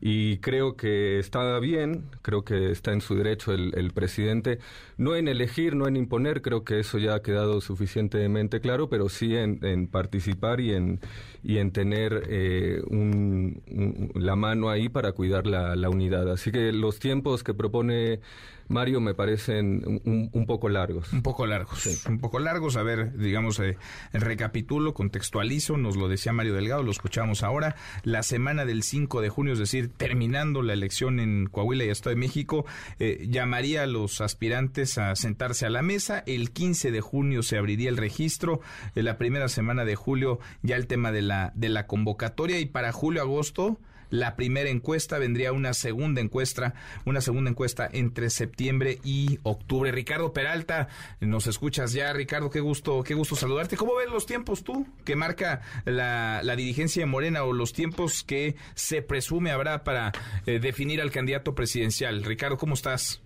[0.00, 4.58] Y creo que está bien, creo que está en su derecho el, el presidente,
[4.98, 9.08] no en elegir, no en imponer, creo que eso ya ha quedado suficientemente claro, pero
[9.08, 11.00] sí en, en participar y en,
[11.42, 16.30] y en tener eh, un- un- la mano ahí para cuidar la, la unidad.
[16.30, 18.20] Así que los tiempos que propone
[18.68, 21.12] Mario me parecen un, un poco largos.
[21.12, 22.76] Un poco largos, un poco largos.
[22.76, 23.76] A ver, digamos, eh,
[24.12, 27.76] recapitulo, contextualizo, nos lo decía Mario Delgado, lo escuchamos ahora.
[28.02, 32.14] La semana del 5 de junio, es decir, terminando la elección en Coahuila y Estado
[32.14, 32.64] de México,
[32.98, 36.22] eh, llamaría a los aspirantes a sentarse a la mesa.
[36.26, 38.60] El 15 de junio se abriría el registro.
[38.94, 42.66] En la primera semana de julio ya el tema de la, de la convocatoria y
[42.66, 43.78] para julio-agosto
[44.14, 46.74] la primera encuesta, vendría una segunda encuesta,
[47.04, 49.90] una segunda encuesta entre septiembre y octubre.
[49.90, 50.86] Ricardo Peralta,
[51.20, 53.76] nos escuchas ya, Ricardo, qué gusto, qué gusto saludarte.
[53.76, 58.54] ¿Cómo ves los tiempos tú que marca la, dirigencia de Morena o los tiempos que
[58.76, 60.12] se presume habrá para
[60.46, 62.22] eh, definir al candidato presidencial?
[62.22, 63.20] Ricardo, ¿cómo estás?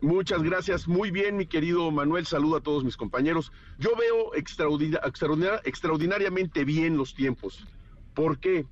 [0.00, 0.88] Muchas gracias.
[0.88, 2.26] Muy bien, mi querido Manuel.
[2.26, 3.52] Saludo a todos mis compañeros.
[3.78, 7.66] Yo veo extraordina- extraordina- extraordinariamente bien los tiempos.
[8.14, 8.66] ¿Por qué?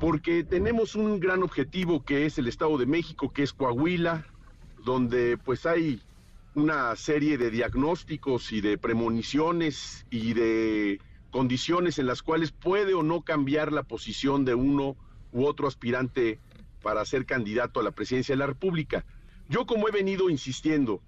[0.00, 4.26] Porque tenemos un gran objetivo que es el Estado de México, que es Coahuila,
[4.84, 6.00] donde pues hay
[6.54, 11.00] una serie de diagnósticos y de premoniciones y de
[11.30, 14.96] condiciones en las cuales puede o no cambiar la posición de uno
[15.32, 16.38] u otro aspirante
[16.82, 19.04] para ser candidato a la presidencia de la República.
[19.48, 21.02] Yo como he venido insistiendo,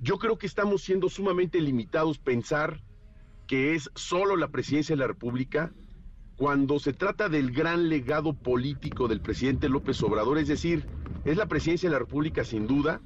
[0.00, 2.82] yo creo que estamos siendo sumamente limitados pensar
[3.46, 5.72] que es solo la presidencia de la República
[6.36, 10.84] cuando se trata del gran legado político del presidente López Obrador, es decir,
[11.24, 13.00] es la presidencia de la República sin duda,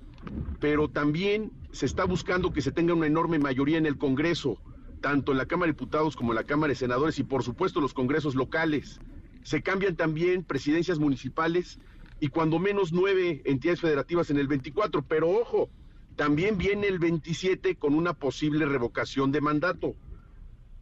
[0.60, 4.60] pero también se está buscando que se tenga una enorme mayoría en el Congreso,
[5.00, 7.80] tanto en la Cámara de Diputados como en la Cámara de Senadores y por supuesto
[7.80, 9.02] los congresos locales.
[9.42, 11.78] Se cambian también presidencias municipales
[12.18, 15.70] y cuando menos nueve entidades federativas en el 24, pero ojo,
[16.16, 19.96] también viene el 27 con una posible revocación de mandato.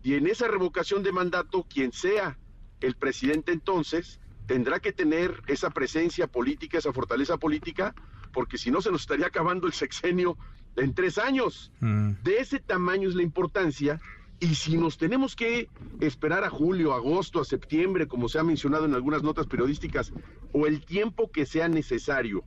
[0.07, 2.39] Y en esa revocación de mandato, quien sea
[2.81, 7.93] el presidente entonces, tendrá que tener esa presencia política, esa fortaleza política,
[8.33, 10.39] porque si no se nos estaría acabando el sexenio
[10.77, 11.73] en tres años.
[11.81, 12.23] Mm.
[12.23, 14.01] De ese tamaño es la importancia.
[14.39, 15.69] Y si nos tenemos que
[15.99, 20.13] esperar a julio, agosto, a septiembre, como se ha mencionado en algunas notas periodísticas,
[20.53, 22.45] o el tiempo que sea necesario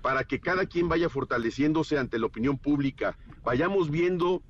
[0.00, 4.40] para que cada quien vaya fortaleciéndose ante la opinión pública, vayamos viendo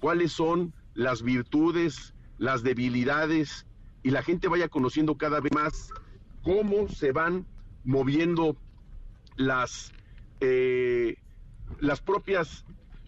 [0.00, 3.66] cuáles son las virtudes, las debilidades,
[4.02, 5.90] y la gente vaya conociendo cada vez más
[6.42, 7.46] cómo se van
[7.84, 8.56] moviendo
[9.36, 9.92] las,
[10.40, 11.16] eh,
[11.80, 12.64] las propias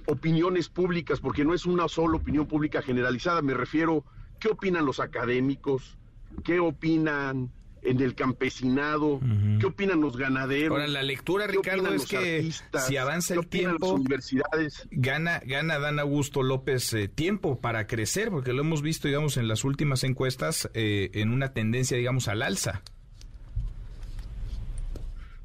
[0.06, 4.04] opiniones públicas, porque no es una sola opinión pública generalizada, me refiero,
[4.40, 5.98] ¿qué opinan los académicos?
[6.44, 9.20] ¿Qué opinan en el campesinado?
[9.60, 10.72] ¿Qué opinan los ganaderos?
[10.72, 12.86] Ahora, la lectura, ¿Qué Ricardo, es que artistas?
[12.86, 14.88] si avanza ¿Qué el las tiempo, universidades?
[14.90, 19.46] gana, gana Dan Augusto López eh, tiempo para crecer, porque lo hemos visto, digamos, en
[19.48, 22.82] las últimas encuestas, eh, en una tendencia, digamos, al alza.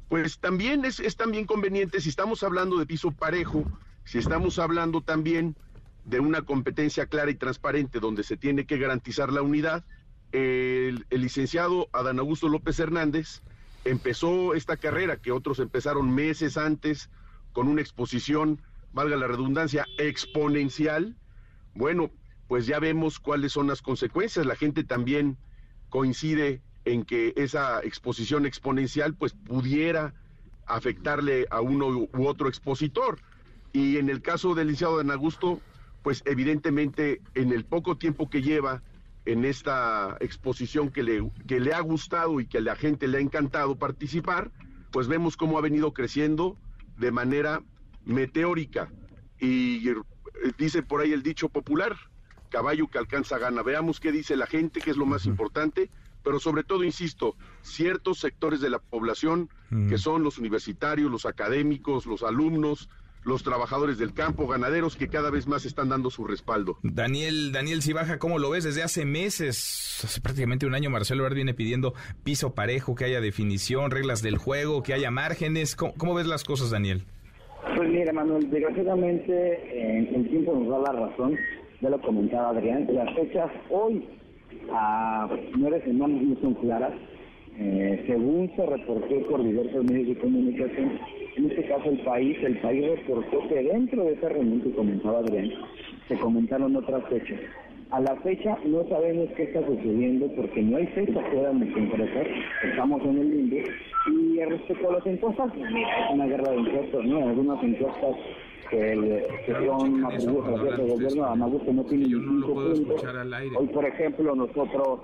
[0.08, 3.64] Pues también es, es también conveniente, si estamos hablando de piso parejo,
[4.04, 5.56] si estamos hablando también
[6.04, 9.84] de una competencia clara y transparente donde se tiene que garantizar la unidad,
[10.32, 13.42] el, licenciado Adán Augusto López Hernández
[13.84, 17.10] empezó esta carrera que otros empezaron meses antes
[17.52, 18.60] con una exposición,
[18.92, 21.16] valga la redundancia, exponencial.
[21.74, 22.10] Bueno,
[22.48, 24.46] pues ya vemos cuáles son las consecuencias.
[24.46, 25.36] La gente también
[25.90, 30.14] coincide en que esa exposición exponencial pues pudiera
[30.66, 33.18] afectarle a uno u otro expositor.
[33.72, 35.60] Y en el caso del licenciado de Augusto,
[36.02, 38.82] pues evidentemente en el poco tiempo que lleva
[39.24, 43.18] en esta exposición que le, que le ha gustado y que a la gente le
[43.18, 44.50] ha encantado participar,
[44.90, 46.56] pues vemos cómo ha venido creciendo
[46.98, 47.62] de manera
[48.04, 48.90] meteórica.
[49.38, 49.94] Y eh,
[50.58, 51.96] dice por ahí el dicho popular,
[52.48, 53.62] caballo que alcanza gana.
[53.62, 55.90] Veamos qué dice la gente, que es lo más importante,
[56.22, 59.48] pero sobre todo, insisto, ciertos sectores de la población,
[59.88, 62.90] que son los universitarios, los académicos, los alumnos,
[63.24, 66.78] los trabajadores del campo, ganaderos, que cada vez más están dando su respaldo.
[66.82, 68.64] Daniel, Daniel Cibaja, ¿cómo lo ves?
[68.64, 71.94] Desde hace meses, hace prácticamente un año, Marcelo Ebrard viene pidiendo
[72.24, 75.76] piso parejo, que haya definición, reglas del juego, que haya márgenes.
[75.76, 77.04] ¿Cómo, cómo ves las cosas, Daniel?
[77.76, 81.38] Pues mira, Manuel, desgraciadamente eh, el tiempo nos da la razón,
[81.80, 84.04] ya lo comentaba Adrián, las fechas hoy
[84.72, 86.92] a nueve semanas no son claras,
[87.58, 90.98] eh, según se reportó por diversos medios de comunicación,
[91.36, 95.18] en este caso el país, el país reportó que dentro de esa reunión que comentaba
[95.18, 95.50] Adrián,
[96.08, 97.40] se comentaron otras fechas.
[97.90, 102.26] A la fecha no sabemos qué está sucediendo porque no hay fecha fuera de concretar,
[102.64, 103.56] estamos en el limbo.
[104.10, 107.28] Y respecto a las encuestas, es una guerra de encuestas, ¿no?
[107.28, 108.16] Algunas encuestas
[108.70, 113.04] que, que son atribuidas al jefe de gobierno, a Magusto no tiene ni cinco puntos.
[113.58, 115.00] Hoy, por ejemplo, nosotros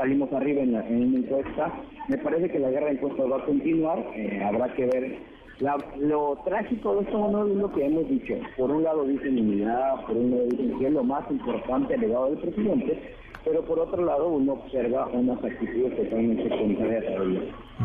[0.00, 1.72] salimos arriba en, la, en una encuesta.
[2.08, 5.18] Me parece que la guerra de encuestas va a continuar, eh, habrá que ver.
[5.60, 8.34] La- lo trágico de esto no es lo que hemos dicho.
[8.56, 12.30] Por un lado dicen unidad, por un lado dicen que es lo más importante legado
[12.30, 12.98] del presidente,
[13.44, 17.40] pero por otro lado uno observa unas actitudes totalmente contrarias a ello.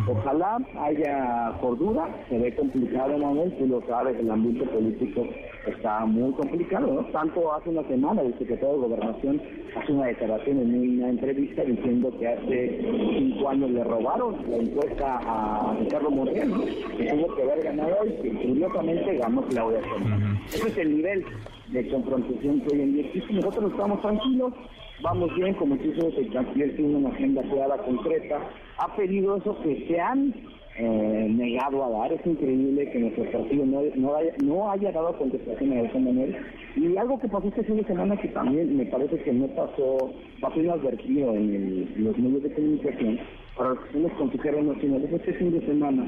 [0.07, 5.25] Ojalá haya cordura, se ve complicado, Manuel, tú lo sabes, el ambiente político
[5.65, 7.05] está muy complicado, ¿no?
[7.05, 9.41] Tanto hace una semana el secretario de Gobernación
[9.75, 12.81] hace una declaración en una entrevista diciendo que hace
[13.17, 16.65] cinco años le robaron la encuesta a Ricardo Monreal, ¿no?
[16.97, 20.37] Que tuvo que haber ganado hoy, que curiosamente ganó Claudia Sheinbaum.
[20.47, 21.25] Ese es el nivel
[21.69, 23.33] de confrontación que hoy en día existe.
[23.33, 24.53] Nosotros estamos tranquilos,
[25.01, 28.39] vamos bien, como el canciller tiene una agenda clara, concreta,
[28.77, 30.33] ha pedido eso que se han
[30.77, 32.13] eh, negado a dar.
[32.13, 36.37] Es increíble que nuestro partido no, no, haya, no haya dado contestación a esa manera.
[36.75, 40.11] Y algo que pasó este fin de semana que también me parece que no pasó,
[40.41, 43.19] pasó inadvertido en el- los medios de comunicación,
[43.55, 46.05] para los que son los consejeros nacionales, este fin de semana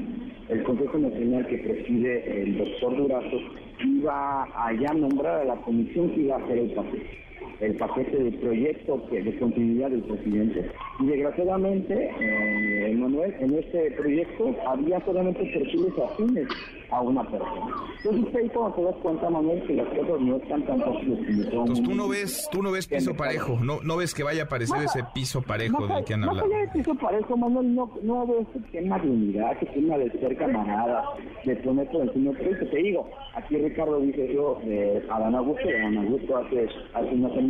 [0.50, 3.36] el Consejo Nacional que preside el doctor Durazo
[3.84, 7.27] iba a ya nombrar a la comisión que iba a hacer el paquete
[7.60, 10.70] el paquete de proyecto de continuidad del presidente.
[11.00, 16.48] Y desgraciadamente, eh, Manuel, en este proyecto había solamente perfiles afines
[16.90, 17.74] a una persona.
[18.04, 21.42] Entonces ahí cuando te das cuenta, Manuel, que las cosas no están tan fáciles como
[21.42, 24.46] Entonces tú no ves, tú no ves piso parejo, no, no ves que vaya a
[24.46, 26.46] aparecer ese piso parejo del que han hablado.
[26.46, 30.10] allá de piso parejo, Manuel, no, no ves el tema de unidad, que tema de
[30.12, 31.04] ser camarada,
[31.44, 32.32] de poner por encima.
[32.38, 37.28] Pero te digo, aquí Ricardo dice yo, eh, Adán Augusto, Adán Augusto hace, hace una
[37.34, 37.47] semana,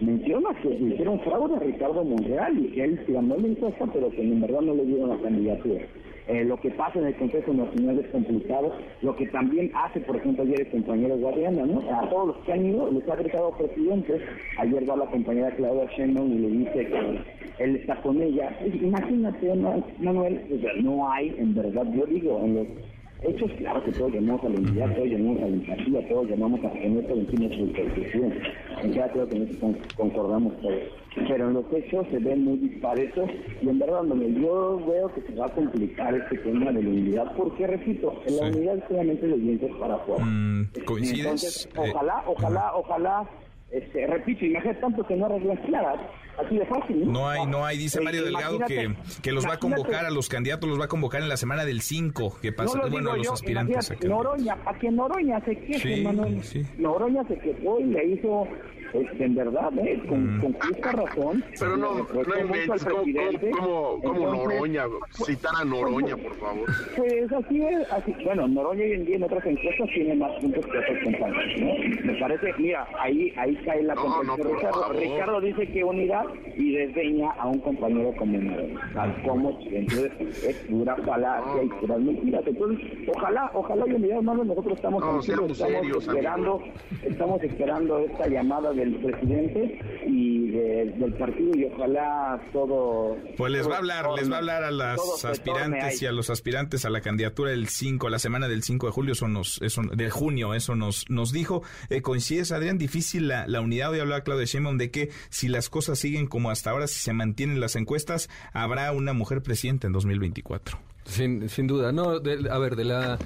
[0.00, 4.22] menciona que hicieron fraude a Ricardo Monreal y que él ganó la encuesta, pero que
[4.22, 5.82] en verdad no le dieron la candidatura.
[6.28, 8.70] Eh, lo que pasa en el Consejo Nacional es complicado.
[9.00, 11.80] Lo que también hace, por ejemplo, ayer el compañero Guadiana, ¿no?
[11.90, 14.20] A todos los que han ido les ha gritado presidente.
[14.58, 18.54] Ayer va la compañera Claudia Sheinbaum y le dice que él está con ella.
[18.62, 19.54] Imagínate.
[20.00, 20.40] Manuel,
[20.82, 22.66] no hay, en verdad, yo digo, en los
[23.22, 26.64] hechos, claro que todos llamamos a la unidad, todos llamamos a la empatía, todos llamamos
[26.64, 27.00] a que no
[27.48, 28.32] de su percepción.
[28.82, 30.82] En cada creo que en eso con- concordamos todos.
[31.26, 33.28] Pero en los hechos se ven muy disparetos
[33.60, 34.02] y en verdad,
[34.40, 38.36] yo veo que se va a complicar este tema de la unidad, porque repito, en
[38.36, 40.24] la unidad solamente de dientes para afuera.
[40.24, 41.20] Mm, ¿Coincides?
[41.24, 43.30] Entonces, Eh, ojalá, ojalá, ojalá,
[43.72, 45.98] este, repito, imagínate tanto que no arreglan claras,
[46.44, 47.12] así de fácil, ¿no?
[47.12, 50.10] No hay, no hay, dice Eh, Mario Delgado que, que los va a convocar a
[50.10, 53.12] los candidatos, los va a convocar en la semana del 5, que pasa, no bueno,
[53.12, 53.92] a los yo, aspirantes.
[54.04, 56.42] Noroña, para que Noroña se queje, Sí, Manuel.
[56.44, 56.62] sí.
[56.78, 58.46] Noroña se quejó y le hizo,
[58.92, 60.02] este, en verdad, ¿eh?
[60.08, 61.44] con, con justa razón.
[61.58, 63.50] Pero no, no inventes, al ¿cómo, presidente.
[63.50, 64.84] cómo, cómo, cómo Entonces, Noroña?
[65.10, 66.66] Citar a Noroña, por favor.
[66.96, 70.64] Pues así es, así, bueno, Noroña hoy en día en otras encuestas tiene más puntos
[70.66, 72.12] que otros compañeros, ¿no?
[72.12, 74.96] Me parece, mira, ahí ahí cae la No, no, por Ricardo, favor.
[74.96, 76.24] Ricardo dice que unidad
[76.56, 82.00] y desdeña a un compañero como Noroña, tal como, entonces es pura falacia y puras
[82.00, 82.42] mentiras.
[82.46, 85.26] Entonces, ojalá, ojalá y unidad, hermano, nosotros estamos estamos
[85.58, 86.62] serios, esperando,
[87.02, 93.16] estamos esperando esta llamada del presidente y de- del partido y ojalá todo...
[93.36, 96.30] Pues les va a hablar, les va a hablar a las aspirantes y a los
[96.30, 99.82] aspirantes a la candidatura del 5, la semana del 5 de julio, eso nos, eso,
[99.82, 101.62] de junio, eso nos, nos dijo.
[101.90, 103.90] Eh, coincides, Adrián, difícil la, la unidad.
[103.90, 107.12] Hoy hablaba Claudia Sheinbaum de que si las cosas siguen como hasta ahora, si se
[107.12, 110.78] mantienen las encuestas, habrá una mujer presidenta en 2024.
[111.04, 111.90] Sin, sin duda.
[111.92, 113.18] No, de- a ver, de la,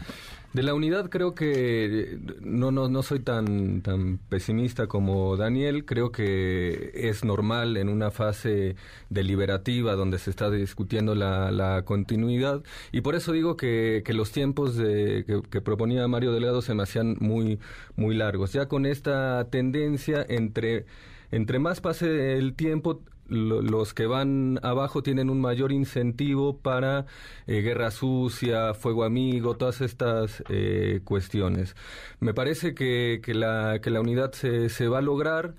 [0.53, 5.87] de la unidad creo que no, no, no soy tan, tan pesimista como Daniel.
[5.87, 8.77] Creo que es normal en una fase
[9.09, 12.63] deliberativa donde se está discutiendo la, la continuidad.
[12.93, 16.83] Y por eso digo que, que los tiempos de, que, proponía Mario Delgado se me
[16.83, 17.59] hacían muy,
[17.97, 18.53] muy largos.
[18.53, 20.85] Ya con esta tendencia entre,
[21.31, 23.01] entre más pase el tiempo,
[23.33, 27.07] los que van abajo tienen un mayor incentivo para
[27.47, 31.75] eh, guerra sucia, fuego amigo, todas estas eh, cuestiones.
[32.21, 35.55] Me parece que, que la, que la unidad se, se va a lograr.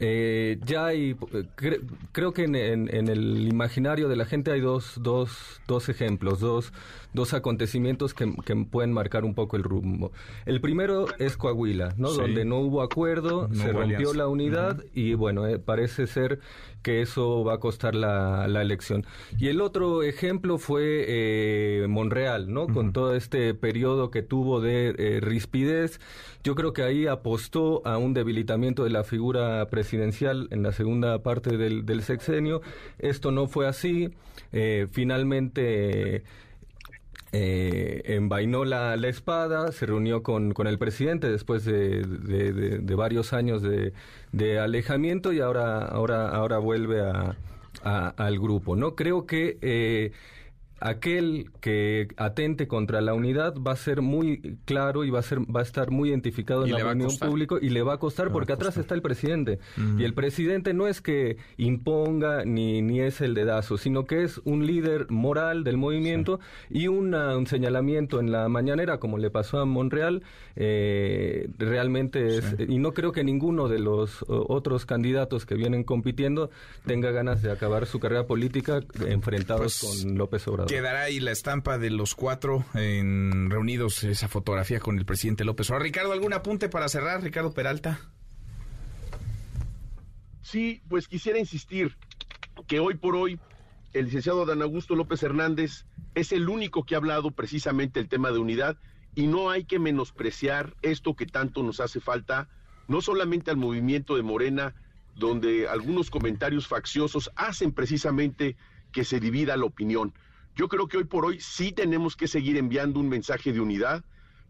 [0.00, 1.80] Eh, ya hay, cre-
[2.12, 6.38] creo que en, en- en el imaginario de la gente hay dos, dos, dos ejemplos,
[6.38, 6.72] dos,
[7.18, 10.12] dos acontecimientos que, que pueden marcar un poco el rumbo.
[10.46, 12.08] El primero es Coahuila, ¿no?
[12.10, 12.20] Sí.
[12.20, 14.16] Donde no hubo acuerdo, No se hubo rompió alianza.
[14.18, 16.38] la unidad y bueno, eh, parece ser
[16.82, 19.04] que eso va a costar la, la elección.
[19.38, 22.68] Y el otro ejemplo fue eh, Monreal, ¿no?
[22.68, 26.00] Con todo este periodo que tuvo de eh, rispidez,
[26.44, 31.20] yo creo que ahí apostó a un debilitamiento de la figura presidencial en la segunda
[31.22, 32.62] parte del, del sexenio.
[33.00, 34.10] Esto no fue así.
[34.92, 36.22] Finalmente
[37.32, 43.32] eh, envainó la, la espada, se reunió con, con el presidente después de, de- varios
[43.32, 43.92] años de,
[44.60, 47.36] alejamiento y ahora, ahora, ahora vuelve a,
[47.84, 48.76] a- al grupo.
[48.76, 48.94] ¿no?
[48.94, 50.12] Creo que eh,
[50.80, 55.40] aquel que atente contra la unidad va a ser muy claro y va a ser
[55.40, 58.26] va a estar muy identificado Y en la opinión pública y le va a costar
[58.26, 59.58] Le va a porque atrás está el presidente.
[59.98, 64.40] Y el presidente no es que imponga ni, ni es el dedazo, sino que es
[64.44, 66.40] un líder moral del movimiento
[66.70, 70.22] y una- un señalamiento en la mañanera, como le pasó a Monreal,
[70.56, 76.50] eh, realmente es, y no creo que ninguno de los otros candidatos que vienen compitiendo
[76.86, 80.67] tenga ganas de acabar su carrera política enfrentados Pues, con López Obrador.
[80.68, 85.70] Quedará ahí la estampa de los cuatro en, reunidos, esa fotografía con el presidente López
[85.70, 85.84] Obrador.
[85.84, 87.22] Ricardo, ¿algún apunte para cerrar?
[87.22, 88.00] Ricardo Peralta.
[90.42, 91.96] Sí, pues quisiera insistir
[92.66, 93.40] que hoy por hoy
[93.94, 98.30] el licenciado Dan Augusto López Hernández es el único que ha hablado precisamente el tema
[98.30, 98.76] de unidad
[99.14, 102.48] y no hay que menospreciar esto que tanto nos hace falta,
[102.88, 104.74] no solamente al movimiento de Morena,
[105.14, 108.56] donde algunos comentarios facciosos hacen precisamente
[108.92, 110.12] que se divida la opinión.
[110.58, 114.04] Yo creo que hoy por hoy sí tenemos que seguir enviando un mensaje de unidad.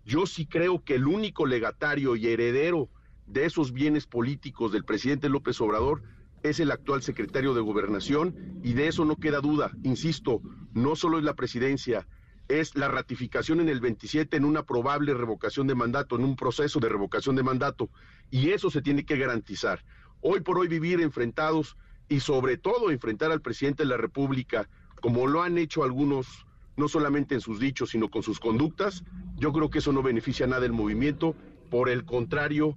[0.07, 2.89] Yo sí creo que el único legatario y heredero
[3.27, 6.03] de esos bienes políticos del presidente López Obrador
[6.43, 9.71] es el actual secretario de Gobernación y de eso no queda duda.
[9.83, 10.41] Insisto,
[10.73, 12.09] no solo es la presidencia,
[12.49, 16.81] es la ratificación en el 27 en una probable revocación de mandato, en un proceso
[16.81, 17.91] de revocación de mandato.
[18.31, 19.85] Y eso se tiene que garantizar.
[20.23, 21.77] Hoy por hoy vivir enfrentados
[22.09, 26.47] y sobre todo enfrentar al presidente de la República, como lo han hecho algunos,
[26.77, 29.05] no solamente en sus dichos, sino con sus conductas,
[29.37, 31.35] yo creo que eso no beneficia a nada el movimiento,
[31.71, 32.77] por el contrario,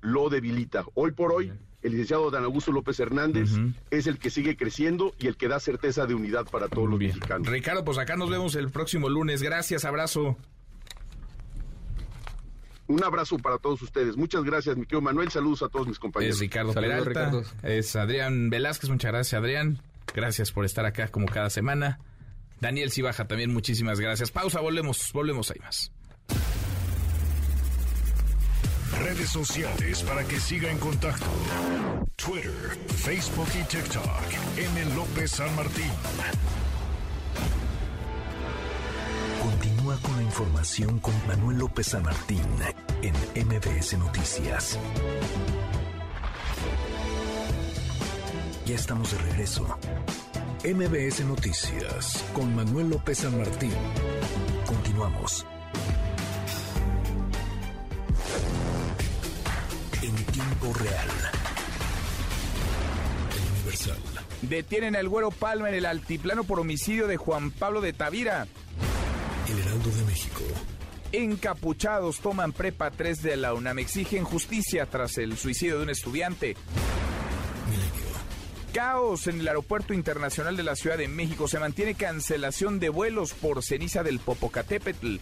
[0.00, 0.84] lo debilita.
[0.94, 3.50] Hoy por hoy, el licenciado Dan Augusto López Hernández
[3.90, 6.98] es el que sigue creciendo y el que da certeza de unidad para todos los
[6.98, 7.48] mexicanos.
[7.48, 9.42] Ricardo, pues acá nos vemos el próximo lunes.
[9.42, 10.36] Gracias, abrazo.
[12.88, 14.16] Un abrazo para todos ustedes.
[14.16, 15.30] Muchas gracias, mi querido Manuel.
[15.30, 16.36] Saludos a todos mis compañeros.
[16.36, 17.30] Es Ricardo Saludos, Peralta.
[17.30, 17.44] Ricardo.
[17.62, 18.90] Es Adrián Velázquez.
[18.90, 19.78] Muchas gracias, Adrián.
[20.14, 21.98] Gracias por estar acá como cada semana.
[22.60, 24.30] Daniel Cibaja también, muchísimas gracias.
[24.30, 25.92] Pausa, volvemos, volvemos, hay más.
[29.00, 31.26] Redes sociales para que siga en contacto:
[32.16, 34.06] Twitter, Facebook y TikTok.
[34.58, 34.94] M.
[34.94, 35.90] López San Martín.
[39.42, 42.44] Continúa con la información con Manuel López San Martín
[43.02, 43.14] en
[43.46, 44.78] MBS Noticias.
[48.66, 49.66] Ya estamos de regreso.
[50.64, 53.72] MBS Noticias con Manuel López San Martín.
[54.64, 55.44] Continuamos.
[60.00, 61.08] En tiempo real.
[63.34, 63.98] El Universal.
[64.42, 68.46] Detienen al Güero Palma en el altiplano por homicidio de Juan Pablo de Tavira.
[69.50, 70.42] El Heraldo de México.
[71.10, 73.80] Encapuchados toman prepa 3 de la UNAM.
[73.80, 76.56] Exigen justicia tras el suicidio de un estudiante.
[78.72, 81.46] Caos en el Aeropuerto Internacional de la Ciudad de México.
[81.46, 85.16] Se mantiene cancelación de vuelos por ceniza del Popocatépetl.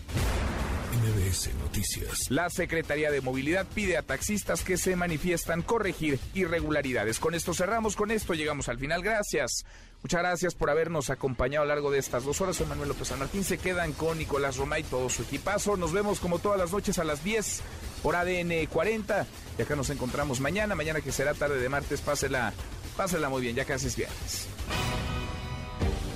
[0.91, 2.31] MBS Noticias.
[2.31, 7.19] La Secretaría de Movilidad pide a taxistas que se manifiestan corregir irregularidades.
[7.19, 9.03] Con esto cerramos, con esto llegamos al final.
[9.03, 9.65] Gracias.
[10.03, 12.57] Muchas gracias por habernos acompañado a lo largo de estas dos horas.
[12.57, 13.45] Soy Manuel López San Martín.
[13.45, 15.77] Se quedan con Nicolás Roma y todo su equipazo.
[15.77, 17.61] Nos vemos como todas las noches a las 10
[18.03, 19.27] por ADN 40.
[19.59, 20.75] Y acá nos encontramos mañana.
[20.75, 22.01] Mañana que será tarde de martes.
[22.01, 22.53] Pásela,
[23.01, 23.57] pásela muy bien.
[23.57, 24.47] Ya casi es viernes.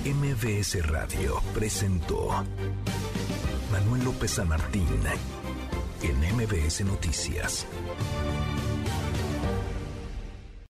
[0.04, 2.44] MBS Radio presentó
[3.72, 4.86] Manuel López San Martín
[6.02, 7.66] en MBS Noticias.